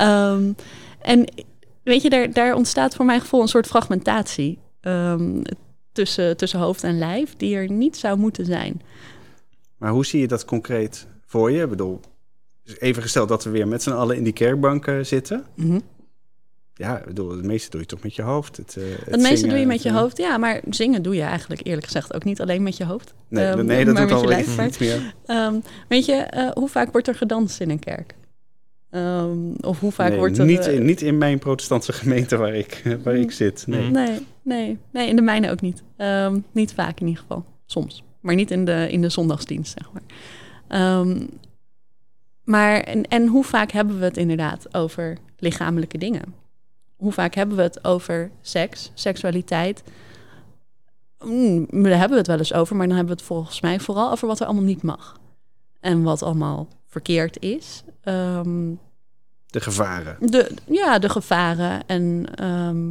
Ehm, 0.00 0.52
en 1.02 1.24
weet 1.82 2.02
je, 2.02 2.10
daar, 2.10 2.32
daar 2.32 2.54
ontstaat 2.54 2.94
voor 2.94 3.04
mijn 3.04 3.20
gevoel 3.20 3.40
een 3.42 3.48
soort 3.48 3.66
fragmentatie 3.66 4.58
ehm, 4.80 5.42
tussen, 5.92 6.36
tussen 6.36 6.58
hoofd 6.58 6.84
en 6.84 6.98
lijf, 6.98 7.36
die 7.36 7.56
er 7.56 7.70
niet 7.70 7.96
zou 7.96 8.18
moeten 8.18 8.44
zijn. 8.44 8.82
Maar 9.76 9.90
hoe 9.90 10.06
zie 10.06 10.20
je 10.20 10.28
dat 10.28 10.44
concreet 10.44 11.06
voor 11.26 11.50
je? 11.50 11.62
Ik 11.62 11.68
bedoel, 11.68 12.00
even 12.78 13.02
gesteld 13.02 13.28
dat 13.28 13.44
we 13.44 13.50
weer 13.50 13.68
met 13.68 13.82
z'n 13.82 13.90
allen 13.90 14.16
in 14.16 14.24
die 14.24 14.32
kerkbanken 14.32 15.06
zitten. 15.06 15.44
Mhm. 15.54 15.78
Ja, 16.74 16.98
ik 16.98 17.04
bedoel, 17.04 17.30
het 17.30 17.44
meeste 17.44 17.70
doe 17.70 17.80
je 17.80 17.86
toch 17.86 18.02
met 18.02 18.14
je 18.14 18.22
hoofd. 18.22 18.56
Het, 18.56 18.76
eh, 18.76 18.82
het 18.82 19.04
Het 19.04 19.16
meeste 19.16 19.36
zingen, 19.36 19.48
doe 19.50 19.58
je 19.58 19.66
met 19.66 19.82
je 19.82 19.88
eh, 19.88 19.96
hoofd, 19.96 20.16
ja, 20.16 20.36
maar 20.38 20.60
zingen 20.70 21.02
doe 21.02 21.14
je 21.14 21.22
eigenlijk 21.22 21.66
eerlijk 21.66 21.86
gezegd 21.86 22.14
ook 22.14 22.24
niet 22.24 22.40
alleen 22.40 22.62
met 22.62 22.76
je 22.76 22.84
hoofd. 22.84 23.14
Nee, 23.28 23.44
Ehm, 23.46 23.64
nee 23.66 23.84
dat 23.84 23.94
maar 23.94 24.02
doet 24.06 24.10
met 24.12 24.20
je 24.20 24.26
al 24.26 24.32
lijf, 24.32 24.56
maar- 24.56 24.70
meer. 24.78 25.62
Weet 25.88 26.04
je, 26.04 26.12
eh, 26.12 26.50
hoe 26.52 26.68
vaak 26.68 26.92
wordt 26.92 27.08
er 27.08 27.14
gedanst 27.14 27.60
in 27.60 27.70
een 27.70 27.78
kerk? 27.78 28.14
Ehm, 28.90 29.52
of 29.60 29.80
hoe 29.80 29.92
vaak 29.92 30.08
Nee, 30.08 30.18
wordt 30.18 30.38
er... 30.38 30.44
niet, 30.44 30.66
eh, 30.66 30.74
in, 30.74 30.84
niet 30.84 31.02
in 31.02 31.18
mijn 31.18 31.38
protestantse 31.38 31.92
gemeente 31.92 32.36
waar 32.36 32.54
ik, 32.54 32.98
waar 33.04 33.16
ik 33.16 33.30
zit. 33.30 33.66
Nee. 33.66 33.90
Nee, 33.90 34.26
nee, 34.42 34.78
nee, 34.92 35.08
in 35.08 35.16
de 35.16 35.22
mijne 35.22 35.50
ook 35.50 35.60
niet. 35.60 35.82
Ehm, 35.96 36.38
niet 36.52 36.74
vaak 36.74 37.00
in 37.00 37.06
ieder 37.06 37.22
geval. 37.22 37.44
Soms. 37.66 38.04
Maar 38.20 38.34
niet 38.34 38.50
in 38.50 38.64
de, 38.64 38.86
in 38.90 39.00
de 39.00 39.08
zondagsdienst, 39.08 39.78
zeg 39.78 39.92
maar. 39.92 40.02
Ehm, 40.68 41.26
maar 42.44 42.80
en, 42.80 43.02
en 43.08 43.26
hoe 43.26 43.44
vaak 43.44 43.70
hebben 43.70 43.98
we 43.98 44.04
het 44.04 44.16
inderdaad 44.16 44.74
over 44.74 45.18
lichamelijke 45.38 45.98
dingen? 45.98 46.34
Hoe 46.96 47.12
vaak 47.12 47.34
hebben 47.34 47.56
we 47.56 47.62
het 47.62 47.84
over 47.84 48.30
seks, 48.40 48.90
seksualiteit? 48.94 49.82
Mm, 51.24 51.66
daar 51.70 51.90
hebben 51.90 52.10
we 52.10 52.16
het 52.16 52.26
wel 52.26 52.38
eens 52.38 52.52
over, 52.52 52.76
maar 52.76 52.86
dan 52.86 52.96
hebben 52.96 53.14
we 53.14 53.20
het 53.20 53.30
volgens 53.30 53.60
mij 53.60 53.80
vooral 53.80 54.10
over 54.10 54.28
wat 54.28 54.40
er 54.40 54.46
allemaal 54.46 54.64
niet 54.64 54.82
mag. 54.82 55.20
En 55.80 56.02
wat 56.02 56.22
allemaal 56.22 56.68
verkeerd 56.86 57.42
is. 57.42 57.82
Ehm, 58.02 58.74
De 59.46 59.60
gevaren. 59.60 60.16
de, 60.20 60.54
ja, 60.66 60.98
de 60.98 61.08
gevaren 61.08 61.86
en 61.86 62.26
ehm, 62.34 62.90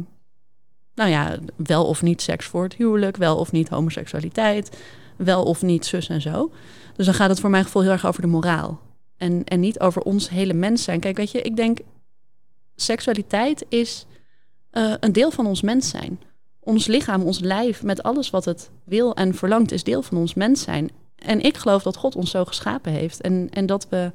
nou 0.94 1.10
ja, 1.10 1.38
wel 1.56 1.86
of 1.86 2.02
niet 2.02 2.22
seks 2.22 2.46
voor 2.46 2.62
het 2.62 2.74
huwelijk, 2.74 3.16
wel 3.16 3.36
of 3.36 3.52
niet 3.52 3.68
homoseksualiteit, 3.68 4.78
wel 5.16 5.42
of 5.42 5.62
niet 5.62 5.86
zus 5.86 6.08
en 6.08 6.20
zo. 6.20 6.50
Dus 6.96 7.06
dan 7.06 7.14
gaat 7.14 7.28
het 7.28 7.40
voor 7.40 7.50
mijn 7.50 7.64
gevoel 7.64 7.82
heel 7.82 7.90
erg 7.90 8.06
over 8.06 8.22
de 8.22 8.26
moraal. 8.28 8.80
En, 9.16 9.44
en 9.44 9.60
niet 9.60 9.80
over 9.80 10.02
ons 10.02 10.28
hele 10.28 10.52
mens 10.52 10.82
zijn. 10.82 11.00
Kijk, 11.00 11.16
weet 11.16 11.30
je, 11.30 11.42
ik 11.42 11.56
denk, 11.56 11.78
seksualiteit 12.74 13.64
is 13.68 14.06
eh, 14.70 14.92
een 15.00 15.12
deel 15.12 15.30
van 15.30 15.46
ons 15.46 15.62
mens 15.62 15.88
zijn. 15.88 16.20
Ons 16.60 16.86
lichaam, 16.86 17.22
ons 17.22 17.38
lijf, 17.38 17.82
met 17.82 18.02
alles 18.02 18.30
wat 18.30 18.44
het 18.44 18.70
wil 18.84 19.14
en 19.14 19.34
verlangt, 19.34 19.72
is 19.72 19.84
deel 19.84 20.02
van 20.02 20.18
ons 20.18 20.34
mens 20.34 20.62
zijn. 20.62 20.90
En 21.16 21.40
ik 21.40 21.56
geloof 21.56 21.82
dat 21.82 21.96
God 21.96 22.16
ons 22.16 22.30
zo 22.30 22.44
geschapen 22.44 22.92
heeft. 22.92 23.20
En, 23.20 23.48
en 23.50 23.66
dat 23.66 23.88
we 23.88 24.12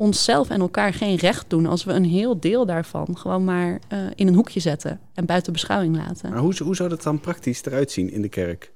onszelf 0.00 0.50
en 0.50 0.60
elkaar 0.60 0.92
geen 0.94 1.16
recht 1.16 1.44
doen 1.50 1.66
als 1.66 1.84
we 1.84 1.92
een 1.92 2.04
heel 2.04 2.40
deel 2.40 2.66
daarvan 2.66 3.18
gewoon 3.18 3.44
maar 3.44 3.78
eh, 3.88 3.98
in 4.14 4.28
een 4.28 4.34
hoekje 4.34 4.60
zetten 4.60 5.00
en 5.14 5.26
buiten 5.26 5.52
beschouwing 5.52 5.96
laten. 5.96 6.30
Maar 6.30 6.38
hoe, 6.38 6.54
hoe 6.62 6.76
zou 6.76 6.88
dat 6.88 7.02
dan 7.02 7.20
praktisch 7.20 7.64
eruit 7.64 7.90
zien 7.90 8.10
in 8.10 8.22
de 8.22 8.28
kerk? 8.28 8.72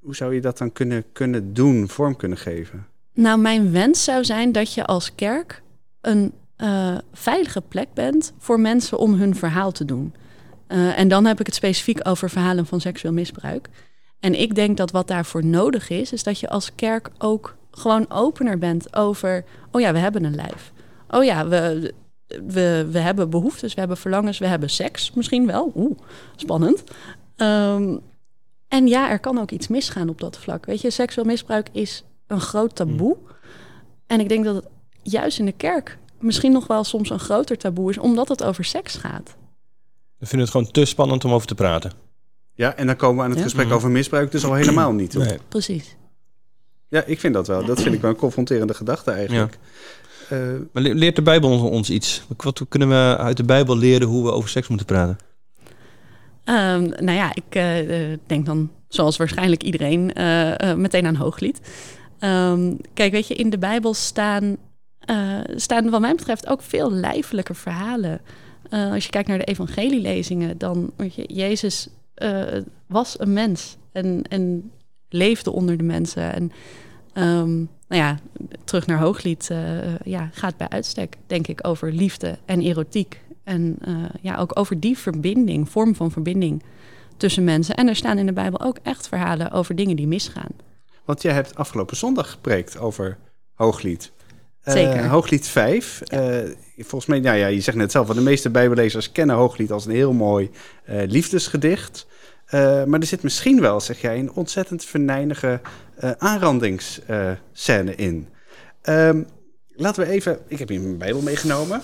Hoe 0.00 0.16
zou 0.16 0.34
je 0.34 0.40
dat 0.40 0.58
dan 0.58 0.72
kunnen, 0.72 1.04
kunnen 1.12 1.54
doen, 1.54 1.88
vorm 1.88 2.16
kunnen 2.16 2.38
geven? 2.38 2.86
Nou, 3.14 3.40
mijn 3.40 3.72
wens 3.72 4.04
zou 4.04 4.24
zijn 4.24 4.52
dat 4.52 4.74
je 4.74 4.84
als 4.84 5.14
kerk 5.14 5.62
een 6.00 6.32
eh, 6.56 6.96
veilige 7.12 7.60
plek 7.60 7.88
bent 7.94 8.32
voor 8.38 8.60
mensen 8.60 8.98
om 8.98 9.14
hun 9.14 9.34
verhaal 9.34 9.72
te 9.72 9.84
doen. 9.84 10.14
Eh, 10.66 10.98
en 10.98 11.08
dan 11.08 11.24
heb 11.24 11.40
ik 11.40 11.46
het 11.46 11.54
specifiek 11.54 12.08
over 12.08 12.30
verhalen 12.30 12.66
van 12.66 12.80
seksueel 12.80 13.14
misbruik. 13.14 13.68
En 14.20 14.40
ik 14.40 14.54
denk 14.54 14.76
dat 14.76 14.90
wat 14.90 15.08
daarvoor 15.08 15.44
nodig 15.44 15.90
is, 15.90 16.12
is 16.12 16.22
dat 16.22 16.40
je 16.40 16.48
als 16.48 16.74
kerk 16.74 17.10
ook 17.18 17.56
gewoon 17.78 18.10
opener 18.10 18.58
bent 18.58 18.96
over, 18.96 19.44
oh 19.72 19.80
ja, 19.80 19.92
we 19.92 19.98
hebben 19.98 20.24
een 20.24 20.34
lijf. 20.34 20.72
Oh 21.10 21.24
ja, 21.24 21.48
we, 21.48 21.94
we, 22.46 22.88
we 22.90 22.98
hebben 22.98 23.30
behoeftes, 23.30 23.74
we 23.74 23.80
hebben 23.80 23.96
verlangens, 23.98 24.38
we 24.38 24.46
hebben 24.46 24.70
seks 24.70 25.12
misschien 25.12 25.46
wel. 25.46 25.72
Oeh, 25.74 25.98
spannend. 26.36 26.84
Ehm, 27.36 27.96
en 28.68 28.86
ja, 28.86 29.10
er 29.10 29.18
kan 29.18 29.38
ook 29.38 29.50
iets 29.50 29.68
misgaan 29.68 30.08
op 30.08 30.20
dat 30.20 30.38
vlak. 30.38 30.66
Weet 30.66 30.80
je, 30.80 30.90
seksueel 30.90 31.26
misbruik 31.26 31.68
is 31.72 32.04
een 32.26 32.40
groot 32.40 32.76
taboe. 32.76 33.16
En 34.06 34.20
ik 34.20 34.28
denk 34.28 34.44
dat 34.44 34.54
het 34.54 34.68
juist 35.02 35.38
in 35.38 35.44
de 35.44 35.52
kerk 35.52 35.98
misschien 36.20 36.52
nog 36.52 36.66
wel 36.66 36.84
soms 36.84 37.10
een 37.10 37.18
groter 37.18 37.58
taboe 37.58 37.90
is, 37.90 37.98
omdat 37.98 38.28
het 38.28 38.44
over 38.44 38.64
seks 38.64 38.94
gaat. 38.96 39.36
We 40.18 40.26
vinden 40.26 40.40
het 40.48 40.56
gewoon 40.56 40.70
te 40.72 40.84
spannend 40.84 41.24
om 41.24 41.32
over 41.32 41.46
te 41.46 41.54
praten. 41.54 41.92
Ja, 42.54 42.74
en 42.76 42.86
dan 42.86 42.96
komen 42.96 43.16
we 43.16 43.22
aan 43.22 43.28
het 43.30 43.38
Ja. 43.38 43.44
gesprek 43.44 43.66
Mhm. 43.66 43.74
over 43.74 43.90
misbruik 43.90 44.30
dus 44.30 44.44
al 44.44 44.54
helemaal 44.54 44.92
niet. 44.92 45.14
Nee. 45.14 45.38
Precies. 45.48 45.96
Ja, 46.88 47.04
ik 47.04 47.20
vind 47.20 47.34
dat 47.34 47.46
wel. 47.46 47.64
Dat 47.64 47.82
vind 47.82 47.94
ik 47.94 48.00
wel 48.00 48.10
een 48.10 48.16
confronterende 48.16 48.74
gedachte 48.74 49.10
eigenlijk. 49.10 49.58
Eh, 50.28 50.38
Maar 50.72 50.82
le- 50.82 50.92
leert 50.94 51.16
de 51.16 51.22
Bijbel 51.22 51.68
ons, 51.70 51.90
iets? 51.90 52.22
Wat 52.36 52.62
kunnen 52.68 52.88
we 52.88 53.16
uit 53.18 53.36
de 53.36 53.44
Bijbel 53.44 53.76
leren 53.76 54.08
hoe 54.08 54.24
we 54.24 54.32
over 54.32 54.48
seks 54.48 54.68
moeten 54.68 54.86
praten? 54.86 55.16
Ehm, 56.44 56.82
nou 57.04 57.12
ja, 57.12 57.34
ik 57.34 57.44
eh, 57.54 58.10
eh, 58.12 58.18
denk 58.26 58.46
dan, 58.46 58.70
zoals 58.88 59.16
waarschijnlijk 59.16 59.62
iedereen, 59.62 60.04
meteen 60.80 61.06
aan 61.06 61.14
Hooglied. 61.16 61.60
Ehm, 62.18 62.72
kijk, 62.94 63.12
weet 63.12 63.26
je, 63.28 63.34
in 63.34 63.50
de 63.50 63.58
Bijbel 63.58 63.94
staan, 63.94 64.56
eh, 65.00 65.38
staan 65.56 65.90
wat 65.90 66.00
mij 66.00 66.14
betreft 66.14 66.46
ook 66.48 66.62
veel 66.62 66.92
lijfelijke 66.92 67.54
verhalen. 67.54 68.20
Eh, 68.70 68.92
als 68.92 69.04
je 69.04 69.10
kijkt 69.10 69.28
naar 69.28 69.38
de 69.38 69.44
evangelielezingen, 69.44 70.58
dan 70.58 70.90
weet 70.96 71.14
je, 71.14 71.24
Jezus 71.34 71.88
eh, 72.14 72.42
was 72.86 73.20
een 73.20 73.32
mens 73.32 73.76
en, 73.92 74.22
en 74.28 74.70
leefde 75.08 75.52
onder 75.52 75.76
de 75.76 75.84
mensen. 75.84 76.32
En 76.34 76.52
ehm, 77.12 77.56
nou 77.88 78.02
ja, 78.02 78.18
terug 78.64 78.86
naar 78.86 78.98
Hooglied 78.98 79.50
eh, 79.50 79.98
ja, 80.04 80.30
gaat 80.32 80.56
bij 80.56 80.68
uitstek, 80.68 81.16
denk 81.26 81.46
ik, 81.46 81.66
over 81.66 81.92
liefde 81.92 82.38
en 82.44 82.60
erotiek. 82.60 83.20
En 83.44 83.76
eh, 83.80 83.94
ja, 84.20 84.36
ook 84.36 84.58
over 84.58 84.80
die 84.80 84.98
verbinding, 84.98 85.68
vorm 85.68 85.94
van 85.94 86.10
verbinding 86.10 86.62
tussen 87.16 87.44
mensen. 87.44 87.74
En 87.74 87.88
er 87.88 87.96
staan 87.96 88.18
in 88.18 88.26
de 88.26 88.32
Bijbel 88.32 88.60
ook 88.60 88.78
echt 88.82 89.08
verhalen 89.08 89.50
over 89.50 89.74
dingen 89.74 89.96
die 89.96 90.06
misgaan. 90.06 90.50
want 91.04 91.22
jij 91.22 91.32
hebt 91.32 91.54
afgelopen 91.54 91.96
zondag 91.96 92.30
gepreekt 92.30 92.78
over 92.78 93.18
Hooglied. 93.54 94.12
Eh, 94.62 94.72
Zeker. 94.72 95.06
Hooglied 95.06 95.46
5. 95.48 96.00
eh, 96.00 96.38
volgens 96.76 97.06
mij, 97.06 97.20
nou 97.20 97.36
ja, 97.36 97.46
je 97.46 97.60
zegt 97.60 97.76
net 97.76 97.90
zelf, 97.92 98.06
want 98.06 98.18
de 98.18 98.24
meeste 98.24 98.50
Bijbellezers 98.50 99.12
kennen 99.12 99.36
Hooglied 99.36 99.72
als 99.72 99.86
een 99.86 99.92
heel 99.92 100.12
mooi 100.12 100.50
liefdesgedicht. 100.86 102.06
Eh, 102.48 102.84
maar 102.84 103.00
er 103.00 103.06
zit 103.06 103.22
misschien 103.22 103.60
wel, 103.60 103.80
zeg 103.80 104.00
jij, 104.00 104.18
een 104.18 104.32
ontzettend 104.32 104.84
venijnige 104.84 105.60
eh 105.96 106.10
aanrandingsscène 106.18 107.94
in. 107.96 108.28
Ehm, 108.82 109.22
laten 109.68 110.04
we 110.04 110.10
even, 110.10 110.38
ik 110.46 110.58
heb 110.58 110.68
hier 110.68 110.80
mijn 110.80 110.98
Bijbel 110.98 111.20
meegenomen. 111.20 111.80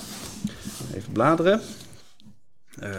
Even 0.95 1.13
bladeren. 1.13 1.61
Eh, 2.79 2.91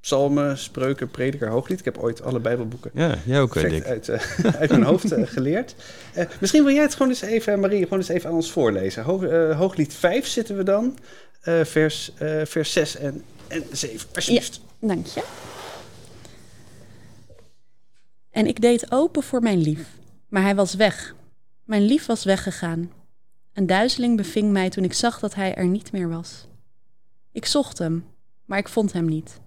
Psalmen, 0.00 0.58
Spreuken, 0.58 1.10
Prediker, 1.10 1.48
Hooglied. 1.48 1.78
Ik 1.78 1.84
heb 1.84 1.98
ooit 1.98 2.22
alle 2.22 2.38
Bijbelboeken 2.38 2.90
Ja, 2.94 3.14
jij 3.24 3.40
ook, 3.40 3.54
Dick. 3.54 3.84
uit, 3.84 4.10
uit 4.60 4.70
mijn 4.70 4.82
hoofd 4.82 5.14
geleerd. 5.24 5.74
Eh, 6.14 6.26
misschien 6.40 6.64
wil 6.64 6.72
jij 6.74 6.82
het 6.82 6.92
gewoon 6.92 7.08
eens 7.08 7.22
even, 7.22 7.60
Marie, 7.60 7.82
gewoon 7.82 7.98
eens 7.98 8.08
even 8.08 8.28
aan 8.28 8.34
ons 8.34 8.52
voorlezen. 8.52 9.02
Hoog, 9.02 9.22
eh, 9.22 9.58
Hooglied 9.58 9.94
5 9.94 10.26
zitten 10.26 10.56
we 10.56 10.62
dan, 10.62 10.98
eh, 11.42 11.64
vers, 11.64 12.12
eh, 12.18 12.40
vers 12.44 12.72
6 12.72 12.96
en, 12.96 13.24
en 13.48 13.64
7. 13.72 14.08
Alsjeblieft. 14.14 14.60
Dank 14.80 15.06
je. 15.06 15.22
En 18.32 18.46
ik 18.46 18.60
deed 18.60 18.92
open 18.92 19.22
voor 19.22 19.42
mijn 19.42 19.58
lief, 19.58 19.98
maar 20.28 20.42
hij 20.42 20.54
was 20.54 20.74
weg. 20.74 21.14
Mijn 21.64 21.82
lief 21.82 22.06
was 22.06 22.24
weggegaan. 22.24 22.90
Een 23.52 23.66
duizeling 23.66 24.16
beving 24.16 24.52
mij 24.52 24.70
toen 24.70 24.84
ik 24.84 24.92
zag 24.92 25.18
dat 25.18 25.34
hij 25.34 25.54
er 25.54 25.66
niet 25.66 25.92
meer 25.92 26.08
was. 26.08 26.46
Ik 27.32 27.46
zocht 27.46 27.78
hem, 27.78 28.04
maar 28.44 28.58
ik 28.58 28.68
vond 28.68 28.92
hem 28.92 29.04
niet. 29.04 29.40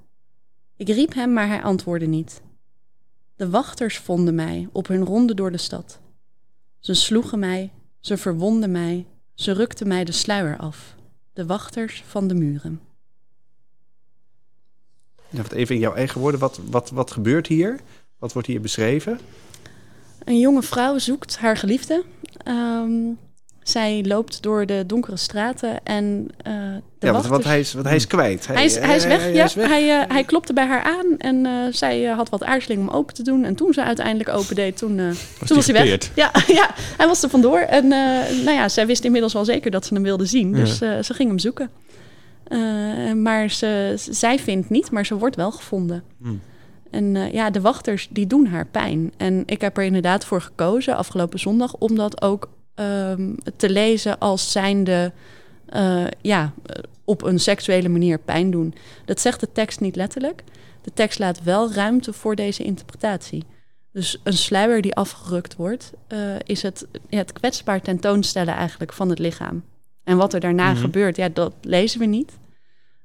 Ik 0.76 0.88
riep 0.88 1.14
hem, 1.14 1.34
maar 1.34 1.48
hij 1.48 1.64
antwoordde 1.64 2.06
niet. 2.08 2.42
De 3.36 3.50
wachters 3.50 3.98
vonden 3.98 4.36
mij 4.36 4.70
op 4.72 4.88
hun 4.88 5.06
ronde 5.06 5.34
door 5.34 5.52
de 5.52 5.58
stad. 5.58 6.00
Ze 6.80 6.94
sloegen 6.94 7.40
mij, 7.40 7.72
ze 8.00 8.18
verwonden 8.18 8.72
mij, 8.72 9.06
ze 9.34 9.52
rukten 9.52 9.88
mij 9.88 10.04
de 10.04 10.12
sluier 10.12 10.58
af. 10.58 10.96
De 11.34 11.46
wachters 11.46 12.04
van 12.08 12.28
de 12.28 12.34
muren. 12.34 12.82
Ja, 15.30 15.44
even 15.50 15.76
in 15.76 15.82
jouw 15.82 15.94
eigen 15.94 16.22
woorden, 16.22 16.40
wat, 16.40 16.60
wat, 16.70 16.90
wat 16.90 17.12
gebeurt 17.12 17.48
hier? 17.48 17.80
Wat 18.20 18.34
wordt 18.34 18.48
hier 18.48 18.62
beschreven? 18.62 19.20
Een 20.24 20.40
jonge 20.40 20.62
vrouw 20.62 20.98
zoekt 20.98 21.38
haar 21.38 21.58
geliefde. 21.58 22.04
Ehm, 22.44 22.92
zij 23.64 24.04
loopt 24.06 24.44
door 24.44 24.66
de 24.66 24.84
donkere 24.88 25.18
straten 25.18 25.84
en 25.84 26.28
eh, 26.38 26.54
de 27.00 27.06
ja, 27.08 27.12
want, 27.12 27.26
wachters... 27.26 27.30
want, 27.30 27.44
hij 27.44 27.60
is, 27.60 27.74
want 27.74 27.86
hij 27.86 27.96
is 27.96 28.08
kwijt. 28.08 28.48
Hij 28.48 28.66
is, 28.66 28.78
hij 28.78 28.96
is 28.96 29.06
weg, 29.06 29.22
hij 29.22 29.34
ja. 29.34 29.44
is 29.44 29.54
weg. 29.54 29.68
Hij, 29.68 30.02
eh, 30.02 30.10
hij 30.10 30.24
klopte 30.24 30.54
bij 30.54 30.66
haar 30.66 30.84
aan 30.84 31.18
en 31.18 31.46
eh, 31.46 31.54
zij 31.72 32.10
eh, 32.10 32.16
had 32.16 32.30
wat 32.30 32.44
aarzeling 32.44 32.82
om 32.82 32.96
open 32.96 33.14
te 33.14 33.24
doen. 33.24 33.44
En 33.44 33.56
toen 33.56 33.74
ze 33.74 33.84
uiteindelijk 33.84 34.30
open 34.30 34.56
deed, 34.56 34.78
toen, 34.78 35.00
eh, 35.00 35.10
toen 35.46 35.56
was 35.56 35.68
hij 35.68 35.86
weg. 35.86 36.12
Ja, 36.16 36.32
ja, 36.60 36.70
hij 36.98 37.08
was 37.08 37.24
er 37.24 37.30
vandoor. 37.30 37.60
En 37.60 37.84
eh, 37.84 38.44
nou 38.44 38.52
ja, 38.52 38.70
zij 38.70 38.88
wist 38.88 39.04
inmiddels 39.04 39.34
wel 39.34 39.46
zeker 39.46 39.72
dat 39.72 39.86
ze 39.86 39.94
hem 39.94 40.04
wilde 40.04 40.26
zien. 40.26 40.50
Ja. 40.50 40.56
Dus 40.56 40.82
eh, 40.82 41.02
ze 41.02 41.14
ging 41.14 41.30
hem 41.30 41.40
zoeken. 41.40 41.70
Eh, 42.48 43.14
maar 43.14 43.50
ze, 43.50 43.94
zij 44.10 44.40
vindt 44.40 44.70
niet, 44.70 44.92
maar 44.92 45.06
ze 45.06 45.18
wordt 45.18 45.36
wel 45.36 45.52
gevonden. 45.52 46.04
Hmm. 46.22 46.42
En 46.96 47.16
eh, 47.16 47.32
ja, 47.32 47.50
de 47.50 47.62
wachters 47.62 48.08
die 48.12 48.28
doen 48.28 48.46
haar 48.46 48.66
pijn. 48.68 49.14
En 49.18 49.44
ik 49.46 49.62
heb 49.62 49.78
er 49.78 49.84
inderdaad 49.84 50.26
voor 50.26 50.42
gekozen 50.42 50.96
afgelopen 50.96 51.40
zondag 51.40 51.74
om 51.74 51.96
dat 51.96 52.22
ook 52.22 52.50
ehm, 52.76 53.34
te 53.56 53.70
lezen 53.70 54.20
als 54.20 54.52
zijnde 54.52 55.12
eh, 55.66 56.06
ja, 56.22 56.54
eh, 56.66 56.84
op 57.04 57.24
een 57.24 57.40
seksuele 57.40 57.90
manier 57.90 58.20
pijn 58.20 58.52
doen. 58.52 58.74
Dat 59.06 59.20
zegt 59.20 59.40
de 59.40 59.52
tekst 59.52 59.80
niet 59.80 59.96
letterlijk. 59.96 60.44
De 60.82 60.94
tekst 60.94 61.20
laat 61.20 61.44
wel 61.44 61.72
ruimte 61.72 62.14
voor 62.14 62.36
deze 62.36 62.64
interpretatie. 62.64 63.44
Dus 63.92 64.20
een 64.24 64.34
sluier 64.34 64.82
die 64.82 64.96
afgerukt 64.96 65.56
wordt, 65.56 65.94
is 66.46 66.62
het, 66.62 66.88
ja, 67.10 67.18
het 67.18 67.34
kwetsbaar 67.34 67.82
tentoonstellen 67.82 68.54
eigenlijk 68.54 68.94
van 68.94 69.10
het 69.10 69.20
lichaam. 69.20 69.64
En 70.04 70.18
wat 70.18 70.34
er 70.34 70.40
daarna 70.40 70.72
Mhm. 70.72 70.82
gebeurt, 70.82 71.16
ja, 71.16 71.30
dat 71.30 71.54
lezen 71.62 72.00
we 72.00 72.06
niet. 72.06 72.38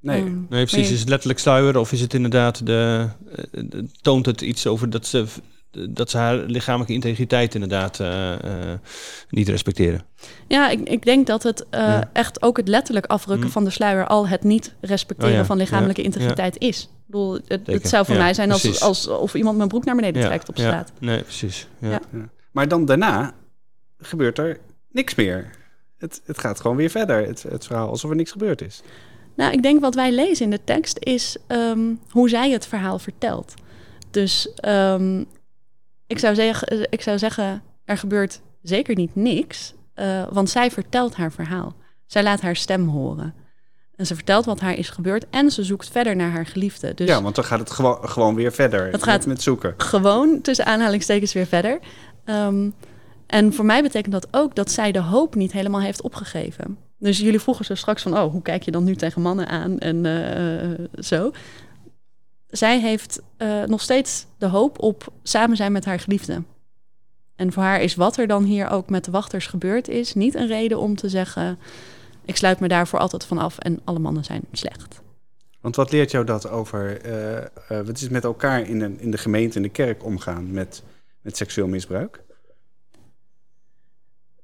Nee. 0.01 0.21
Ehm, 0.21 0.35
Nee, 0.49 0.65
precies. 0.67 0.89
je- 0.89 0.95
Is 0.95 1.01
het 1.01 1.09
letterlijk 1.09 1.39
sluier 1.41 1.79
of 1.79 1.93
is 1.93 2.01
het 2.01 2.15
inderdaad 2.15 2.67
de, 2.67 3.09
eh, 3.35 3.63
eh, 3.63 3.85
toont 4.03 4.27
het 4.27 4.41
iets 4.41 4.67
over 4.67 4.91
dat 4.91 5.07
ze, 5.07 5.25
dat 5.91 6.11
ze 6.11 6.17
haar 6.17 6.37
lichamelijke 6.37 6.93
integriteit 6.93 7.55
inderdaad 7.55 8.01
eh, 8.01 8.33
eh, 8.73 8.79
niet 9.31 9.49
respecteren? 9.49 10.05
Ja, 10.49 10.69
ik, 10.71 10.89
ik 10.89 11.05
denk 11.05 11.27
dat 11.27 11.43
het 11.43 11.67
eh, 11.71 11.81
Ja. 11.81 12.11
echt 12.13 12.43
ook 12.43 12.57
het 12.57 12.69
letterlijk 12.69 13.07
afrukken 13.07 13.47
Mm. 13.47 13.53
van 13.53 13.65
de 13.65 13.71
sluier 13.71 14.07
al 14.07 14.29
het 14.29 14.43
niet 14.45 14.75
respecteren 14.81 15.33
Oh 15.33 15.39
ja, 15.41 15.45
van 15.45 15.57
lichamelijke 15.57 16.01
ja, 16.01 16.07
integriteit 16.07 16.59
is. 16.59 16.83
Ik 16.83 16.89
bedoel, 17.07 17.39
het, 17.47 17.89
zou 17.89 18.05
voor 18.05 18.15
Ja, 18.15 18.21
mij 18.21 18.35
zijn 18.35 18.53
als, 18.53 18.81
als 18.81 19.07
of 19.09 19.35
iemand 19.35 19.57
mijn 19.57 19.69
broek 19.69 19.85
naar 19.85 19.97
beneden 19.97 20.23
trekt 20.23 20.49
op 20.49 20.57
ja, 20.57 20.63
straat. 20.63 20.93
Nee, 20.99 21.23
precies. 21.23 21.67
Ja. 21.79 21.89
Ja. 21.91 22.01
Maar 22.53 22.69
dan 22.69 22.85
daarna 22.85 23.35
gebeurt 23.99 24.39
er 24.39 24.59
niks 24.93 25.15
meer. 25.15 25.51
Het, 25.99 26.21
het 26.25 26.39
gaat 26.39 26.61
gewoon 26.61 26.77
weer 26.77 26.91
verder, 26.91 27.27
het, 27.27 27.43
het 27.43 27.67
verhaal, 27.67 27.89
alsof 27.89 28.11
er 28.11 28.17
niks 28.17 28.31
gebeurd 28.31 28.63
is. 28.63 28.83
Nou, 29.41 29.53
ik 29.53 29.63
denk 29.63 29.81
wat 29.81 29.95
wij 29.95 30.13
lezen 30.13 30.45
in 30.45 30.51
de 30.51 30.65
tekst 30.65 30.97
is 30.99 31.37
ehm, 31.47 31.95
hoe 32.11 32.29
zij 32.29 32.51
het 32.51 32.67
verhaal 32.67 32.99
vertelt. 32.99 33.55
Dus 34.11 34.55
ehm, 34.55 35.25
ik, 36.07 36.19
zou 36.19 36.35
zeggen, 36.35 36.87
ik 36.91 37.01
zou 37.03 37.19
zeggen, 37.19 37.63
er 37.85 37.99
gebeurt 37.99 38.41
zeker 38.63 38.95
niet 38.97 39.15
niks, 39.15 39.75
eh, 39.95 40.23
want 40.31 40.51
zij 40.51 40.71
vertelt 40.71 41.15
haar 41.17 41.33
verhaal. 41.33 41.75
Zij 42.07 42.23
laat 42.23 42.41
haar 42.41 42.57
stem 42.57 42.89
horen. 42.89 43.35
En 43.97 44.07
ze 44.07 44.15
vertelt 44.15 44.45
wat 44.45 44.61
haar 44.61 44.75
is 44.75 44.89
gebeurd 44.91 45.27
en 45.31 45.51
ze 45.51 45.65
zoekt 45.65 45.89
verder 45.89 46.17
naar 46.17 46.31
haar 46.31 46.47
geliefde. 46.47 46.95
Dus 46.95 47.09
ja, 47.09 47.23
want 47.23 47.35
dan 47.35 47.45
gaat 47.45 47.59
het 47.59 47.71
gewoon, 47.71 48.09
gewoon 48.09 48.35
weer 48.35 48.53
verder 48.53 48.91
Het 48.93 49.03
gaat- 49.03 49.19
met, 49.19 49.27
met 49.27 49.43
zoeken. 49.43 49.75
gewoon 49.77 50.41
tussen 50.41 50.67
aanhalingstekens 50.67 51.33
weer 51.33 51.47
verder. 51.47 51.79
Ehm, 52.25 52.71
en 53.27 53.53
voor 53.53 53.65
mij 53.65 53.83
betekent 53.83 54.13
dat 54.13 54.29
ook 54.31 54.55
dat 54.55 54.71
zij 54.71 54.93
de 54.93 55.01
hoop 55.01 55.35
niet 55.35 55.53
helemaal 55.53 55.81
heeft 55.81 56.03
opgegeven. 56.03 56.79
Dus 57.01 57.19
jullie 57.19 57.41
vroegen 57.41 57.65
zo 57.65 57.75
straks 57.75 58.03
van, 58.03 58.19
oh, 58.19 58.31
hoe 58.31 58.43
kijk 58.43 58.63
je 58.63 58.71
dan 58.71 58.85
nu 58.85 58.97
tegen 58.97 59.23
mannen 59.23 59.49
aan 59.49 59.79
en 59.79 60.07
eh, 60.07 60.87
zo. 61.05 61.33
Zij 62.47 62.81
heeft 62.81 63.21
eh, 63.37 63.63
nog 63.63 63.81
steeds 63.81 64.27
de 64.39 64.47
hoop 64.47 64.83
op 64.83 65.13
samen 65.23 65.57
zijn 65.57 65.73
met 65.73 65.85
haar 65.85 66.01
geliefde. 66.01 66.43
En 67.37 67.53
voor 67.53 67.63
haar 67.63 67.81
is 67.81 67.95
wat 67.95 68.17
er 68.17 68.27
dan 68.27 68.45
hier 68.45 68.71
ook 68.71 68.91
met 68.91 69.05
de 69.05 69.11
wachters 69.11 69.47
gebeurd 69.47 69.89
is, 69.89 70.15
niet 70.15 70.35
een 70.35 70.47
reden 70.47 70.79
om 70.79 70.97
te 70.97 71.09
zeggen, 71.09 71.59
ik 72.25 72.37
sluit 72.37 72.61
me 72.61 72.69
daar 72.69 72.89
voor 72.89 72.99
altijd 72.99 73.25
van 73.25 73.39
af 73.39 73.59
en 73.59 73.81
alle 73.85 73.99
mannen 73.99 74.25
zijn 74.25 74.43
slecht. 74.53 75.01
Want 75.61 75.77
wat 75.77 75.93
leert 75.93 76.11
jou 76.11 76.25
dat 76.25 76.49
over 76.49 77.01
eh, 77.01 77.37
eh, 77.39 77.47
wat 77.69 78.01
is 78.01 78.09
met 78.09 78.25
elkaar 78.25 78.69
in 78.69 78.79
de, 78.79 78.95
in 78.99 79.11
de 79.11 79.19
gemeente, 79.19 79.57
in 79.57 79.63
de 79.63 79.69
kerk 79.69 80.05
omgaan 80.05 80.51
met, 80.51 80.83
met 81.21 81.37
seksueel 81.37 81.69
misbruik? 81.69 82.23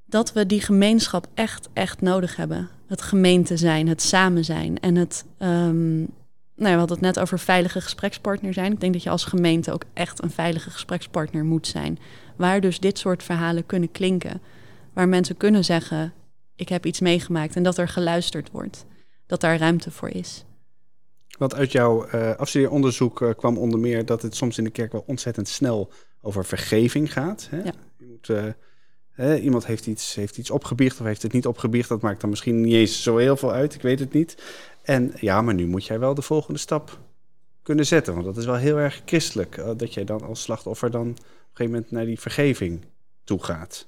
Dat 0.07 0.33
we 0.33 0.45
die 0.45 0.61
gemeenschap 0.61 1.27
echt, 1.33 1.69
echt 1.73 2.01
nodig 2.01 2.35
hebben. 2.35 2.69
Het 2.87 3.01
gemeente 3.01 3.57
zijn, 3.57 3.87
het 3.87 4.01
samen 4.01 4.45
zijn 4.45 4.79
en 4.79 4.95
het. 4.95 5.25
ehm, 5.37 5.97
nou 6.55 6.73
we 6.73 6.79
hadden 6.79 6.97
het 6.97 7.05
net 7.05 7.19
over 7.19 7.39
veilige 7.39 7.81
gesprekspartner 7.81 8.53
zijn. 8.53 8.71
Ik 8.71 8.79
denk 8.79 8.93
dat 8.93 9.03
je 9.03 9.09
als 9.09 9.25
gemeente 9.25 9.71
ook 9.71 9.83
echt 9.93 10.23
een 10.23 10.31
veilige 10.31 10.69
gesprekspartner 10.69 11.45
moet 11.45 11.67
zijn. 11.67 11.99
Waar 12.35 12.61
dus 12.61 12.79
dit 12.79 12.97
soort 12.97 13.23
verhalen 13.23 13.65
kunnen 13.65 13.91
klinken. 13.91 14.41
Waar 14.93 15.07
mensen 15.07 15.37
kunnen 15.37 15.65
zeggen: 15.65 16.13
Ik 16.55 16.69
heb 16.69 16.85
iets 16.85 16.99
meegemaakt 16.99 17.55
en 17.55 17.63
dat 17.63 17.77
er 17.77 17.87
geluisterd 17.87 18.51
wordt. 18.51 18.85
Dat 19.25 19.41
daar 19.41 19.57
ruimte 19.57 19.91
voor 19.91 20.09
is. 20.09 20.45
Want 21.37 21.55
uit 21.55 21.71
jouw 21.71 22.05
eh 22.05 22.35
afstudeeronderzoek 22.35 23.21
eh, 23.21 23.29
kwam 23.37 23.57
onder 23.57 23.79
meer 23.79 24.05
dat 24.05 24.21
het 24.21 24.35
soms 24.35 24.57
in 24.57 24.63
de 24.63 24.69
kerk 24.69 24.91
wel 24.91 25.03
ontzettend 25.07 25.47
snel 25.47 25.91
over 26.21 26.45
vergeving 26.45 27.13
gaat. 27.13 27.47
Hè? 27.51 27.57
Ja. 27.57 27.73
Je 27.97 28.05
moet, 28.05 28.29
eh, 28.29 28.45
iemand 29.17 29.65
heeft 29.65 29.87
iets, 29.87 30.15
heeft 30.15 30.37
iets 30.37 30.51
opgebiecht 30.51 30.99
of 30.99 31.05
heeft 31.05 31.21
het 31.21 31.33
niet 31.33 31.47
opgebiecht. 31.47 31.89
Dat 31.89 32.01
maakt 32.01 32.21
dan 32.21 32.29
misschien 32.29 32.61
niet 32.61 32.73
eens 32.73 33.03
zo 33.03 33.17
heel 33.17 33.37
veel 33.37 33.51
uit, 33.51 33.73
ik 33.73 33.81
weet 33.81 33.99
het 33.99 34.13
niet. 34.13 34.37
En 34.81 35.13
ja, 35.19 35.41
maar 35.41 35.53
nu 35.53 35.67
moet 35.67 35.85
jij 35.85 35.99
wel 35.99 36.13
de 36.13 36.21
volgende 36.21 36.59
stap 36.59 36.99
kunnen 37.63 37.85
zetten. 37.85 38.13
Want 38.13 38.25
dat 38.25 38.37
is 38.37 38.45
wel 38.45 38.55
heel 38.55 38.77
erg 38.77 39.01
christelijk. 39.05 39.57
eh, 39.57 39.69
dat 39.77 39.93
jij 39.93 40.03
dan 40.03 40.21
als 40.21 40.41
slachtoffer 40.41 40.91
dan 40.91 41.09
op 41.09 41.17
een 41.17 41.23
gegeven 41.53 41.71
moment 41.71 41.91
naar 41.91 42.05
die 42.05 42.19
vergeving 42.19 42.81
toe 43.23 43.43
gaat. 43.43 43.87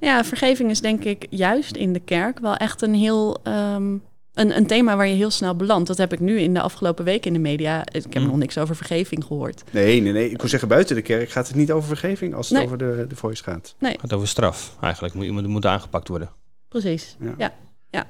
Ja, 0.00 0.24
vergeving 0.24 0.70
is 0.70 0.80
denk 0.80 1.04
ik 1.04 1.26
juist 1.30 1.76
in 1.76 1.92
de 1.92 2.00
kerk 2.00 2.38
wel 2.38 2.56
echt 2.56 2.82
een 2.82 2.94
heel 2.94 3.42
ehm, 3.42 3.96
een, 4.36 4.56
een 4.56 4.66
thema 4.66 4.96
waar 4.96 5.06
je 5.08 5.14
heel 5.14 5.30
snel 5.30 5.54
belandt. 5.56 5.88
Dat 5.88 5.96
heb 5.96 6.12
ik 6.12 6.20
nu 6.20 6.38
in 6.40 6.54
de 6.54 6.60
afgelopen 6.60 7.04
week 7.04 7.26
in 7.26 7.32
de 7.32 7.38
media. 7.38 7.80
Ik 7.92 8.12
heb 8.12 8.22
Mm. 8.22 8.28
nog 8.28 8.36
niks 8.36 8.58
over 8.58 8.76
vergeving 8.76 9.24
gehoord. 9.24 9.62
Nee, 9.72 10.00
nee, 10.00 10.12
nee. 10.12 10.30
Ik 10.30 10.40
wil 10.40 10.48
zeggen, 10.50 10.68
buiten 10.68 10.96
de 10.96 11.02
kerk 11.02 11.30
gaat 11.30 11.46
het 11.46 11.56
niet 11.56 11.72
over 11.72 11.88
vergeving 11.88 12.34
als 12.34 12.48
het 12.48 12.56
Nee. 12.58 12.66
over 12.66 12.78
de, 12.78 13.04
de 13.08 13.16
voice 13.16 13.42
gaat. 13.42 13.74
Het 13.78 14.00
gaat 14.00 14.12
over 14.12 14.28
straf. 14.28 14.76
Eigenlijk 14.80 15.14
moet 15.14 15.24
iemand 15.24 15.46
moet 15.46 15.66
aangepakt 15.66 16.08
worden. 16.08 16.30
Precies. 16.68 17.16
Ja. 17.20 17.34
Ja, 17.38 17.52
ja. 17.90 18.06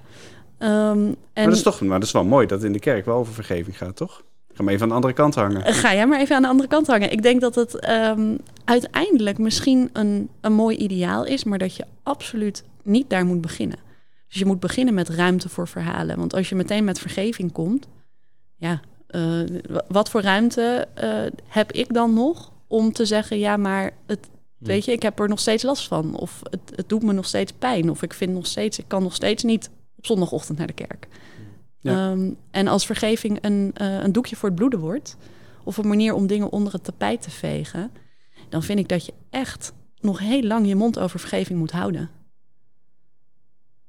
Ehm, 0.59 0.71
en 0.99 1.17
Maar, 1.35 1.45
dat 1.45 1.55
is 1.55 1.63
toch, 1.63 1.81
maar 1.81 1.99
dat 1.99 2.07
is 2.09 2.13
wel 2.15 2.25
mooi 2.25 2.47
dat 2.47 2.59
het 2.59 2.67
in 2.67 2.73
de 2.73 2.79
kerk 2.79 3.05
wel 3.05 3.17
over 3.17 3.35
vergeving 3.35 3.79
gaat, 3.79 3.97
toch? 3.97 4.23
Ga 4.53 4.63
maar 4.63 4.73
even 4.73 4.83
aan 4.83 4.89
de 4.89 4.95
andere 4.95 5.13
kant 5.15 5.35
hangen. 5.35 5.65
Eh, 5.65 5.75
Ga 5.75 5.95
jij 5.95 6.07
maar 6.07 6.21
even 6.21 6.37
aan 6.37 6.43
de 6.43 6.49
andere 6.49 6.69
kant 6.69 6.87
hangen. 6.87 7.13
Ik 7.13 7.23
denk 7.23 7.41
dat 7.41 7.55
het 7.55 7.79
ehm, 7.81 8.37
uiteindelijk 8.65 9.39
misschien 9.39 9.91
een, 9.93 10.29
een 10.41 10.53
mooi 10.53 10.77
ideaal 10.77 11.25
is, 11.25 11.45
maar 11.45 11.59
dat 11.59 11.77
je 11.77 11.85
absoluut 12.03 12.65
niet 12.83 13.11
daar 13.11 13.25
moet 13.25 13.41
beginnen. 13.41 13.79
Dus 14.29 14.39
je 14.39 14.47
moet 14.47 14.61
beginnen 14.61 14.95
met 14.95 15.09
ruimte 15.09 15.49
voor 15.49 15.69
verhalen. 15.69 16.17
Want 16.19 16.35
als 16.35 16.49
je 16.49 16.55
meteen 16.55 16.85
met 16.85 16.99
vergeving 16.99 17.53
komt, 17.53 17.87
ja, 18.57 18.81
eh, 19.07 19.41
wa- 19.69 19.85
wat 19.89 20.11
voor 20.11 20.21
ruimte 20.21 20.89
eh, 20.95 21.23
heb 21.49 21.73
ik 21.73 21.95
dan 21.95 22.15
nog 22.15 22.53
om 22.67 22.93
te 22.93 23.05
zeggen, 23.05 23.39
ja, 23.39 23.57
maar 23.57 23.91
het, 24.07 24.29
weet 24.59 24.85
je, 24.85 24.93
ik 24.93 25.03
heb 25.03 25.19
er 25.19 25.29
nog 25.29 25.41
steeds 25.41 25.63
last 25.63 25.89
van. 25.89 26.17
Of 26.17 26.41
het, 26.51 26.61
het 26.75 26.89
doet 26.89 27.03
me 27.03 27.13
nog 27.13 27.27
steeds 27.27 27.53
pijn. 27.53 27.91
Of 27.91 28.03
ik 28.03 28.15
vind 28.15 28.33
nog 28.33 28.47
steeds, 28.47 28.79
ik 28.79 28.85
kan 28.89 29.03
nog 29.03 29.15
steeds 29.15 29.43
niet 29.43 29.71
op 29.97 30.07
zondagochtend 30.07 30.59
naar 30.59 30.67
de 30.67 30.73
kerk. 30.73 31.09
Ja. 31.81 32.11
Ehm, 32.11 32.31
en 32.51 32.67
als 32.69 32.87
vergeving 32.87 33.39
een, 33.41 33.71
eh, 33.75 33.99
een 34.03 34.13
doekje 34.13 34.37
voor 34.37 34.49
het 34.49 34.59
bloeden 34.59 34.81
wordt, 34.81 35.17
of 35.65 35.77
een 35.77 35.89
manier 35.89 36.15
om 36.15 36.27
dingen 36.27 36.51
onder 36.53 36.73
het 36.73 36.85
tapijt 36.85 37.23
te 37.23 37.31
vegen, 37.31 37.91
dan 38.49 38.63
vind 38.63 38.79
ik 38.79 38.89
dat 38.89 39.07
je 39.07 39.13
echt 39.31 39.73
nog 40.01 40.19
heel 40.19 40.43
lang 40.43 40.67
je 40.67 40.77
mond 40.77 40.99
over 40.99 41.21
vergeving 41.21 41.59
moet 41.59 41.71
houden. 41.73 42.11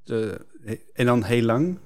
De- 0.08 0.45
en 0.93 1.05
dan 1.05 1.24
heel 1.24 1.41
lang. 1.41 1.78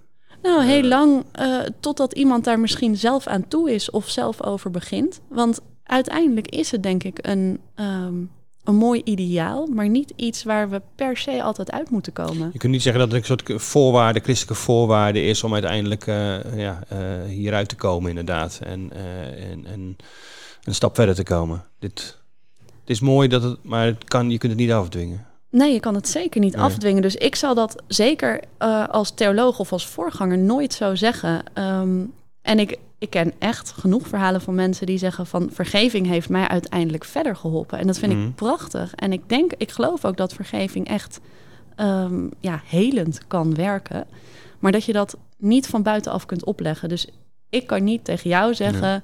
Nou, 0.41 0.63
heel 0.63 0.81
Eh. 0.83 0.87
lang 0.89 1.23
eh, 1.31 1.59
totdat 1.79 2.13
iemand 2.13 2.43
daar 2.43 2.59
misschien 2.59 2.97
zelf 2.97 3.27
aan 3.27 3.47
toe 3.47 3.71
is 3.73 3.89
of 3.89 4.09
zelf 4.09 4.43
over 4.43 4.71
begint. 4.71 5.21
Want 5.29 5.59
uiteindelijk 5.83 6.47
is 6.47 6.71
het 6.71 6.83
denk 6.83 7.03
ik 7.03 7.17
een, 7.21 7.59
ehm, 7.75 8.13
een 8.63 8.75
mooi 8.75 9.01
ideaal, 9.03 9.67
maar 9.67 9.89
niet 9.89 10.13
iets 10.15 10.43
waar 10.43 10.69
we 10.69 10.81
per 10.95 11.17
se 11.17 11.43
altijd 11.43 11.71
uit 11.71 11.89
moeten 11.89 12.13
komen. 12.13 12.49
Je 12.53 12.59
kunt 12.59 12.71
niet 12.71 12.81
zeggen 12.81 13.01
dat 13.01 13.11
het 13.11 13.19
een 13.29 13.37
soort 13.45 13.61
voorwaarde, 13.61 14.19
christelijke 14.19 14.63
voorwaarde 14.63 15.21
is 15.23 15.43
om 15.43 15.53
uiteindelijk 15.53 16.07
eh, 16.07 16.57
ja, 16.57 16.83
eh, 16.87 17.23
hieruit 17.27 17.69
te 17.69 17.75
komen, 17.75 18.09
inderdaad. 18.09 18.59
En, 18.63 18.91
eh, 18.93 19.51
en, 19.51 19.65
en 19.65 19.95
een 20.63 20.75
stap 20.75 20.95
verder 20.95 21.15
te 21.15 21.23
komen. 21.23 21.63
Dit, 21.79 22.17
het 22.79 22.89
is 22.89 22.99
mooi 22.99 23.27
dat 23.27 23.43
het, 23.43 23.63
maar 23.63 23.85
het 23.85 24.03
kan, 24.03 24.29
je 24.29 24.37
kunt 24.37 24.51
het 24.51 24.61
niet 24.61 24.71
afdwingen. 24.71 25.25
Nee, 25.51 25.73
je 25.73 25.79
kan 25.79 25.95
het 25.95 26.07
zeker 26.07 26.41
niet 26.41 26.55
Nee. 26.55 26.63
afdwingen. 26.63 27.01
Dus 27.01 27.15
ik 27.15 27.35
zal 27.35 27.55
dat 27.55 27.83
zeker 27.87 28.39
eh, 28.57 28.87
als 28.87 29.11
theoloog 29.11 29.59
of 29.59 29.71
als 29.71 29.87
voorganger 29.87 30.37
nooit 30.37 30.73
zo 30.73 30.95
zeggen. 30.95 31.43
Ehm, 31.53 31.99
en 32.41 32.59
ik, 32.59 32.77
ik 32.97 33.09
ken 33.09 33.33
echt 33.39 33.71
genoeg 33.71 34.07
verhalen 34.07 34.41
van 34.41 34.55
mensen 34.55 34.85
die 34.85 34.97
zeggen 34.97 35.25
van 35.27 35.49
vergeving 35.53 36.07
heeft 36.07 36.29
mij 36.29 36.47
uiteindelijk 36.47 37.03
verder 37.05 37.35
geholpen. 37.35 37.79
En 37.79 37.87
dat 37.87 37.97
vind 37.99 38.13
Mhm. 38.13 38.21
ik 38.27 38.35
prachtig. 38.35 38.95
En 38.95 39.11
ik 39.13 39.29
denk, 39.29 39.51
ik 39.57 39.71
geloof 39.71 40.05
ook 40.05 40.17
dat 40.17 40.33
vergeving 40.33 40.87
echt 40.87 41.19
ehm, 41.75 42.27
ja, 42.39 42.61
helend 42.65 43.27
kan 43.27 43.55
werken. 43.55 44.07
Maar 44.59 44.71
dat 44.71 44.83
je 44.83 44.93
dat 44.93 45.17
niet 45.37 45.67
van 45.67 45.83
buitenaf 45.83 46.25
kunt 46.25 46.43
opleggen. 46.45 46.89
Dus 46.89 47.07
ik 47.49 47.67
kan 47.67 47.83
niet 47.83 48.05
tegen 48.05 48.29
jou 48.29 48.53
zeggen. 48.53 49.03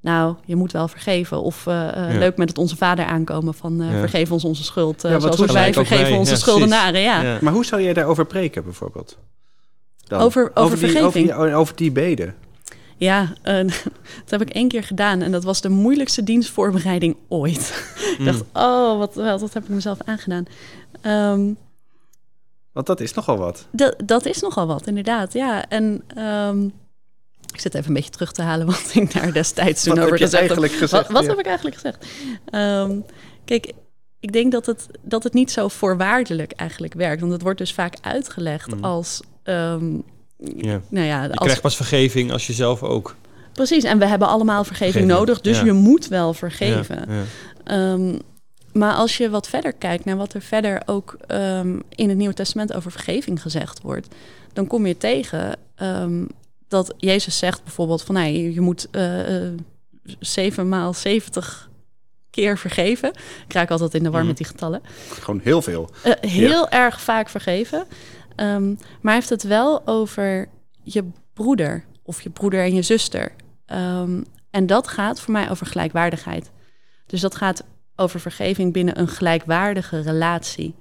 Nou, 0.00 0.34
je 0.44 0.56
moet 0.56 0.72
wel 0.72 0.88
vergeven. 0.88 1.42
Of 1.42 1.66
eh, 1.66 1.88
eh, 1.88 2.12
Ja. 2.12 2.18
leuk 2.18 2.36
met 2.36 2.48
het 2.48 2.58
onze 2.58 2.76
vader 2.76 3.04
aankomen 3.04 3.54
van 3.54 3.80
eh, 3.80 3.92
Ja. 3.92 3.98
vergeef 3.98 4.32
ons 4.32 4.44
onze 4.44 4.64
schuld. 4.64 5.04
eh, 5.04 5.10
Ja, 5.10 5.18
wat 5.18 5.34
zoals 5.36 5.52
wij 5.52 5.72
vergeven 5.72 6.16
onze 6.18 6.32
Ja, 6.32 6.38
schuldenaren. 6.38 7.00
Ja. 7.00 7.22
Ja. 7.22 7.38
Maar 7.40 7.52
hoe 7.52 7.64
zou 7.64 7.82
jij 7.82 7.92
daarover 7.92 8.26
preken, 8.26 8.64
bijvoorbeeld? 8.64 9.18
Dan? 10.06 10.20
Over- 10.20 10.50
over 10.54 10.78
die, 10.78 10.88
vergeving? 10.90 11.32
Over 11.32 11.46
die, 11.46 11.54
over 11.54 11.76
die 11.76 11.92
beden. 11.92 12.34
Ja, 12.96 13.32
eh, 13.42 13.56
dat 14.24 14.30
heb 14.30 14.40
ik 14.40 14.50
één 14.50 14.68
keer 14.68 14.82
gedaan. 14.84 15.20
En 15.22 15.32
dat 15.32 15.44
was 15.44 15.60
de 15.60 15.68
moeilijkste 15.68 16.22
dienstvoorbereiding 16.22 17.16
ooit. 17.28 17.84
ik 18.18 18.24
dacht, 18.24 18.42
oh, 18.52 18.98
wat, 18.98 19.14
wat, 19.14 19.40
wat 19.40 19.54
heb 19.54 19.62
ik 19.62 19.68
mezelf 19.68 19.98
aangedaan. 20.04 20.44
Ehm, 21.00 21.52
Want 22.72 22.86
dat 22.86 23.00
is 23.00 23.14
nogal 23.14 23.36
wat. 23.36 23.66
dat, 23.70 23.94
dat 24.04 24.26
is 24.26 24.40
nogal 24.40 24.66
wat, 24.66 24.86
inderdaad. 24.86 25.32
Ja, 25.32 25.68
en 25.68 26.02
ehm, 26.14 26.68
ik 27.52 27.60
zit 27.60 27.74
even 27.74 27.88
een 27.88 27.94
beetje 27.94 28.10
terug 28.10 28.32
te 28.32 28.42
halen 28.42 28.66
wat 28.66 28.90
ik 28.94 29.12
daar 29.12 29.32
destijds 29.32 29.82
toen 29.82 29.92
over 29.98 30.04
je 30.04 30.10
gezegd 30.24 30.30
heb. 30.32 30.40
eigenlijk 30.40 30.72
gezegd? 30.72 30.90
Wat, 31.06 31.12
wat 31.12 31.22
Ja. 31.22 31.28
heb 31.30 31.38
ik 31.38 31.46
eigenlijk 31.46 31.76
gezegd? 31.76 32.06
Ehm, 32.50 32.96
kijk, 33.44 33.72
ik 34.20 34.32
denk 34.32 34.52
dat 34.52 34.66
het, 34.66 34.86
dat 35.02 35.22
het 35.24 35.32
niet 35.32 35.50
zo 35.50 35.68
voorwaardelijk 35.68 36.52
eigenlijk 36.52 36.94
werkt. 36.94 37.20
Want 37.20 37.32
het 37.32 37.42
wordt 37.42 37.58
dus 37.58 37.72
vaak 37.72 37.94
uitgelegd 38.00 38.74
Mhm. 38.74 38.84
als... 38.84 39.20
ehm, 39.42 39.94
Ja. 40.56 40.80
Nou 40.88 41.06
ja, 41.06 41.22
Je 41.22 41.28
als, 41.28 41.38
krijgt 41.38 41.60
pas 41.60 41.76
vergeving 41.76 42.32
als 42.32 42.46
je 42.46 42.52
zelf 42.52 42.82
ook 42.82 43.14
precies. 43.52 43.84
En 43.84 43.98
we 43.98 44.06
hebben 44.06 44.28
allemaal 44.28 44.64
vergeving 44.64 44.92
Vergeving, 44.92 45.18
nodig, 45.18 45.40
dus 45.40 45.58
ja. 45.58 45.64
je 45.64 45.72
moet 45.72 46.08
wel 46.08 46.34
vergeven. 46.34 47.04
Ja, 47.08 47.14
ja. 47.14 47.22
Ehm, 47.92 48.18
maar 48.72 48.94
als 48.94 49.16
je 49.16 49.30
wat 49.30 49.48
verder 49.48 49.72
kijkt 49.72 50.04
naar 50.04 50.16
wat 50.16 50.32
er 50.34 50.42
verder 50.42 50.82
ook 50.86 51.16
ehm, 51.26 51.78
in 51.88 52.08
het 52.08 52.18
Nieuwe 52.18 52.34
Testament 52.34 52.72
over 52.72 52.90
vergeving 52.90 53.42
gezegd 53.42 53.80
wordt, 53.82 54.08
dan 54.52 54.66
kom 54.66 54.86
je 54.86 54.96
tegen 54.96 55.56
ehm, 55.74 56.24
dat 56.70 56.94
Jezus 56.96 57.38
zegt 57.38 57.62
bijvoorbeeld 57.64 58.02
van 58.02 58.14
nou, 58.14 58.26
je, 58.26 58.54
je 58.54 58.60
moet 58.60 58.88
eh, 58.90 59.46
eh, 59.46 59.52
zeven 60.18 60.68
maal 60.68 60.94
zeventig 60.94 61.70
keer 62.30 62.58
vergeven. 62.58 63.08
Ik 63.46 63.52
raak 63.52 63.70
altijd 63.70 63.94
in 63.94 64.02
de 64.02 64.10
war 64.10 64.18
Mhm. 64.18 64.28
met 64.28 64.36
die 64.36 64.46
getallen. 64.46 64.80
Gewoon 65.10 65.40
heel 65.42 65.62
veel. 65.62 65.90
Eh, 66.02 66.30
heel 66.30 66.68
erg 66.68 67.00
vaak 67.00 67.28
vergeven. 67.28 67.86
Ehm, 68.36 68.68
maar 68.68 68.78
hij 69.02 69.14
heeft 69.14 69.28
het 69.28 69.42
wel 69.42 69.86
over 69.86 70.48
je 70.82 71.04
broeder 71.32 71.84
of 72.02 72.20
je 72.22 72.30
broeder 72.30 72.60
en 72.64 72.74
je 72.74 72.82
zuster. 72.82 73.32
Ehm, 73.66 74.22
en 74.50 74.66
dat 74.66 74.88
gaat 74.88 75.20
voor 75.20 75.32
mij 75.32 75.50
over 75.50 75.66
gelijkwaardigheid. 75.66 76.50
Dus 77.06 77.20
dat 77.20 77.34
gaat 77.34 77.64
over 77.96 78.20
vergeving 78.20 78.72
binnen 78.72 78.98
een 78.98 79.08
gelijkwaardige 79.08 80.00
relatie. 80.00 80.74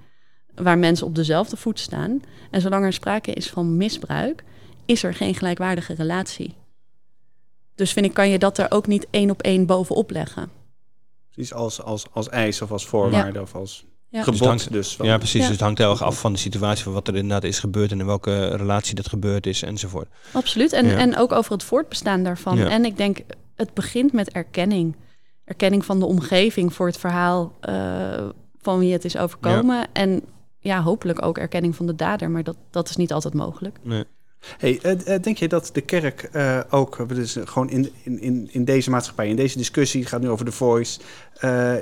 Waar 0.55 0.77
mensen 0.77 1.05
op 1.07 1.15
dezelfde 1.15 1.57
voet 1.57 1.79
staan. 1.79 2.21
En 2.51 2.61
zolang 2.61 2.85
er 2.85 2.93
sprake 2.93 3.31
is 3.33 3.49
van 3.49 3.77
misbruik, 3.77 4.43
is 4.89 5.03
er 5.03 5.13
geen 5.13 5.35
gelijkwaardige 5.35 5.93
relatie. 5.93 6.55
Dus 7.75 7.93
vind 7.93 8.05
ik, 8.05 8.13
kan 8.13 8.29
je 8.29 8.39
dat 8.39 8.57
er 8.57 8.71
ook 8.71 8.87
niet 8.87 9.07
één 9.11 9.29
op 9.29 9.41
één 9.41 9.65
bovenop 9.65 10.11
leggen. 10.11 10.49
Precies 11.31 11.53
als, 11.53 11.81
als, 11.81 12.05
als 12.11 12.29
eis 12.29 12.61
of 12.61 12.71
als 12.71 12.85
voorwaarde 12.85 13.41
of 13.41 13.55
als 13.55 13.85
Ja. 14.09 14.23
gebod. 14.23 14.39
Dus 14.39 14.47
hangt- 14.47 14.71
Dus, 14.71 14.95
van- 14.95 15.05
Ja, 15.05 15.17
precies. 15.17 15.33
Ja. 15.33 15.41
Dus 15.41 15.51
het 15.51 15.59
hangt 15.59 15.77
heel 15.77 15.89
erg 15.89 16.03
af 16.03 16.19
van 16.19 16.33
de 16.33 16.39
situatie, 16.39 16.83
van 16.83 16.93
wat 16.93 17.07
er 17.07 17.15
inderdaad 17.15 17.43
is 17.43 17.59
gebeurd 17.59 17.91
en 17.91 17.99
in 17.99 18.05
welke 18.05 18.47
relatie 18.55 18.95
dat 18.95 19.09
gebeurd 19.09 19.45
is 19.45 19.61
enzovoort. 19.61 20.07
Absoluut. 20.31 20.73
En, 20.73 20.85
Ja. 20.85 20.97
en 20.97 21.17
ook 21.17 21.31
over 21.31 21.51
het 21.51 21.63
voortbestaan 21.63 22.23
daarvan. 22.23 22.57
Ja. 22.57 22.69
En 22.69 22.85
ik 22.85 22.97
denk, 22.97 23.19
het 23.55 23.73
begint 23.73 24.13
met 24.13 24.31
erkenning. 24.31 24.95
Erkenning 25.45 25.85
van 25.85 25.99
de 25.99 26.05
omgeving 26.05 26.73
voor 26.73 26.87
het 26.87 26.97
verhaal 26.97 27.53
eh, 27.61 28.27
van 28.61 28.79
wie 28.79 28.93
het 28.93 29.05
is 29.05 29.17
overkomen. 29.17 29.87
En 29.93 30.21
ja, 30.59 30.81
hopelijk 30.81 31.25
ook 31.25 31.37
erkenning 31.37 31.75
van 31.75 31.85
de 31.85 31.95
dader. 31.95 32.29
Maar 32.31 32.43
dat, 32.43 32.57
dat 32.71 32.89
is 32.89 32.95
niet 32.95 33.13
altijd 33.13 33.33
mogelijk. 33.33 33.77
Nee. 33.83 34.03
Hey, 34.57 34.79
eh, 34.81 35.15
eh, 35.15 35.21
denk 35.21 35.37
je 35.37 35.47
dat 35.47 35.69
de 35.73 35.81
kerk 35.81 36.23
eh, 36.23 36.59
ook, 36.69 37.15
dus 37.15 37.37
gewoon 37.43 37.69
in, 37.69 37.91
in, 38.03 38.49
in, 38.51 38.65
deze 38.65 38.89
maatschappij, 38.89 39.27
in 39.27 39.35
deze 39.35 39.57
discussie, 39.57 39.99
het 39.99 40.09
gaat 40.09 40.21
nu 40.21 40.29
over 40.29 40.45
de 40.45 40.51
voice, 40.51 40.99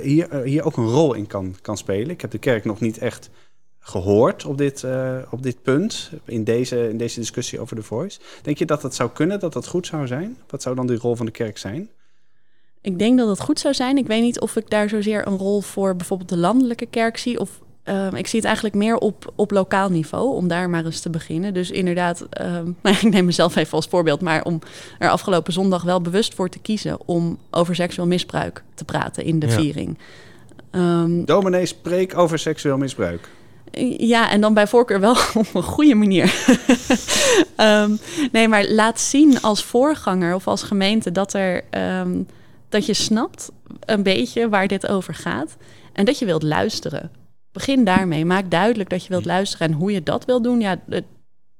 hier, 0.02 0.42
hier 0.42 0.64
ook 0.64 0.76
een 0.76 0.90
rol 0.90 1.14
in 1.14 1.26
kan, 1.26 1.56
kan 1.62 1.76
spelen? 1.76 2.10
Ik 2.10 2.20
heb 2.20 2.30
de 2.30 2.38
kerk 2.38 2.64
nog 2.64 2.80
niet 2.80 2.98
echt 2.98 3.30
gehoord 3.78 4.44
op 4.44 4.58
dit, 4.58 4.84
op 5.30 5.42
dit 5.42 5.62
punt, 5.62 6.10
in 6.24 6.44
deze, 6.44 6.88
in 6.88 6.96
deze 6.96 7.20
discussie 7.20 7.60
over 7.60 7.76
de 7.76 7.82
voice. 7.82 8.20
Denk 8.42 8.58
je 8.58 8.66
dat 8.66 8.82
dat 8.82 8.94
zou 8.94 9.10
kunnen, 9.10 9.40
dat 9.40 9.52
dat 9.52 9.66
goed 9.66 9.86
zou 9.86 10.06
zijn? 10.06 10.36
Wat 10.46 10.62
zou 10.62 10.74
dan 10.74 10.86
die 10.86 10.98
rol 10.98 11.16
van 11.16 11.26
de 11.26 11.32
kerk 11.32 11.58
zijn? 11.58 11.90
Ik 12.80 12.98
denk 12.98 13.18
dat 13.18 13.28
het 13.28 13.40
goed 13.40 13.60
zou 13.60 13.74
zijn. 13.74 13.96
Ik 13.96 14.06
weet 14.06 14.22
niet 14.22 14.40
of 14.40 14.56
ik 14.56 14.70
daar 14.70 14.88
zozeer 14.88 15.26
een 15.26 15.36
rol 15.36 15.60
voor 15.60 15.96
bijvoorbeeld 15.96 16.28
de 16.28 16.36
landelijke 16.36 16.86
kerk 16.86 17.16
zie. 17.16 17.40
Of 17.40 17.60
ehm, 17.88 18.14
ik 18.16 18.26
zie 18.26 18.38
het 18.38 18.46
eigenlijk 18.46 18.76
meer 18.76 18.96
op, 18.96 19.32
op 19.36 19.50
lokaal 19.50 19.88
niveau, 19.88 20.34
om 20.36 20.48
daar 20.48 20.70
maar 20.70 20.84
eens 20.84 21.00
te 21.00 21.10
beginnen. 21.10 21.54
Dus 21.54 21.70
inderdaad, 21.70 22.26
ehm, 22.30 22.64
nou, 22.82 22.96
ik 22.96 23.02
neem 23.10 23.24
mezelf 23.24 23.56
even 23.56 23.72
als 23.72 23.86
voorbeeld, 23.86 24.20
maar 24.20 24.44
om 24.44 24.58
er 24.98 25.10
afgelopen 25.10 25.52
zondag 25.52 25.82
wel 25.82 26.00
bewust 26.00 26.34
voor 26.34 26.48
te 26.48 26.58
kiezen 26.58 26.98
om 27.04 27.38
over 27.50 27.74
seksueel 27.74 28.06
misbruik 28.06 28.62
te 28.74 28.84
praten 28.84 29.24
in 29.24 29.38
de 29.38 29.46
Ja. 29.46 29.52
viering. 29.52 29.98
Ehm, 30.70 31.24
Dominee, 31.24 31.66
spreek 31.66 32.18
over 32.18 32.38
seksueel 32.38 32.76
misbruik. 32.78 33.28
ja, 33.98 34.30
en 34.30 34.40
dan 34.40 34.54
bij 34.54 34.66
voorkeur 34.66 35.00
wel 35.00 35.16
op 35.34 35.54
een 35.54 35.62
goede 35.62 35.94
manier. 35.94 36.34
Ehm, 37.56 37.96
nee, 38.32 38.48
maar 38.48 38.68
laat 38.68 39.00
zien 39.00 39.40
als 39.40 39.64
voorganger 39.64 40.34
of 40.34 40.46
als 40.46 40.62
gemeente 40.62 41.12
dat, 41.12 41.32
er, 41.34 41.62
ehm, 41.70 42.22
dat 42.68 42.86
je 42.86 42.94
snapt 42.94 43.50
een 43.80 44.02
beetje 44.02 44.48
waar 44.48 44.68
dit 44.68 44.88
over 44.88 45.14
gaat. 45.14 45.56
En 45.92 46.04
dat 46.04 46.18
je 46.18 46.24
wilt 46.24 46.42
luisteren. 46.42 47.10
Begin 47.58 47.84
daarmee. 47.84 48.24
Maak 48.24 48.50
duidelijk 48.50 48.90
dat 48.90 49.02
je 49.02 49.08
wilt 49.08 49.24
luisteren. 49.24 49.68
En 49.68 49.72
hoe 49.74 49.92
je 49.92 50.02
dat 50.02 50.24
wilt 50.24 50.44
doen, 50.44 50.60
ja, 50.60 50.76
het- 50.88 51.04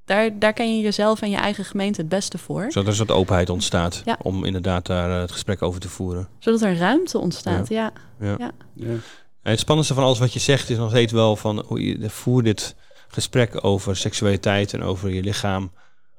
daar, 0.05 0.38
daar 0.38 0.53
ken 0.53 0.76
je 0.76 0.82
jezelf 0.82 1.22
en 1.22 1.30
je 1.30 1.36
eigen 1.36 1.64
gemeente 1.64 2.01
het 2.01 2.09
beste 2.09 2.38
voor. 2.38 2.62
Zodat 2.62 2.82
er 2.82 2.88
een 2.88 2.94
soort 2.94 3.11
openheid 3.11 3.51
ontstaat 3.51 4.03
Ja. 4.05 4.18
om 4.22 4.44
inderdaad 4.44 4.86
daar 4.86 5.11
eh, 5.14 5.20
het 5.20 5.32
gesprek 5.32 5.62
over 5.62 5.80
te 5.80 5.88
voeren. 5.88 6.28
Zodat 6.38 6.62
er 6.62 6.76
ruimte 6.76 7.18
ontstaat. 7.18 7.68
Ja. 7.68 7.92
Ja. 8.20 8.36
Ja. 8.74 8.94
Het 9.42 9.59
spannendste 9.59 9.94
van 9.94 10.05
alles 10.05 10.18
wat 10.18 10.32
je 10.32 10.38
zegt 10.38 10.70
is 10.70 10.76
nog 10.76 10.90
steeds 10.90 11.12
wel 11.12 11.36
van 11.36 11.62
hoe 11.66 11.86
je 11.86 12.11
voer 12.11 12.42
dit 12.42 12.74
gesprek 13.09 13.64
over 13.64 13.96
seksualiteit 13.96 14.72
en 14.74 14.82
over 14.82 15.11
je 15.11 15.22
lichaam 15.22 15.70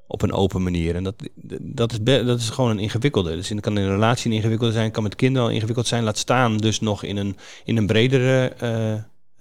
op 0.06 0.22
een 0.22 0.32
open 0.32 0.62
manier. 0.62 0.94
En 0.94 1.02
dat, 1.02 1.14
dat, 1.60 1.92
is, 1.92 2.02
be- 2.02 2.24
dat 2.24 2.38
is 2.40 2.48
gewoon 2.50 2.70
een 2.70 2.78
ingewikkelde. 2.78 3.36
Dus 3.36 3.48
het 3.48 3.60
kan 3.60 3.78
in 3.78 3.84
een 3.84 3.90
relatie 3.90 4.30
een 4.30 4.36
ingewikkelde 4.36 4.72
zijn, 4.72 4.90
kan 4.90 5.02
met 5.02 5.16
kinderen 5.16 5.48
al 5.48 5.54
ingewikkeld 5.54 5.86
zijn. 5.86 6.02
Laat 6.04 6.18
staan 6.18 6.56
dus 6.56 6.80
nog 6.80 7.02
in 7.02 7.16
een, 7.16 7.36
in 7.64 7.76
een 7.76 7.86
bredere 7.86 8.48
eh, 8.48 8.94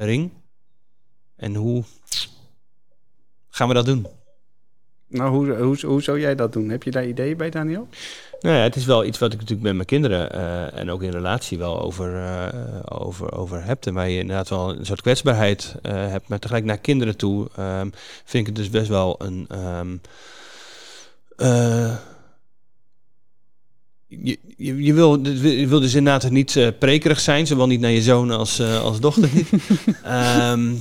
ring. 0.05 0.31
En 1.35 1.55
hoe 1.55 1.83
gaan 3.49 3.67
we 3.67 3.73
dat 3.73 3.85
doen? 3.85 4.07
Nou, 5.07 5.29
hoe, 5.29 5.55
hoe, 5.55 5.85
hoe 5.85 6.01
zou 6.01 6.19
jij 6.19 6.35
dat 6.35 6.53
doen? 6.53 6.69
Heb 6.69 6.83
je 6.83 6.91
daar 6.91 7.07
ideeën 7.07 7.37
bij, 7.37 7.49
Daniel? 7.49 7.87
Nou 8.39 8.55
ja, 8.55 8.61
het 8.61 8.75
is 8.75 8.85
wel 8.85 9.05
iets 9.05 9.19
wat 9.19 9.33
ik 9.33 9.39
natuurlijk 9.39 9.67
met 9.67 9.75
mijn 9.75 9.87
kinderen 9.87 10.31
eh, 10.31 10.79
en 10.79 10.91
ook 10.91 11.03
in 11.03 11.11
relatie 11.11 11.57
wel 11.57 11.81
over, 11.81 12.15
eh, 12.15 12.79
over, 12.85 13.33
over 13.33 13.63
heb. 13.63 13.85
En 13.85 13.93
waar 13.93 14.09
je 14.09 14.19
inderdaad 14.19 14.49
wel 14.49 14.69
een 14.75 14.85
soort 14.85 15.01
kwetsbaarheid 15.01 15.75
eh, 15.81 15.93
hebt, 15.93 16.27
maar 16.27 16.39
tegelijk 16.39 16.65
naar 16.65 16.77
kinderen 16.77 17.17
toe 17.17 17.47
ehm, 17.55 17.89
vind 18.23 18.47
ik 18.47 18.55
het 18.55 18.55
dus 18.55 18.69
best 18.69 18.87
wel 18.89 19.15
een. 19.21 19.45
ehm, 19.49 19.97
eh, 21.37 21.95
je, 24.09 24.39
je, 24.57 24.83
je, 24.83 24.93
wil, 24.93 25.27
je 25.27 25.67
wil 25.67 25.79
dus 25.79 25.93
inderdaad 25.93 26.31
niet 26.31 26.55
eh, 26.55 26.67
prekerig 26.79 27.19
zijn, 27.19 27.47
zowel 27.47 27.67
niet 27.67 27.79
naar 27.79 27.91
je 27.91 28.01
zoon 28.01 28.31
als, 28.31 28.59
eh, 28.59 28.81
als 28.81 28.99
dochter. 28.99 29.29
Ehm, 30.03 30.75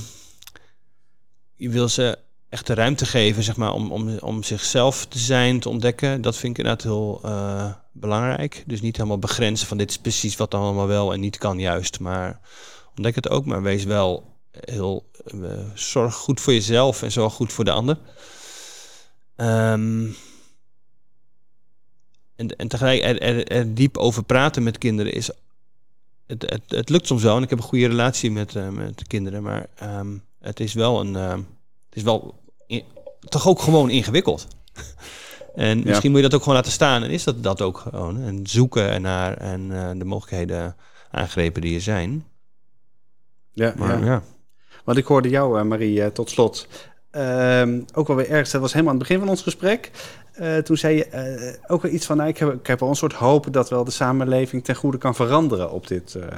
je 1.55 1.69
wil 1.69 1.89
ze 1.89 2.17
echt 2.49 2.67
de 2.67 2.73
ruimte 2.73 3.05
geven, 3.05 3.43
zeg 3.43 3.55
maar, 3.55 3.73
om, 3.73 3.91
om, 3.91 4.17
om 4.17 4.43
zichzelf 4.43 5.05
te 5.05 5.19
zijn, 5.19 5.59
te 5.59 5.69
ontdekken. 5.69 6.21
Dat 6.21 6.37
vind 6.37 6.51
ik 6.51 6.57
inderdaad 6.57 6.83
heel 6.83 7.19
eh, 7.23 7.71
belangrijk. 7.91 8.63
Dus 8.67 8.81
niet 8.81 8.95
helemaal 8.95 9.19
begrenzen 9.19 9.67
van 9.67 9.77
dit 9.77 9.89
is 9.89 9.97
precies 9.97 10.35
wat 10.35 10.51
dan 10.51 10.61
allemaal 10.61 10.87
wel 10.87 11.13
en 11.13 11.19
niet 11.19 11.37
kan 11.37 11.59
juist. 11.59 11.99
Maar 11.99 12.39
ontdek 12.95 13.15
het 13.15 13.29
ook, 13.29 13.45
maar 13.45 13.61
wees 13.61 13.83
wel 13.83 14.37
heel... 14.51 15.09
zorg 15.73 16.13
goed 16.13 16.41
voor 16.41 16.53
jezelf 16.53 17.03
en 17.03 17.11
zorg 17.11 17.33
goed 17.33 17.53
voor 17.53 17.65
de 17.65 17.71
ander. 17.71 17.97
Ehm, 19.35 20.05
en, 22.39 22.55
en 22.55 22.67
tegelijk 22.67 23.03
er, 23.03 23.21
er, 23.21 23.47
er 23.47 23.73
diep 23.73 23.97
over 23.97 24.23
praten 24.23 24.63
met 24.63 24.77
kinderen 24.77 25.13
is... 25.13 25.29
Het, 26.27 26.41
het, 26.49 26.61
het 26.67 26.89
lukt 26.89 27.07
soms 27.07 27.23
wel 27.23 27.37
en 27.37 27.43
ik 27.43 27.49
heb 27.49 27.59
een 27.59 27.65
goede 27.65 27.87
relatie 27.87 28.31
met, 28.31 28.55
eh, 28.55 28.69
met 28.69 28.97
de 28.97 29.05
kinderen, 29.07 29.43
maar 29.43 29.67
ehm, 29.75 30.07
het 30.39 30.59
is 30.59 30.73
wel 30.73 30.99
een... 30.99 31.15
ehm, 31.15 31.37
het 31.89 31.97
is 31.97 32.03
wel 32.03 32.39
i- 32.69 32.85
toch 33.29 33.47
ook 33.47 33.61
gewoon 33.61 33.89
ingewikkeld. 33.89 34.47
en 35.55 35.83
misschien 35.85 36.09
moet 36.11 36.19
je 36.19 36.25
dat 36.25 36.33
ook 36.33 36.41
gewoon 36.41 36.57
laten 36.57 36.71
staan. 36.71 37.03
En 37.03 37.09
is 37.09 37.23
dat 37.23 37.43
dat 37.43 37.61
ook 37.61 37.77
gewoon. 37.77 38.21
En 38.21 38.47
zoeken 38.47 39.01
naar 39.01 39.37
en 39.37 39.71
eh, 39.71 39.89
de 39.99 40.05
mogelijkheden 40.05 40.75
aangrepen 41.11 41.61
die 41.61 41.75
er 41.75 41.81
zijn. 41.81 42.25
Ja, 43.53 43.73
Maar 43.77 43.99
ja. 43.99 44.05
ja. 44.05 44.23
Want 44.83 44.97
ik 44.97 45.05
hoorde 45.05 45.29
jou, 45.29 45.59
eh, 45.59 45.65
Marie, 45.65 46.11
tot 46.11 46.29
slot. 46.29 46.67
Ehm, 47.11 47.81
ook 47.93 48.07
wel 48.07 48.15
weer 48.15 48.29
ergens, 48.29 48.51
dat 48.51 48.61
was 48.61 48.73
helemaal 48.73 48.93
aan 48.93 48.99
het 48.99 49.07
begin 49.07 49.23
van 49.23 49.33
ons 49.33 49.41
gesprek. 49.41 49.91
Eh, 50.39 50.57
toen 50.57 50.77
zei 50.77 50.95
je 50.95 51.05
eh, 51.05 51.53
ook 51.67 51.81
wel 51.81 51.91
iets 51.91 52.05
van, 52.05 52.17
nou, 52.17 52.29
ik, 52.29 52.37
heb, 52.37 52.53
ik 52.53 52.67
heb 52.67 52.79
wel 52.79 52.89
een 52.89 52.95
soort 52.95 53.13
hoop 53.13 53.53
dat 53.53 53.69
wel 53.69 53.83
de 53.83 53.91
samenleving 53.91 54.63
ten 54.63 54.75
goede 54.75 54.97
kan 54.97 55.15
veranderen 55.15 55.71
op 55.71 55.87
dit, 55.87 56.15
eh, 56.15 56.37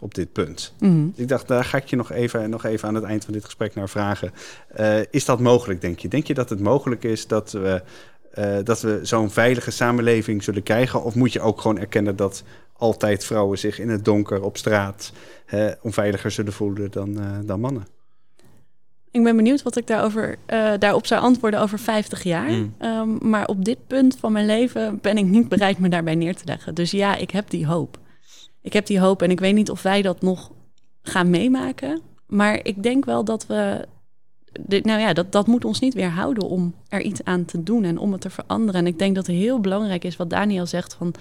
op 0.00 0.14
dit 0.14 0.32
punt. 0.32 0.74
Mhm. 0.78 1.06
Ik 1.14 1.28
dacht, 1.28 1.48
daar 1.48 1.64
ga 1.64 1.76
ik 1.76 1.84
je 1.84 1.96
nog 1.96 2.12
even, 2.12 2.50
nog 2.50 2.64
even 2.64 2.88
aan 2.88 2.94
het 2.94 3.04
eind 3.04 3.24
van 3.24 3.32
dit 3.32 3.44
gesprek 3.44 3.74
naar 3.74 3.88
vragen. 3.88 4.32
Is 5.10 5.24
dat 5.24 5.40
mogelijk, 5.40 5.80
denk 5.80 5.98
je? 5.98 6.08
Denk 6.08 6.26
je 6.26 6.34
dat 6.34 6.50
het 6.50 6.60
mogelijk 6.60 7.04
is 7.04 7.26
dat 7.26 7.52
we, 7.52 7.82
dat 8.64 8.80
we 8.80 8.98
zo'n 9.02 9.30
veilige 9.30 9.70
samenleving 9.70 10.42
zullen 10.42 10.62
krijgen? 10.62 11.02
Of 11.02 11.14
moet 11.14 11.32
je 11.32 11.40
ook 11.40 11.60
gewoon 11.60 11.78
erkennen 11.78 12.16
dat 12.16 12.42
altijd 12.72 13.24
vrouwen 13.24 13.58
zich 13.58 13.78
in 13.78 13.88
het 13.88 14.04
donker 14.04 14.42
op 14.42 14.56
straat 14.56 15.12
onveiliger 15.82 16.30
zullen 16.30 16.52
voelen 16.52 16.90
dan, 16.90 17.18
dan 17.44 17.60
mannen? 17.60 17.93
Ik 19.14 19.22
ben 19.22 19.36
benieuwd 19.36 19.62
wat 19.62 19.76
ik 19.76 19.86
daarover, 19.86 20.36
eh, 20.46 20.72
daarop 20.78 21.06
zou 21.06 21.22
antwoorden 21.22 21.60
over 21.60 21.78
50 21.78 22.22
jaar. 22.22 22.50
Mm. 22.50 22.74
Ehm, 22.78 23.28
maar 23.28 23.46
op 23.46 23.64
dit 23.64 23.86
punt 23.86 24.16
van 24.16 24.32
mijn 24.32 24.46
leven 24.46 24.98
ben 25.00 25.16
ik 25.16 25.24
niet 25.24 25.48
bereid 25.48 25.78
me 25.78 25.88
daarbij 25.88 26.14
neer 26.14 26.36
te 26.36 26.44
leggen. 26.44 26.74
Dus 26.74 26.90
ja, 26.90 27.16
ik 27.16 27.30
heb 27.30 27.50
die 27.50 27.66
hoop. 27.66 27.98
Ik 28.60 28.72
heb 28.72 28.86
die 28.86 29.00
hoop 29.00 29.22
en 29.22 29.30
ik 29.30 29.40
weet 29.40 29.54
niet 29.54 29.70
of 29.70 29.82
wij 29.82 30.02
dat 30.02 30.22
nog 30.22 30.50
gaan 31.02 31.30
meemaken. 31.30 32.00
Maar 32.26 32.60
ik 32.62 32.82
denk 32.82 33.04
wel 33.04 33.24
dat 33.24 33.46
we. 33.46 33.88
Dit, 34.60 34.84
nou 34.84 35.00
ja, 35.00 35.12
dat, 35.12 35.32
dat 35.32 35.46
moet 35.46 35.64
ons 35.64 35.80
niet 35.80 35.94
weerhouden 35.94 36.48
om 36.48 36.74
er 36.88 37.00
iets 37.02 37.24
aan 37.24 37.44
te 37.44 37.62
doen 37.62 37.84
en 37.84 37.98
om 37.98 38.12
het 38.12 38.20
te 38.20 38.30
veranderen. 38.30 38.80
En 38.80 38.86
ik 38.86 38.98
denk 38.98 39.14
dat 39.14 39.26
het 39.26 39.36
heel 39.36 39.60
belangrijk 39.60 40.04
is 40.04 40.16
wat 40.16 40.30
Daniel 40.30 40.66
zegt 40.66 40.94
van 40.94 41.14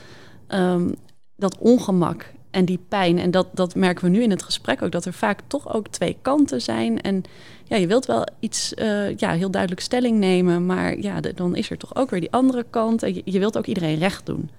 ehm, 0.47 0.91
dat 1.35 1.57
ongemak 1.57 2.33
en 2.53 2.65
die 2.65 2.79
pijn. 2.87 3.19
En 3.19 3.31
dat, 3.31 3.47
dat 3.53 3.75
merken 3.75 4.03
we 4.03 4.09
nu 4.09 4.21
in 4.21 4.29
het 4.29 4.43
gesprek 4.43 4.81
ook, 4.81 4.91
dat 4.91 5.05
er 5.05 5.13
vaak 5.13 5.39
toch 5.47 5.73
ook 5.73 5.87
twee 5.87 6.17
kanten 6.21 6.61
zijn. 6.61 7.01
En 7.01 7.23
ja, 7.63 7.75
je 7.75 7.87
wilt 7.87 8.05
wel 8.05 8.27
iets, 8.39 8.73
eh, 8.73 9.17
ja, 9.17 9.31
heel 9.31 9.51
duidelijk 9.51 9.81
stelling 9.81 10.17
nemen, 10.17 10.65
maar 10.65 10.99
ja, 10.99 11.19
dan 11.21 11.55
is 11.55 11.69
er 11.69 11.77
toch 11.77 11.95
ook 11.95 12.09
weer 12.09 12.19
die 12.19 12.31
andere 12.31 12.65
kant. 12.69 13.03
En 13.03 13.13
je, 13.13 13.21
je 13.25 13.39
wilt 13.39 13.57
ook 13.57 13.65
iedereen 13.65 13.97
recht 13.97 14.25
doen 14.25 14.49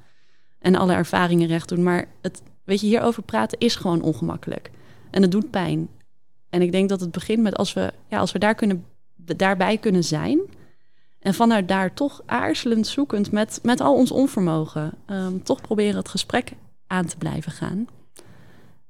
en 0.59 0.75
alle 0.75 0.93
ervaringen 0.93 1.49
recht 1.49 1.69
doen. 1.69 1.83
Maar 1.83 2.05
het, 2.23 2.43
weet 2.65 2.81
je, 2.81 2.87
hierover 2.87 3.23
praten 3.23 3.59
is 3.59 3.77
gewoon 3.77 4.03
ongemakkelijk. 4.03 4.71
En 5.11 5.23
het 5.23 5.31
doet 5.31 5.51
pijn. 5.51 5.89
En 6.51 6.63
ik 6.63 6.73
denk 6.73 6.89
dat 6.89 7.01
het 7.01 7.11
begint 7.11 7.43
met 7.43 7.57
als 7.57 7.73
we, 7.73 7.93
ja, 8.09 8.19
als 8.19 8.33
we 8.33 8.39
daar 8.39 8.55
kunnen, 8.55 8.85
daarbij 9.17 9.79
kunnen 9.79 10.05
zijn. 10.05 10.41
En 11.19 11.35
vanuit 11.35 11.69
daar 11.69 11.95
toch 11.95 12.23
aarzelend 12.27 12.87
zoekend 12.87 13.33
met, 13.33 13.59
met 13.63 13.81
al 13.81 13.95
ons 13.95 14.11
onvermogen. 14.11 14.93
ehm, 15.07 15.39
toch 15.43 15.61
proberen 15.61 15.97
het 15.97 16.09
gesprek 16.09 16.53
aan 16.87 17.07
te 17.07 17.17
blijven 17.17 17.53
gaan. 17.53 17.87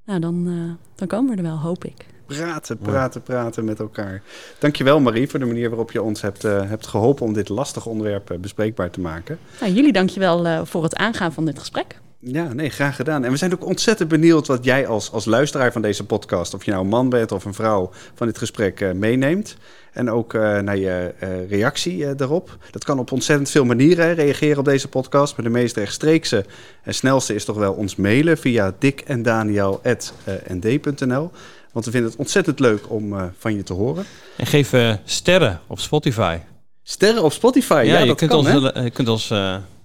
Nou, 0.05 0.21
dan, 0.21 0.47
eh, 0.47 0.87
dan 0.95 1.09
komen 1.09 1.31
we 1.31 1.37
er 1.37 1.43
wel, 1.43 1.59
hoop 1.59 1.85
ik. 1.85 2.07
Praten, 2.27 2.79
praten, 2.79 3.23
praten 3.23 3.65
met 3.65 3.81
elkaar. 3.81 4.23
Dankjewel 4.59 5.01
Marie 5.01 5.29
voor 5.29 5.39
de 5.39 5.45
manier 5.45 5.69
waarop 5.69 5.93
je 5.93 6.03
ons 6.03 6.23
hebt, 6.23 6.45
eh, 6.45 6.69
hebt 6.69 6.87
geholpen 6.87 7.27
om 7.27 7.33
dit 7.33 7.49
lastige 7.49 7.89
onderwerp 7.89 8.31
eh, 8.31 8.39
bespreekbaar 8.39 8.91
te 8.91 9.01
maken. 9.01 9.39
Nou, 9.61 9.73
jullie 9.73 9.93
dankjewel 9.93 10.47
eh 10.47 10.61
voor 10.65 10.83
het 10.83 10.97
aangaan 10.97 11.33
van 11.33 11.45
dit 11.45 11.59
gesprek. 11.59 12.01
Ja, 12.27 12.53
nee, 12.53 12.71
graag 12.71 12.97
gedaan. 12.97 13.25
En 13.25 13.31
we 13.31 13.37
zijn 13.37 13.53
ook 13.53 13.67
ontzettend 13.67 14.09
benieuwd 14.09 14.47
wat 14.47 14.65
jij 14.65 14.87
als, 14.87 15.13
als 15.13 15.25
luisteraar 15.25 15.73
van 15.73 15.83
deze 15.83 16.05
podcast, 16.05 16.55
of 16.55 16.65
je 16.65 16.71
nou 16.71 16.83
een 16.83 16.91
man 16.91 17.09
bent 17.09 17.33
of 17.33 17.45
een 17.45 17.55
vrouw, 17.55 17.91
van 18.15 18.27
dit 18.27 18.39
gesprek 18.39 18.81
eh, 18.81 18.93
meeneemt. 18.93 19.57
En 19.93 20.11
ook 20.11 20.35
eh, 20.35 20.59
naar 20.59 20.77
je 20.77 21.15
eh, 21.19 21.49
reactie 21.49 22.15
daarop. 22.15 22.57
Dat 22.71 22.85
kan 22.85 22.99
op 22.99 23.13
ontzettend 23.13 23.51
veel 23.51 23.65
manieren, 23.65 24.15
reageren 24.15 24.59
op 24.59 24.65
deze 24.65 24.89
podcast. 24.89 25.37
Maar 25.37 25.45
de 25.45 25.51
meest 25.51 25.77
rechtstreekse 25.77 26.45
en 26.83 26.95
snelste 26.95 27.35
is 27.35 27.45
toch 27.45 27.57
wel 27.57 27.73
ons 27.73 27.97
mailen 27.97 28.39
via 28.39 28.75
dikendaniel.nd.nl. 28.79 31.31
Want 31.73 31.85
we 31.85 31.91
vinden 31.91 32.11
het 32.11 32.19
ontzettend 32.19 32.61
leuk 32.61 32.91
om 32.91 33.33
van 33.39 33.57
je 33.57 33.63
te 33.63 33.73
horen. 33.73 34.05
En 34.37 34.47
geef 34.47 34.73
sterren 35.05 35.61
op 35.67 35.81
Spotify. 35.81 36.39
Sterren 36.83 37.23
op 37.23 37.33
Spotify, 37.33 37.83
ja, 37.87 37.99
je 37.99 38.07
dat 38.07 38.17
kunt 38.17 38.31
kan, 38.31 38.39
ons, 38.39 38.49
je 38.75 38.91
kunt 38.91 39.09
ons 39.09 39.33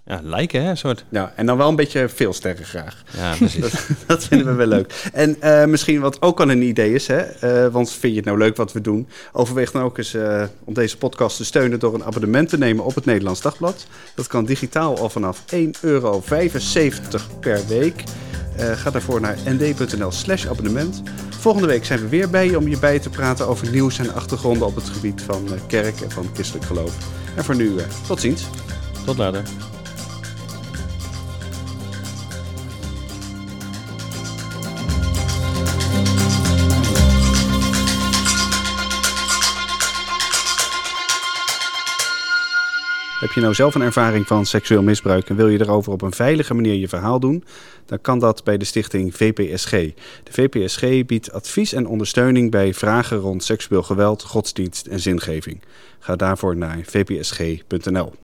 ja, 0.10 0.20
liken, 0.24 0.64
hè, 0.64 0.76
soort. 0.76 1.05
Ja, 1.10 1.34
en 1.36 1.45
dan 1.45 1.57
wel 1.57 1.70
een 1.70 1.76
beetje 1.76 2.10
veel 2.10 2.34
sterren 2.34 2.66
graag. 2.66 3.03
Ja, 3.18 3.36
precies. 3.36 3.74
Dat 4.07 4.24
vinden 4.24 4.47
we 4.47 4.53
wel 4.53 4.68
leuk. 4.68 5.10
En 5.14 5.41
eh, 5.41 5.66
misschien 5.66 5.99
wat 5.99 6.22
ook 6.22 6.39
al 6.39 6.49
een 6.49 6.62
idee 6.62 6.93
is, 6.93 7.07
hè, 7.07 7.18
eh, 7.20 7.72
want 7.72 7.91
vind 7.91 8.14
je 8.14 8.20
het 8.20 8.26
nou 8.26 8.38
leuk 8.38 8.55
wat 8.55 8.72
we 8.72 8.82
doen? 8.82 9.07
Overweeg 9.32 9.72
dan 9.72 9.82
ook 9.82 9.97
eens 9.97 10.14
eh, 10.14 10.43
om 10.64 10.74
deze 10.74 10.97
podcast 10.97 11.38
te 11.38 11.45
steunen 11.45 11.80
door 11.80 11.93
een 11.93 12.03
abonnement 12.03 12.49
te 12.49 12.57
nemen 12.57 12.86
op 12.86 12.95
het 12.95 13.05
Nederlands 13.05 13.41
Dagblad. 13.41 13.88
Dat 14.16 14.28
kan 14.28 14.45
digitaal 14.45 14.97
al 14.97 15.10
vanaf 15.10 15.43
1,75 15.55 15.80
euro 15.82 16.24
per 17.39 17.62
week. 17.68 18.03
Ga 18.57 18.89
daarvoor 18.89 19.22
naar 19.22 19.38
nd.nl 19.45 20.12
slash 20.12 20.47
abonnement. 20.47 21.01
Volgende 21.30 21.68
week 21.68 21.86
zijn 21.86 21.99
we 21.99 22.07
weer 22.07 22.30
bij 22.30 22.49
je 22.49 22.57
om 22.57 22.68
je 22.68 22.80
bij 22.80 22.99
te 22.99 23.10
praten 23.10 23.47
over 23.47 23.72
nieuws 23.72 23.99
en 23.99 24.14
achtergronden 24.14 24.68
op 24.68 24.76
het 24.76 24.89
gebied 24.89 25.22
van 25.22 25.47
kerk 25.68 26.01
en 26.01 26.12
van 26.12 26.30
christelijk 26.34 26.66
geloof. 26.66 26.97
En 27.36 27.43
voor 27.43 27.55
nu, 27.55 27.76
tot 28.07 28.20
ziens. 28.20 28.45
Tot 29.05 29.18
later. 29.18 29.43
Heb 43.20 43.32
je 43.32 43.42
nou 43.42 43.54
zelf 43.54 43.76
een 43.76 43.82
ervaring 43.82 44.28
van 44.28 44.46
seksueel 44.46 44.82
misbruik 44.82 45.30
en 45.30 45.36
wil 45.36 45.48
je 45.48 45.60
erover 45.60 45.92
op 45.92 46.02
een 46.02 46.12
veilige 46.12 46.54
manier 46.54 46.74
je 46.74 46.88
verhaal 46.88 47.20
doen? 47.20 47.44
Dan 47.86 48.02
kan 48.02 48.20
dat 48.20 48.44
bij 48.44 48.58
de 48.58 48.66
stichting 48.66 49.16
VPSG. 49.16 49.72
De 50.24 50.32
VPSG 50.32 51.06
biedt 51.06 51.32
advies 51.32 51.74
en 51.74 51.88
ondersteuning 51.88 52.52
bij 52.52 52.74
vragen 52.74 53.18
rond 53.18 53.44
seksueel 53.44 53.84
geweld, 53.84 54.24
godsdienst 54.24 54.88
en 54.88 55.00
zingeving. 55.00 55.62
Ga 56.00 56.16
daarvoor 56.16 56.58
naar 56.58 56.80
vpsg.nl. 56.86 58.14